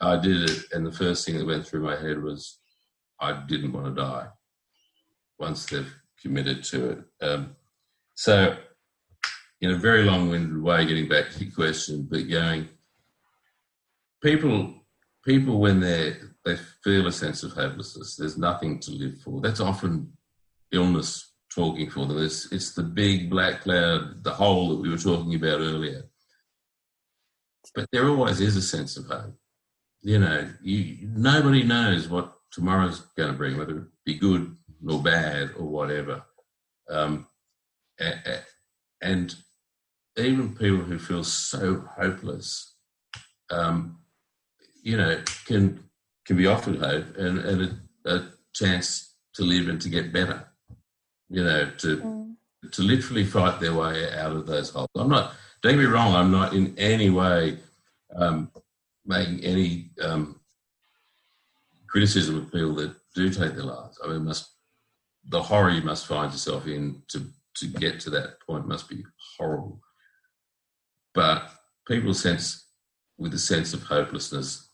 I 0.00 0.16
did 0.16 0.50
it, 0.50 0.64
and 0.72 0.84
the 0.84 0.92
first 0.92 1.24
thing 1.24 1.38
that 1.38 1.46
went 1.46 1.66
through 1.66 1.82
my 1.82 1.96
head 1.96 2.22
was, 2.22 2.58
I 3.20 3.44
didn't 3.46 3.72
want 3.72 3.86
to 3.86 4.00
die 4.00 4.28
once 5.38 5.66
they've 5.66 5.94
committed 6.20 6.64
to 6.64 6.90
it. 6.90 6.98
Um, 7.20 7.56
so, 8.14 8.56
in 9.60 9.70
a 9.70 9.76
very 9.76 10.04
long 10.04 10.30
winded 10.30 10.60
way, 10.60 10.86
getting 10.86 11.08
back 11.08 11.30
to 11.30 11.44
your 11.44 11.54
question, 11.54 12.08
but 12.10 12.28
going, 12.28 12.68
people 14.22 14.79
people 15.24 15.60
when 15.60 15.80
they 15.80 16.14
they 16.44 16.56
feel 16.82 17.06
a 17.06 17.12
sense 17.12 17.42
of 17.42 17.52
hopelessness, 17.52 18.16
there's 18.16 18.38
nothing 18.38 18.80
to 18.80 18.90
live 18.92 19.20
for. 19.20 19.40
That's 19.40 19.60
often 19.60 20.12
illness 20.72 21.30
talking 21.54 21.90
for 21.90 22.06
them. 22.06 22.22
It's, 22.22 22.50
it's 22.52 22.74
the 22.74 22.82
big 22.82 23.28
black 23.28 23.62
cloud, 23.62 24.24
the 24.24 24.32
hole 24.32 24.68
that 24.70 24.80
we 24.80 24.88
were 24.88 24.96
talking 24.96 25.34
about 25.34 25.60
earlier. 25.60 26.04
But 27.74 27.86
there 27.92 28.08
always 28.08 28.40
is 28.40 28.56
a 28.56 28.62
sense 28.62 28.96
of 28.96 29.06
hope. 29.06 29.34
You 30.02 30.18
know, 30.18 30.48
you, 30.62 31.08
nobody 31.14 31.62
knows 31.62 32.08
what 32.08 32.32
tomorrow's 32.50 33.00
going 33.16 33.30
to 33.30 33.36
bring, 33.36 33.58
whether 33.58 33.78
it 33.78 33.84
be 34.04 34.14
good 34.14 34.56
or 34.88 35.02
bad 35.02 35.50
or 35.58 35.66
whatever. 35.66 36.22
Um, 36.88 37.26
and 39.02 39.34
even 40.16 40.54
people 40.54 40.78
who 40.78 40.98
feel 40.98 41.22
so 41.22 41.84
hopeless, 41.96 42.74
um, 43.50 43.99
you 44.82 44.96
know, 44.96 45.22
can 45.46 45.80
can 46.26 46.36
be 46.36 46.46
offered 46.46 46.76
hope 46.76 47.16
and, 47.16 47.38
and 47.38 47.78
a, 48.04 48.10
a, 48.10 48.28
chance 48.52 49.14
to 49.34 49.42
live 49.42 49.68
and 49.68 49.80
to 49.80 49.88
get 49.88 50.12
better. 50.12 50.46
You 51.28 51.44
know, 51.44 51.70
to 51.78 51.96
mm. 51.98 52.34
to 52.72 52.82
literally 52.82 53.24
fight 53.24 53.60
their 53.60 53.74
way 53.74 54.12
out 54.14 54.32
of 54.32 54.46
those 54.46 54.70
holes. 54.70 54.88
I'm 54.96 55.08
not. 55.08 55.34
Don't 55.62 55.74
get 55.74 55.80
me 55.80 55.84
wrong. 55.84 56.14
I'm 56.14 56.30
not 56.30 56.52
in 56.54 56.74
any 56.78 57.10
way 57.10 57.58
um, 58.16 58.50
making 59.04 59.40
any 59.44 59.90
um, 60.02 60.40
criticism 61.88 62.38
of 62.38 62.52
people 62.52 62.74
that 62.76 62.94
do 63.14 63.30
take 63.30 63.54
their 63.54 63.64
lives. 63.64 64.00
I 64.04 64.08
mean, 64.08 64.24
must 64.24 64.50
the 65.28 65.42
horror 65.42 65.70
you 65.70 65.82
must 65.82 66.06
find 66.06 66.32
yourself 66.32 66.66
in 66.66 67.02
to 67.08 67.26
to 67.56 67.66
get 67.66 68.00
to 68.00 68.10
that 68.10 68.40
point 68.46 68.66
must 68.66 68.88
be 68.88 69.04
horrible. 69.36 69.80
But 71.14 71.50
people 71.86 72.14
sense 72.14 72.66
with 73.18 73.34
a 73.34 73.38
sense 73.38 73.74
of 73.74 73.82
hopelessness. 73.82 74.69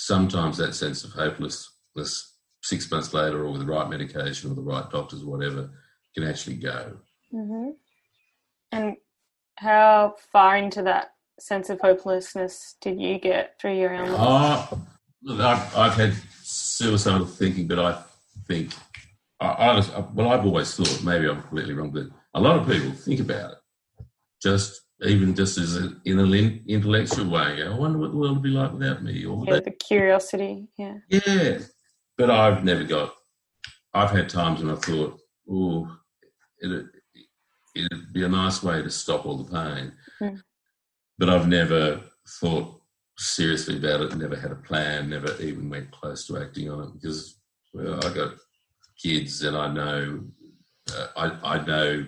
Sometimes 0.00 0.56
that 0.56 0.74
sense 0.74 1.04
of 1.04 1.12
hopelessness, 1.12 2.36
six 2.62 2.90
months 2.90 3.12
later, 3.12 3.44
or 3.44 3.50
with 3.50 3.60
the 3.60 3.66
right 3.66 3.88
medication 3.88 4.50
or 4.50 4.54
the 4.54 4.62
right 4.62 4.88
doctors, 4.90 5.22
or 5.22 5.26
whatever, 5.26 5.70
can 6.14 6.24
actually 6.24 6.56
go. 6.56 6.96
Mm-hmm. 7.34 7.70
And 8.72 8.96
how 9.56 10.14
far 10.32 10.56
into 10.56 10.82
that 10.82 11.12
sense 11.38 11.68
of 11.68 11.80
hopelessness 11.80 12.76
did 12.80 12.98
you 12.98 13.18
get 13.18 13.60
through 13.60 13.78
your 13.78 13.92
illness? 13.92 14.16
Oh, 14.18 14.86
I've, 15.28 15.76
I've 15.76 15.94
had 15.94 16.14
suicidal 16.42 17.26
thinking, 17.26 17.68
but 17.68 17.78
I 17.78 18.02
think 18.48 18.72
I, 19.38 19.46
I, 19.46 20.00
well, 20.14 20.30
I've 20.30 20.46
always 20.46 20.74
thought 20.74 21.04
maybe 21.04 21.28
I'm 21.28 21.40
completely 21.42 21.74
wrong, 21.74 21.90
but 21.90 22.06
a 22.34 22.40
lot 22.40 22.58
of 22.58 22.66
people 22.66 22.92
think 22.92 23.20
about 23.20 23.52
it, 23.52 23.58
just 24.42 24.80
even 25.02 25.34
just 25.34 25.56
as 25.58 25.76
a, 25.76 25.94
in 26.04 26.18
an 26.18 26.62
intellectual 26.68 27.30
way. 27.30 27.62
I 27.64 27.74
wonder 27.74 27.98
what 27.98 28.10
the 28.10 28.16
world 28.16 28.34
would 28.34 28.42
be 28.42 28.50
like 28.50 28.72
without 28.72 29.02
me. 29.02 29.24
Or 29.24 29.44
yeah, 29.46 29.60
the 29.60 29.70
curiosity. 29.70 30.68
Yeah. 30.76 30.98
Yeah, 31.08 31.58
but 32.18 32.30
I've 32.30 32.64
never 32.64 32.84
got. 32.84 33.14
I've 33.94 34.10
had 34.10 34.28
times 34.28 34.62
when 34.62 34.74
I 34.74 34.78
thought, 34.78 35.18
oh, 35.50 35.88
it, 36.58 36.86
it'd 37.74 38.12
be 38.12 38.24
a 38.24 38.28
nice 38.28 38.62
way 38.62 38.82
to 38.82 38.90
stop 38.90 39.26
all 39.26 39.38
the 39.38 39.50
pain, 39.50 39.92
mm. 40.20 40.40
but 41.18 41.30
I've 41.30 41.48
never 41.48 42.02
thought 42.40 42.80
seriously 43.18 43.78
about 43.78 44.02
it. 44.02 44.16
Never 44.16 44.36
had 44.36 44.52
a 44.52 44.56
plan. 44.56 45.10
Never 45.10 45.34
even 45.40 45.70
went 45.70 45.90
close 45.90 46.26
to 46.26 46.38
acting 46.38 46.70
on 46.70 46.84
it 46.84 46.92
because 46.94 47.40
well, 47.72 48.04
I 48.04 48.14
got 48.14 48.34
kids, 49.02 49.42
and 49.42 49.56
I 49.56 49.72
know, 49.72 50.20
uh, 50.94 51.06
I, 51.16 51.56
I 51.56 51.66
know. 51.66 52.06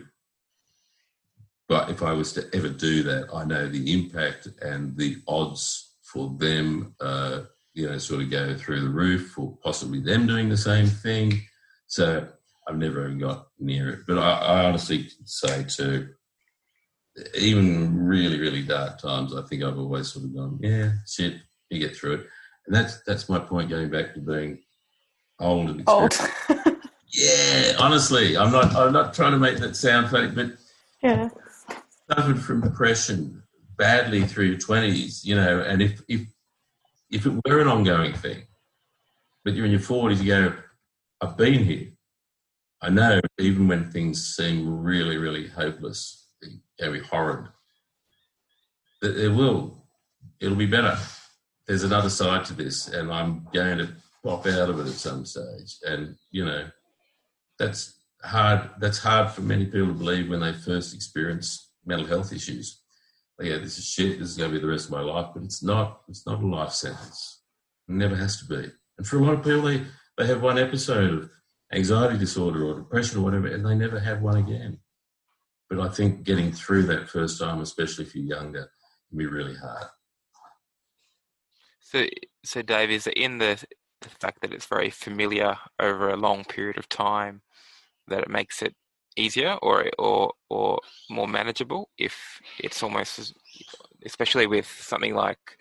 But 1.69 1.91
if 1.91 2.03
I 2.03 2.13
was 2.13 2.33
to 2.35 2.49
ever 2.55 2.69
do 2.69 3.03
that, 3.05 3.29
I 3.33 3.45
know 3.45 3.69
the 3.69 3.93
impact 3.93 4.49
and 4.61 4.97
the 4.97 5.17
odds 5.27 5.95
for 6.03 6.35
them, 6.39 6.95
uh, 7.01 7.43
you 7.73 7.89
know, 7.89 7.99
sort 7.99 8.23
of 8.23 8.31
go 8.31 8.55
through 8.55 8.83
the 8.83 8.91
roof, 8.91 9.39
or 9.39 9.57
possibly 9.63 10.01
them 10.01 10.27
doing 10.27 10.49
the 10.49 10.57
same 10.57 10.87
thing. 10.87 11.41
So 11.87 12.29
I've 12.69 12.77
never 12.77 13.07
even 13.07 13.19
got 13.19 13.47
near 13.59 13.89
it. 13.91 14.01
But 14.07 14.19
I, 14.19 14.33
I 14.33 14.65
honestly 14.67 15.09
say 15.25 15.65
too, 15.65 16.11
even 17.35 17.97
really, 17.97 18.39
really 18.39 18.63
dark 18.63 18.99
times, 18.99 19.35
I 19.35 19.43
think 19.43 19.63
I've 19.63 19.79
always 19.79 20.13
sort 20.13 20.27
of 20.27 20.35
gone, 20.35 20.59
yeah, 20.63 20.93
shit, 21.07 21.37
you 21.71 21.79
get 21.79 21.97
through 21.97 22.15
it. 22.15 22.27
And 22.67 22.77
that's 22.77 23.03
that's 23.03 23.29
my 23.29 23.39
point 23.39 23.71
going 23.71 23.91
back 23.91 24.15
to 24.15 24.21
being 24.21 24.59
old 25.41 25.71
and 25.71 25.81
experienced. 25.81 26.29
Old. 26.49 26.59
Yeah, 27.13 27.75
honestly, 27.79 28.39
I'm 28.39 28.51
not. 28.51 28.75
I'm 28.75 28.93
not 28.93 29.13
trying 29.13 29.33
to 29.33 29.39
make 29.39 29.59
that 29.59 29.77
sound 29.77 30.09
funny, 30.09 30.29
but 30.29 30.53
yeah, 31.03 31.29
suffered 32.11 32.41
from 32.41 32.61
depression 32.61 33.43
badly 33.77 34.23
through 34.23 34.47
your 34.47 34.59
twenties. 34.59 35.25
You 35.25 35.37
know, 35.37 35.61
and 35.61 35.83
if 35.83 36.03
if 36.09 36.23
if 37.11 37.27
it 37.27 37.41
were 37.45 37.61
an 37.61 37.69
ongoing 37.69 38.15
thing, 38.15 38.45
but 39.45 39.55
you're 39.55 39.67
in 39.67 39.73
your 39.73 39.81
forties, 39.81 40.23
you 40.23 40.29
go, 40.29 40.55
I've 41.21 41.37
been 41.37 41.65
here. 41.65 41.89
I 42.81 42.91
know, 42.91 43.21
even 43.39 43.69
when 43.69 43.91
things 43.91 44.35
seem 44.35 44.83
really, 44.83 45.17
really 45.17 45.47
hopeless, 45.47 46.27
very 46.81 47.01
horrid, 47.01 47.47
it 49.03 49.33
will. 49.33 49.85
It'll 50.41 50.57
be 50.57 50.67
better. 50.67 50.99
There's 51.67 51.85
another 51.85 52.11
side 52.11 52.45
to 52.47 52.55
this, 52.55 52.89
and 52.89 53.13
I'm 53.13 53.47
going 53.53 53.79
to 53.79 53.95
pop 54.25 54.47
out 54.47 54.69
of 54.69 54.81
it 54.81 54.89
at 54.89 54.95
some 54.95 55.25
stage. 55.25 55.79
And 55.87 56.17
you 56.31 56.45
know, 56.45 56.69
that's 57.59 57.95
hard. 58.25 58.71
That's 58.81 58.99
hard 58.99 59.31
for 59.31 59.43
many 59.43 59.67
people 59.67 59.89
to 59.89 59.95
believe 59.95 60.29
when 60.29 60.41
they 60.41 60.53
first 60.53 60.95
experience 60.95 61.72
mental 61.85 62.07
health 62.07 62.33
issues. 62.33 62.81
Yeah, 63.41 63.59
this 63.59 63.79
is 63.79 63.87
shit. 63.87 64.19
This 64.19 64.31
is 64.31 64.37
going 64.37 64.51
to 64.51 64.57
be 64.57 64.61
the 64.61 64.71
rest 64.71 64.87
of 64.87 64.93
my 64.93 65.01
life, 65.01 65.31
but 65.35 65.43
it's 65.43 65.63
not. 65.63 66.03
It's 66.09 66.27
not 66.27 66.43
a 66.43 66.47
life 66.47 66.73
sentence. 66.73 67.43
It 67.89 67.95
never 67.95 68.15
has 68.15 68.39
to 68.39 68.45
be. 68.45 68.71
And 68.99 69.07
for 69.07 69.19
a 69.19 69.25
lot 69.25 69.35
of 69.35 69.45
people, 69.45 69.63
they 69.63 69.85
they 70.17 70.27
have 70.27 70.43
one 70.43 70.59
episode 70.59 71.13
of 71.13 71.31
anxiety 71.73 72.19
disorder 72.19 72.65
or 72.65 72.75
depression 72.75 73.19
or 73.19 73.23
whatever, 73.23 73.49
and 73.49 73.65
they 73.65 73.75
never 73.75 73.99
have 73.99 74.21
one 74.21 74.37
again. 74.37 74.79
But 75.69 75.81
I 75.81 75.89
think 75.89 76.23
getting 76.23 76.53
through 76.53 76.85
that 76.85 77.09
first 77.09 77.41
time, 77.41 77.61
especially 77.61 78.05
if 78.05 78.15
you're 78.15 78.39
younger, 78.39 78.71
can 79.09 79.19
be 79.19 79.27
really 79.27 79.57
hard. 79.57 79.87
So, 81.81 82.07
so 82.45 82.63
Dave, 82.63 82.91
is 82.91 83.07
it 83.07 83.15
in 83.15 83.39
the 83.39 83.65
the 84.03 84.09
fact 84.09 84.41
that 84.43 84.53
it's 84.53 84.67
very 84.67 84.91
familiar 84.91 85.57
over 85.79 86.11
a 86.11 86.17
long 86.17 86.45
period 86.45 86.77
of 86.77 86.89
time 86.89 87.43
that 88.09 88.23
it 88.23 88.29
makes 88.29 88.61
it 88.61 88.75
easier 89.17 89.57
or 89.63 89.91
or 89.99 90.33
or 90.49 90.79
more 91.11 91.29
manageable 91.29 91.89
if 91.99 92.41
it's 92.59 92.83
almost 92.83 93.35
especially 94.05 94.47
with 94.47 94.67
something 94.67 95.15
like 95.15 95.59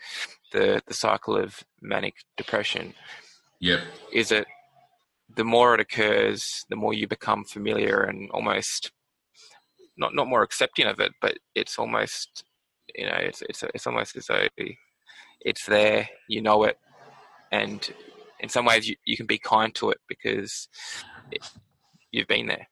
the 0.51 0.81
the 0.87 0.93
cycle 0.93 1.35
of 1.35 1.63
manic 1.81 2.15
depression 2.37 2.93
yep 3.59 3.81
is 4.13 4.31
it 4.31 4.45
the 5.35 5.43
more 5.43 5.73
it 5.75 5.79
occurs 5.79 6.65
the 6.69 6.75
more 6.75 6.93
you 6.93 7.07
become 7.07 7.43
familiar 7.43 8.03
and 8.03 8.29
almost 8.31 8.91
not 9.97 10.15
not 10.15 10.27
more 10.27 10.43
accepting 10.43 10.87
of 10.87 10.99
it 10.99 11.11
but 11.21 11.37
it's 11.55 11.77
almost 11.77 12.43
you 12.95 13.05
know 13.05 13.17
it's 13.19 13.41
it's 13.43 13.63
it's 13.73 13.87
almost 13.87 14.15
as 14.15 14.27
though 14.27 14.47
it's 15.41 15.65
there 15.65 16.07
you 16.27 16.41
know 16.41 16.63
it 16.63 16.77
and 17.51 17.93
in 18.41 18.49
some 18.49 18.65
ways 18.65 18.89
you, 18.89 18.95
you 19.05 19.15
can 19.15 19.25
be 19.25 19.37
kind 19.37 19.73
to 19.75 19.91
it 19.91 19.99
because 20.07 20.67
it, 21.31 21.47
you've 22.11 22.27
been 22.27 22.47
there. 22.47 22.67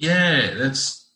Yeah, 0.00 0.54
that's 0.54 1.10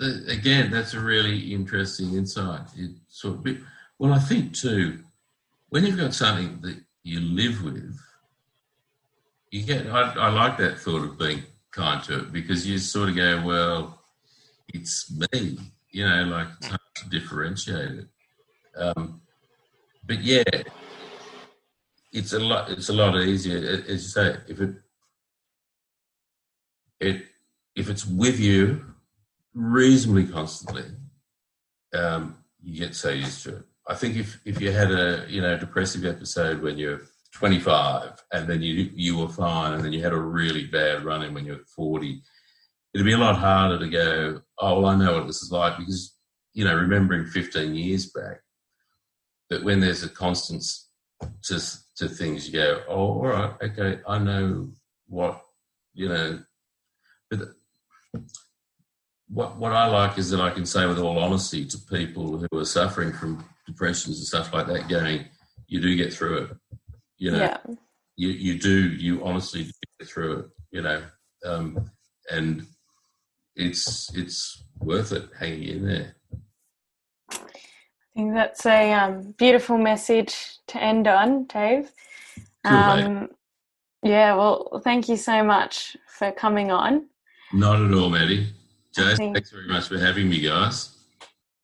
again 0.00 0.72
that's 0.72 0.94
a 0.94 1.00
really 1.00 1.54
interesting 1.54 2.14
insight. 2.14 2.62
It 2.76 2.90
sort 3.06 3.46
of, 3.46 3.56
well, 4.00 4.12
I 4.12 4.18
think 4.18 4.52
too, 4.52 4.98
when 5.68 5.86
you've 5.86 5.96
got 5.96 6.12
something 6.12 6.58
that 6.62 6.82
you 7.04 7.20
live 7.20 7.62
with, 7.62 7.96
you 9.52 9.62
get. 9.62 9.86
I, 9.86 10.12
I 10.14 10.28
like 10.30 10.58
that 10.58 10.80
thought 10.80 11.04
of 11.04 11.18
being 11.20 11.44
kind 11.70 12.02
to 12.04 12.18
it 12.22 12.32
because 12.32 12.66
you 12.66 12.78
sort 12.78 13.10
of 13.10 13.14
go, 13.14 13.42
well, 13.46 14.02
it's 14.74 15.12
me. 15.32 15.58
You 15.92 16.08
know, 16.08 16.24
like 16.24 16.48
it's 16.58 16.66
hard 16.66 16.80
to 16.96 17.08
differentiate 17.10 17.90
it. 17.92 18.06
Um, 18.76 19.20
but 20.04 20.20
yeah, 20.20 20.42
it's 22.12 22.32
a 22.32 22.40
lot. 22.40 22.70
It's 22.70 22.88
a 22.88 22.92
lot 22.92 23.16
easier, 23.20 23.84
as 23.88 23.88
you 23.88 23.98
say. 23.98 24.36
If 24.48 24.60
it, 24.60 24.74
it, 26.98 27.26
if 27.74 27.88
it's 27.88 28.06
with 28.06 28.38
you 28.38 28.84
reasonably 29.54 30.26
constantly, 30.26 30.84
um, 31.94 32.36
you 32.62 32.78
get 32.78 32.94
so 32.94 33.10
used 33.10 33.42
to 33.44 33.56
it. 33.56 33.62
I 33.88 33.94
think 33.94 34.16
if 34.16 34.40
if 34.44 34.60
you 34.60 34.70
had 34.70 34.90
a 34.90 35.26
you 35.28 35.40
know 35.40 35.58
depressive 35.58 36.04
episode 36.04 36.62
when 36.62 36.78
you're 36.78 37.02
25 37.34 38.22
and 38.32 38.48
then 38.48 38.62
you 38.62 38.90
you 38.94 39.18
were 39.18 39.28
fine 39.28 39.72
and 39.72 39.84
then 39.84 39.92
you 39.92 40.02
had 40.02 40.12
a 40.12 40.18
really 40.18 40.66
bad 40.66 41.04
run 41.04 41.22
in 41.22 41.34
when 41.34 41.44
you're 41.44 41.64
40, 41.74 42.22
it'd 42.94 43.06
be 43.06 43.12
a 43.12 43.18
lot 43.18 43.36
harder 43.36 43.78
to 43.78 43.88
go. 43.88 44.42
Oh 44.58 44.80
well, 44.80 44.86
I 44.86 44.96
know 44.96 45.14
what 45.14 45.26
this 45.26 45.42
is 45.42 45.50
like 45.50 45.78
because 45.78 46.14
you 46.52 46.64
know 46.64 46.76
remembering 46.76 47.26
15 47.26 47.74
years 47.74 48.06
back. 48.12 48.40
But 49.50 49.64
when 49.64 49.80
there's 49.80 50.02
a 50.02 50.08
constant 50.08 50.64
just 51.42 51.96
to 51.96 52.08
things 52.08 52.46
you 52.46 52.54
go, 52.54 52.82
oh, 52.88 52.94
all 52.94 53.26
right, 53.26 53.52
okay, 53.62 54.00
I 54.06 54.18
know 54.18 54.70
what, 55.06 55.42
you 55.94 56.08
know, 56.08 56.42
but 57.30 57.40
what, 59.28 59.56
what 59.56 59.72
I 59.72 59.86
like 59.86 60.18
is 60.18 60.30
that 60.30 60.40
I 60.40 60.50
can 60.50 60.66
say 60.66 60.86
with 60.86 60.98
all 60.98 61.18
honesty 61.18 61.64
to 61.66 61.78
people 61.78 62.38
who 62.38 62.58
are 62.58 62.64
suffering 62.64 63.12
from 63.12 63.44
depressions 63.66 64.18
and 64.18 64.26
stuff 64.26 64.52
like 64.52 64.66
that, 64.66 64.88
going, 64.88 65.24
you 65.66 65.80
do 65.80 65.96
get 65.96 66.12
through 66.12 66.38
it, 66.38 66.50
you 67.16 67.30
know, 67.30 67.38
yeah. 67.38 67.56
you, 68.16 68.28
you 68.28 68.58
do, 68.58 68.90
you 68.90 69.24
honestly 69.24 69.70
get 69.98 70.08
through 70.08 70.38
it, 70.38 70.46
you 70.70 70.82
know, 70.82 71.02
um, 71.46 71.90
and 72.30 72.66
it's, 73.56 74.14
it's 74.14 74.64
worth 74.80 75.12
it 75.12 75.28
hanging 75.38 75.68
in 75.68 75.86
there. 75.86 76.16
I 77.30 78.14
think 78.14 78.34
that's 78.34 78.66
a 78.66 78.92
um, 78.92 79.34
beautiful 79.38 79.78
message 79.78 80.58
to 80.66 80.82
end 80.82 81.08
on, 81.08 81.44
Dave. 81.44 81.90
Cool. 82.66 82.76
Um, 82.76 83.28
yeah, 84.02 84.34
well, 84.34 84.80
thank 84.84 85.08
you 85.08 85.16
so 85.16 85.42
much 85.42 85.96
for 86.06 86.32
coming 86.32 86.70
on. 86.70 87.06
Not 87.52 87.80
at 87.82 87.92
all, 87.92 88.08
Maddie. 88.10 88.46
Jason, 88.94 89.16
Thank- 89.16 89.34
thanks 89.36 89.50
very 89.50 89.66
much 89.68 89.88
for 89.88 89.98
having 89.98 90.28
me, 90.28 90.40
guys. 90.40 90.90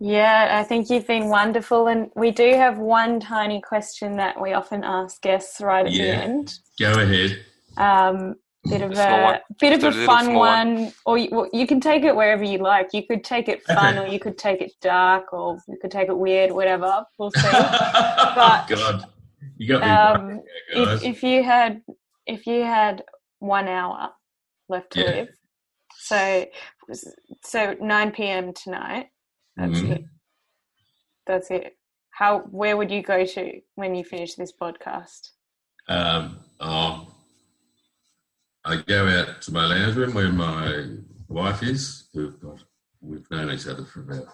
Yeah, 0.00 0.58
I 0.60 0.62
think 0.64 0.90
you've 0.90 1.06
been 1.06 1.28
wonderful. 1.28 1.88
And 1.88 2.10
we 2.14 2.30
do 2.30 2.50
have 2.54 2.78
one 2.78 3.18
tiny 3.20 3.60
question 3.60 4.16
that 4.16 4.40
we 4.40 4.52
often 4.52 4.84
ask 4.84 5.20
guests 5.22 5.60
right 5.60 5.84
at 5.86 5.92
the 5.92 6.08
end. 6.08 6.54
Go 6.78 6.92
ahead. 6.92 7.40
Um, 7.76 8.36
bit 8.64 8.80
of 8.82 8.94
Small 8.94 9.30
a 9.32 9.40
bit 9.58 9.72
of 9.72 9.82
a 9.82 10.02
a 10.02 10.06
fun 10.06 10.34
one. 10.34 10.74
one, 10.84 10.92
or 11.04 11.18
you, 11.18 11.28
well, 11.32 11.48
you 11.52 11.66
can 11.66 11.80
take 11.80 12.04
it 12.04 12.14
wherever 12.14 12.44
you 12.44 12.58
like. 12.58 12.90
You 12.92 13.06
could 13.06 13.24
take 13.24 13.48
it 13.48 13.62
fun, 13.64 13.98
Okay. 13.98 14.08
or 14.08 14.12
you 14.12 14.20
could 14.20 14.38
take 14.38 14.60
it 14.60 14.72
dark, 14.80 15.32
or 15.32 15.58
you 15.68 15.76
could 15.80 15.90
take 15.90 16.08
it 16.08 16.16
weird. 16.16 16.52
Whatever, 16.52 17.04
we'll 17.18 17.30
see. 17.32 17.40
God, 17.50 19.06
you 19.56 19.68
got 19.68 19.80
me. 19.82 19.88
Um, 19.88 20.26
worried 20.26 20.42
there, 20.74 20.94
if, 20.94 21.02
if 21.04 21.22
you 21.22 21.42
had 21.42 21.82
if 22.26 22.46
you 22.46 22.62
had 22.62 23.02
one 23.40 23.66
hour 23.68 24.10
left 24.68 24.92
to 24.92 25.00
Yeah. 25.00 25.06
live, 25.10 25.28
so 26.08 26.46
so 27.44 27.76
nine 27.80 28.10
p.m. 28.12 28.52
tonight. 28.52 29.06
That's 29.56 29.80
Mhm. 29.80 29.90
it. 29.96 30.04
That's 31.26 31.50
it. 31.50 31.76
How? 32.10 32.40
Where 32.50 32.76
would 32.76 32.90
you 32.90 33.02
go 33.02 33.24
to 33.24 33.60
when 33.74 33.94
you 33.94 34.04
finish 34.04 34.34
this 34.34 34.52
podcast? 34.52 35.30
Um, 35.88 36.38
oh, 36.60 37.12
I 38.64 38.76
go 38.76 39.06
out 39.06 39.42
to 39.42 39.52
my 39.52 39.66
lounge 39.66 39.96
room 39.96 40.14
where 40.14 40.32
my 40.32 40.86
wife 41.28 41.62
is. 41.62 42.08
We've 42.14 42.38
got 42.40 42.62
we've 43.00 43.30
known 43.30 43.50
each 43.52 43.66
other 43.66 43.84
for 43.84 44.00
about 44.00 44.26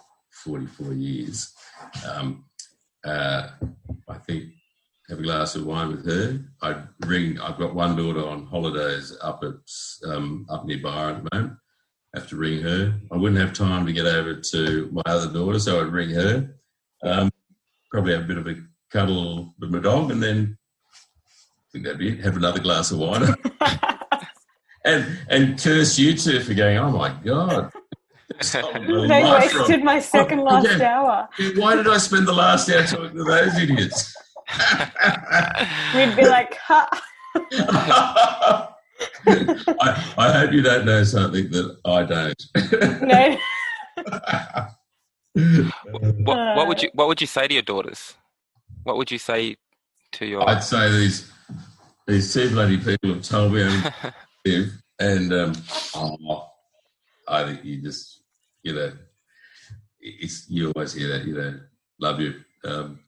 forty 0.45 0.67
four 0.67 0.93
years. 0.93 1.53
Um, 2.09 2.45
uh, 3.05 3.51
I 4.09 4.19
think 4.27 4.45
have 5.11 5.19
a 5.19 5.23
glass 5.23 5.55
of 5.55 5.67
wine 5.67 5.89
with 5.89 6.07
her. 6.07 6.41
I 6.63 6.83
ring. 7.07 7.39
I've 7.39 7.59
got 7.59 7.75
one 7.75 7.95
daughter 7.97 8.27
on 8.27 8.47
holidays 8.47 9.17
up 9.21 9.45
at 9.45 10.09
um, 10.11 10.47
up 10.49 10.65
near 10.65 10.79
Bar 10.83 11.11
at 11.11 11.25
the 11.25 11.29
moment. 11.37 11.59
Have 12.15 12.29
to 12.29 12.37
ring 12.37 12.63
her. 12.63 12.95
I 13.11 13.17
wouldn't 13.17 13.41
have 13.41 13.53
time 13.53 13.85
to 13.87 13.93
get 13.93 14.07
over 14.07 14.35
to 14.37 14.89
my 14.93 15.03
other 15.07 15.33
daughter, 15.33 15.59
so 15.59 15.81
I'd 15.81 15.89
ring 15.93 16.11
her. 16.11 16.55
Um, 17.03 17.31
probably 17.91 18.13
have 18.13 18.23
a 18.23 18.27
bit 18.27 18.39
of 18.39 18.47
a 18.47 18.55
cuddle 18.93 19.53
with 19.59 19.71
my 19.71 19.81
dog, 19.81 20.11
and 20.13 20.23
then 20.23 20.57
I 20.93 21.67
think 21.73 21.85
that'd 21.85 21.99
be 21.99 22.11
it. 22.11 22.21
Have 22.25 22.37
another 22.37 22.61
glass 22.61 22.93
of 22.93 22.99
wine, 23.01 23.35
and 24.85 25.19
and 25.29 25.61
curse 25.61 25.99
you 25.99 26.17
two 26.17 26.41
for 26.41 26.55
going. 26.55 26.79
Oh 26.79 26.91
my 26.91 27.13
god! 27.25 27.73
they 28.53 29.25
wasted 29.25 29.83
my 29.83 29.99
second 29.99 30.39
Oh, 30.41 30.45
last 30.45 30.79
yeah. 30.79 30.95
hour. 31.01 31.29
Why 31.57 31.75
did 31.75 31.89
I 31.89 31.97
spend 31.99 32.29
the 32.29 32.33
last 32.33 32.71
hour 32.71 32.85
talking 32.85 33.17
to 33.17 33.25
those 33.25 33.59
idiots? 33.59 34.15
We'd 35.95 36.15
be 36.17 36.27
like, 36.29 36.57
ha. 36.59 36.89
I, 39.27 40.15
I 40.17 40.33
hope 40.33 40.53
you 40.53 40.63
don't 40.63 40.87
know 40.87 41.03
something 41.05 41.51
that 41.51 41.77
I 41.85 42.03
don't. 42.05 42.43
no. 43.03 44.69
What, 45.35 46.57
what 46.57 46.69
would 46.69 46.81
you 46.83 46.91
What 46.95 47.09
would 47.09 47.21
you 47.21 47.27
say 47.27 47.49
to 47.49 47.55
your 47.55 47.63
daughters? 47.65 48.15
What 48.85 48.97
would 48.97 49.11
you 49.11 49.19
say 49.19 49.57
to 50.13 50.27
your? 50.27 50.49
I'd 50.49 50.63
say 50.63 50.91
these 50.93 51.33
these 52.07 52.33
two 52.33 52.51
bloody 52.51 52.77
people 52.77 53.15
have 53.15 53.23
told 53.23 53.53
me 53.53 53.65
I'm 53.65 53.93
live, 54.45 54.73
and 55.01 55.33
um, 55.33 55.53
oh, 55.97 56.49
I 57.27 57.45
think 57.45 57.65
you 57.65 57.83
just 57.83 58.23
you 58.63 58.75
know 58.75 58.93
it's 60.01 60.49
you 60.49 60.71
always 60.71 60.93
hear 60.93 61.09
that 61.09 61.25
you 61.25 61.35
know 61.35 61.59
love 61.99 62.21
you. 62.21 62.35
Um, 62.65 63.01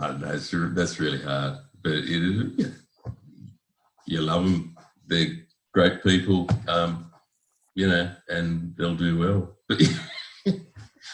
I 0.00 0.08
don't 0.08 0.20
know. 0.20 0.32
It's, 0.32 0.50
that's 0.50 1.00
really 1.00 1.22
hard, 1.22 1.58
but 1.82 1.92
it, 1.92 2.52
yeah, 2.58 2.66
you 4.06 4.20
love 4.20 4.44
them. 4.44 4.76
They're 5.06 5.46
great 5.74 6.02
people, 6.02 6.48
um, 6.68 7.10
you 7.74 7.88
know, 7.88 8.12
and 8.28 8.74
they'll 8.76 8.96
do 8.96 9.18
well. 9.18 9.56
But, 9.68 9.80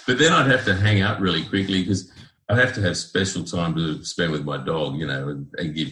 but 0.06 0.18
then 0.18 0.32
I'd 0.32 0.50
have 0.50 0.64
to 0.66 0.74
hang 0.74 1.02
up 1.02 1.20
really 1.20 1.44
quickly 1.44 1.82
because 1.82 2.12
I'd 2.48 2.58
have 2.58 2.74
to 2.74 2.82
have 2.82 2.96
special 2.96 3.44
time 3.44 3.74
to 3.76 4.04
spend 4.04 4.32
with 4.32 4.44
my 4.44 4.62
dog, 4.62 4.98
you 4.98 5.06
know, 5.06 5.28
and, 5.28 5.46
and 5.58 5.74
give 5.74 5.90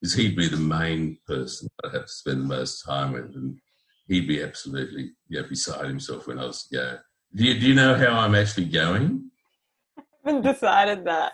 because 0.00 0.14
he'd 0.14 0.36
be 0.36 0.48
the 0.48 0.56
main 0.56 1.16
person 1.28 1.68
I'd 1.84 1.94
have 1.94 2.06
to 2.06 2.12
spend 2.12 2.40
the 2.40 2.44
most 2.44 2.84
time 2.84 3.12
with, 3.12 3.36
and 3.36 3.56
he'd 4.08 4.26
be 4.26 4.42
absolutely 4.42 5.12
yeah 5.28 5.42
beside 5.48 5.86
himself 5.86 6.26
when 6.26 6.38
I 6.38 6.46
was 6.46 6.66
yeah. 6.70 6.96
Do 7.34 7.44
you, 7.44 7.58
do 7.58 7.66
you 7.66 7.74
know 7.74 7.94
how 7.94 8.18
I'm 8.18 8.34
actually 8.34 8.66
going? 8.66 9.30
haven't 10.24 10.42
decided 10.42 11.04
that. 11.04 11.32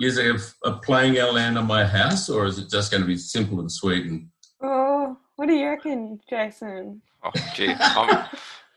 Is 0.00 0.18
it 0.18 0.26
a, 0.26 0.68
a 0.68 0.78
playing 0.78 1.14
land 1.14 1.58
on 1.58 1.66
my 1.66 1.84
house, 1.84 2.28
or 2.28 2.46
is 2.46 2.58
it 2.58 2.70
just 2.70 2.90
going 2.90 3.02
to 3.02 3.06
be 3.06 3.16
simple 3.16 3.60
and 3.60 3.70
sweet? 3.70 4.06
And 4.06 4.28
what 5.38 5.46
do 5.46 5.54
you 5.54 5.68
reckon, 5.68 6.20
Jason? 6.28 7.00
Oh, 7.22 7.30
gee, 7.54 7.72
I'm, 7.78 8.26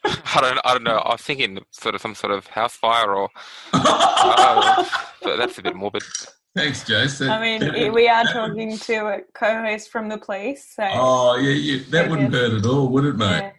I 0.06 0.42
don't. 0.42 0.60
I 0.64 0.74
don't 0.74 0.84
know. 0.84 0.98
I 0.98 1.14
was 1.14 1.22
thinking 1.22 1.58
sort 1.72 1.96
of 1.96 2.02
some 2.02 2.14
sort 2.14 2.32
of 2.32 2.46
house 2.46 2.76
fire, 2.76 3.16
or 3.16 3.30
uh, 3.74 4.86
but 5.24 5.38
that's 5.38 5.58
a 5.58 5.64
bit 5.64 5.76
morbid. 5.76 6.04
thanks, 6.56 6.84
Jason. 6.84 7.30
I 7.30 7.42
mean, 7.42 7.94
we 7.94 8.08
are 8.08 8.24
talking 8.26 8.78
to 8.78 8.94
a 9.08 9.20
co-host 9.34 9.90
from 9.92 10.08
the 10.08 10.20
police, 10.20 10.74
so 10.76 10.88
Oh 10.92 11.38
yeah, 11.38 11.50
yeah, 11.54 11.84
that 11.90 12.10
wouldn't 12.12 12.32
hurt 12.32 12.54
at 12.54 12.66
all, 12.68 12.90
would 12.90 13.06
it, 13.06 13.16
mate? 13.16 13.54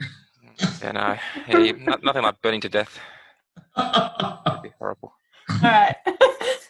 yeah. 0.61 0.71
Yeah, 0.81 0.93
no, 0.93 1.17
yeah, 1.49 1.59
you- 1.59 1.77
no- 1.79 1.99
nothing 2.05 2.23
like 2.23 2.41
burning 2.41 2.61
to 2.61 2.69
death. 2.69 2.97
That'd 3.77 4.63
be 4.63 4.71
horrible. 4.79 5.13
All 5.51 5.59
right. 5.63 5.97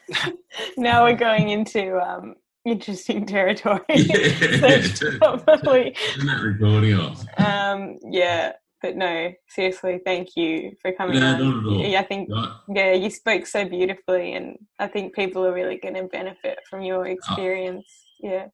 now 0.79 1.05
we're 1.05 1.15
going 1.17 1.51
into 1.51 1.99
um, 2.01 2.37
interesting 2.65 3.27
territory. 3.37 3.81
yeah, 3.89 4.81
so 4.95 5.19
probably, 5.19 5.97
Isn't 6.17 6.27
that 6.27 6.41
recording 6.43 6.95
on? 6.95 7.17
um, 7.39 7.99
yeah. 8.11 8.53
But 8.81 8.97
no, 8.97 9.33
seriously, 9.49 10.01
thank 10.05 10.31
you 10.35 10.73
for 10.83 10.91
coming 10.93 11.21
No, 11.21 11.27
on. 11.35 11.39
not 11.41 11.59
at 11.59 11.67
all. 11.73 11.87
Yeah, 11.87 12.01
I 12.01 12.05
think 12.05 12.29
Right. 12.29 12.53
yeah, 12.69 12.93
you 12.95 13.11
spoke 13.11 13.47
so 13.47 13.65
beautifully, 13.65 14.33
and 14.33 14.59
I 14.81 14.89
think 14.89 15.15
people 15.15 15.47
are 15.47 15.53
really 15.55 15.79
going 15.79 15.95
to 15.95 16.03
benefit 16.05 16.59
from 16.69 16.83
your 16.83 17.07
experience. 17.07 17.87
Yeah, 18.21 18.47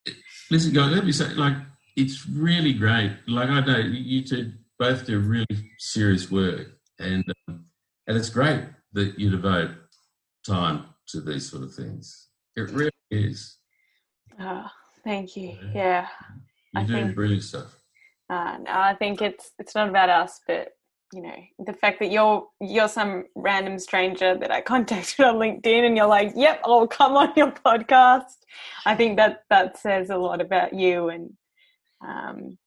Listen, 0.50 0.74
guys, 0.74 0.92
let 0.92 1.06
me 1.06 1.12
say, 1.12 1.28
like, 1.34 1.54
it's 1.96 2.26
really 2.28 2.74
great. 2.74 3.16
Like, 3.26 3.48
I 3.48 3.60
know 3.60 3.78
you 3.78 4.00
you 4.18 4.22
two 4.22 4.52
both 4.78 5.06
do 5.06 5.18
really 5.18 5.46
serious 5.78 6.30
work, 6.30 6.72
and 6.98 7.24
um, 7.48 7.64
and 8.06 8.16
it's 8.18 8.28
great 8.30 8.64
that 8.92 9.18
you 9.18 9.30
devote 9.30 9.70
time 10.46 10.84
to 11.08 11.20
these 11.22 11.50
sort 11.50 11.62
of 11.64 11.74
things. 11.74 12.28
It 12.54 12.70
really 12.70 12.90
is. 13.10 13.56
Oh, 14.40 14.66
thank 15.04 15.36
you. 15.36 15.56
Yeah, 15.74 16.06
You're 16.74 16.82
I 16.82 16.86
doing 16.86 17.04
think- 17.04 17.14
brilliant 17.16 17.42
stuff. 17.44 17.76
uh, 18.30 18.58
no, 18.62 18.70
I 18.70 18.94
think 18.94 19.22
it's 19.22 19.52
it's 19.58 19.74
not 19.74 19.88
about 19.88 20.08
us, 20.10 20.40
but 20.46 20.68
you 21.12 21.22
know 21.22 21.36
the 21.66 21.72
fact 21.72 22.00
that 22.00 22.10
you're 22.10 22.46
you're 22.60 22.88
some 22.88 23.24
random 23.34 23.78
stranger 23.78 24.36
that 24.36 24.50
I 24.50 24.60
contacted 24.60 25.24
on 25.24 25.36
LinkedIn, 25.36 25.86
and 25.86 25.96
you're 25.96 26.06
like, 26.06 26.32
"Yep, 26.36 26.60
I'll 26.64 26.86
come 26.86 27.16
on 27.16 27.32
your 27.36 27.52
podcast." 27.52 28.36
I 28.86 28.94
think 28.94 29.16
that 29.16 29.42
that 29.50 29.78
says 29.78 30.10
a 30.10 30.16
lot 30.16 30.40
about 30.40 30.74
you 30.74 31.08
and 31.08 31.30
um, 32.06 32.58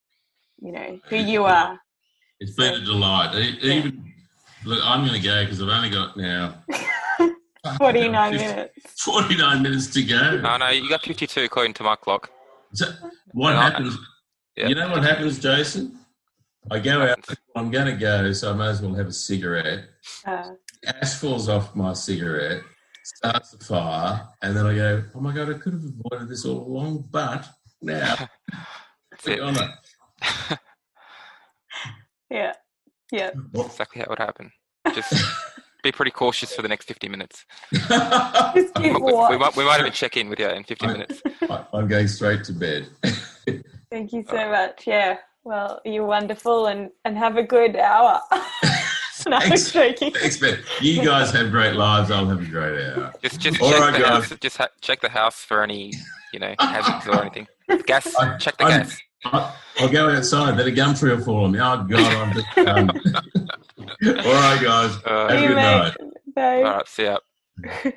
you 0.60 0.72
know 0.72 1.00
who 1.10 1.18
you 1.18 1.46
are. 1.46 1.80
It's 2.40 2.56
been 2.56 2.74
a 2.74 2.84
delight. 2.84 3.36
Even 3.62 4.12
look, 4.66 4.80
I'm 4.84 5.06
going 5.06 5.20
to 5.22 5.28
go 5.28 5.44
because 5.44 5.62
I've 5.62 5.70
only 5.70 5.92
got 5.92 6.18
now 6.18 6.56
Forty 7.78 8.08
nine 8.10 8.34
minutes. 8.38 9.02
49 9.04 9.62
minutes 9.62 9.88
to 9.94 10.04
go. 10.04 10.38
No, 10.42 10.58
no, 10.58 10.70
you 10.70 10.90
got 10.90 11.04
fifty-two 11.04 11.44
according 11.44 11.74
to 11.76 11.84
my 11.84 11.96
clock. 11.96 12.32
So 12.74 12.86
what 13.34 13.52
No, 13.54 13.58
I- 13.60 13.64
happens? 13.70 13.98
Yeah. 14.56 14.68
You 14.68 14.76
know 14.76 14.90
what 14.90 15.04
happens, 15.04 15.40
Jason? 15.40 15.98
I 16.70 16.80
go 16.80 17.02
out. 17.02 17.26
I'm 17.56 17.72
going 17.72 17.86
to 17.88 17.94
go, 17.94 18.32
so 18.34 18.52
I 18.52 18.54
may 18.56 18.68
as 18.68 18.82
well 18.82 18.94
have 18.94 19.08
a 19.08 19.14
cigarette. 19.14 19.86
Uh, 20.28 20.50
Ash 20.86 21.16
falls 21.16 21.48
off 21.50 21.76
my 21.76 21.94
cigarette, 21.94 22.62
starts 23.04 23.52
the 23.52 23.64
fire, 23.64 24.28
and 24.42 24.56
then 24.56 24.66
I 24.68 24.76
go, 24.76 25.04
"Oh 25.16 25.20
my 25.22 25.34
god, 25.34 25.50
I 25.50 25.54
could 25.58 25.74
have 25.74 25.84
avoided 25.84 26.30
this 26.30 26.46
all 26.46 26.68
along." 26.68 27.08
But 27.10 27.48
now, 27.82 28.16
That's 29.12 29.26
we're 29.26 29.44
on 29.44 29.56
it. 29.58 29.70
yeah, 32.30 32.54
yeah. 33.12 33.32
What- 33.52 33.68
Exactly 33.68 34.00
how 34.00 34.06
it 34.06 34.10
would 34.10 34.20
happen. 34.20 34.52
Just 34.94 35.14
be 35.84 35.92
pretty 35.92 36.12
cautious 36.12 36.54
for 36.54 36.62
the 36.62 36.68
next 36.68 36.86
fifty 36.88 37.10
minutes. 37.10 37.46
We, 38.54 38.92
we- 38.92 39.00
we 39.02 39.38
might, 39.38 39.56
we 39.56 39.64
might 39.66 39.80
even 39.80 39.92
check 39.92 40.18
in 40.18 40.30
with 40.30 40.40
you 40.40 40.48
in 40.50 40.64
fifty 40.64 40.88
minutes. 40.88 41.22
I- 41.50 41.66
I'm 41.74 41.88
going 41.88 42.08
straight 42.08 42.44
to 42.46 42.54
bed. 42.54 42.88
Thank 43.92 44.14
you 44.14 44.24
so 44.30 44.50
much. 44.50 44.86
Yeah. 44.88 45.18
Well, 45.44 45.82
you're 45.86 46.06
wonderful, 46.06 46.68
and 46.68 46.90
and 47.06 47.18
have 47.18 47.38
a 47.38 47.44
good 47.44 47.76
hour. 47.76 48.22
no, 49.28 49.40
Thanks. 49.40 49.72
joking. 49.72 50.12
Thanks, 50.14 50.42
man. 50.42 50.60
You 50.82 51.04
guys 51.04 51.32
have 51.32 51.52
great 51.52 51.76
lives. 51.76 52.12
I'll 52.12 52.28
have 52.28 52.42
a 52.42 52.46
great 52.46 52.80
hour. 52.98 53.14
Just, 53.22 53.40
just 53.40 53.62
All 53.62 53.72
check 53.72 53.80
right, 53.80 53.94
the 53.94 54.00
guys. 54.00 54.30
house. 54.30 54.40
Just 54.40 54.58
ha- 54.58 54.70
check 54.82 55.02
the 55.02 55.10
house 55.10 55.44
for 55.44 55.64
any, 55.64 55.94
you 56.34 56.40
know, 56.40 56.54
hazards 56.60 57.08
or 57.08 57.22
anything. 57.22 57.48
Gas. 57.86 58.14
I- 58.16 58.38
check 58.38 58.58
the 58.58 58.66
I'm- 58.66 58.82
gas. 58.82 58.98
I, 59.26 59.54
will 59.80 59.90
go 59.90 60.10
outside. 60.10 60.58
that 60.58 60.68
a 60.68 60.72
gum 60.72 60.96
tree 60.96 61.14
will 61.14 61.24
fall 61.24 61.46
on 61.46 61.52
me. 61.52 61.60
Oh 61.60 61.86
God, 61.90 62.16
I'm 62.16 62.34
just. 62.34 62.58
Um... 62.58 62.90
All 64.04 64.34
right, 64.34 64.62
guys. 64.62 64.98
Uh, 65.06 65.28
Have 65.30 65.44
a 65.44 65.48
good 65.48 65.56
night. 65.56 65.96
Bye. 66.36 66.58
All 66.58 66.64
right. 66.64 66.88
See 66.88 67.04
ya. 67.04 67.18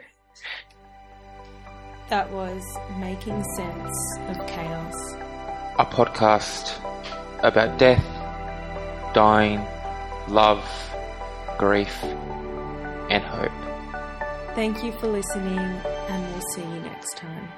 that 2.10 2.30
was 2.30 2.62
making 2.98 3.42
sense 3.56 4.18
of 4.28 4.46
chaos. 4.46 4.94
A 5.78 5.84
podcast 5.84 6.78
about 7.42 7.78
death, 7.78 8.04
dying, 9.14 9.64
love, 10.28 10.64
grief, 11.58 12.02
and 13.10 13.22
hope. 13.24 13.50
Thank 14.54 14.84
you 14.84 14.92
for 14.92 15.08
listening, 15.08 15.58
and 15.58 16.32
we'll 16.32 16.46
see 16.54 16.62
you 16.62 16.80
next 16.80 17.16
time. 17.16 17.48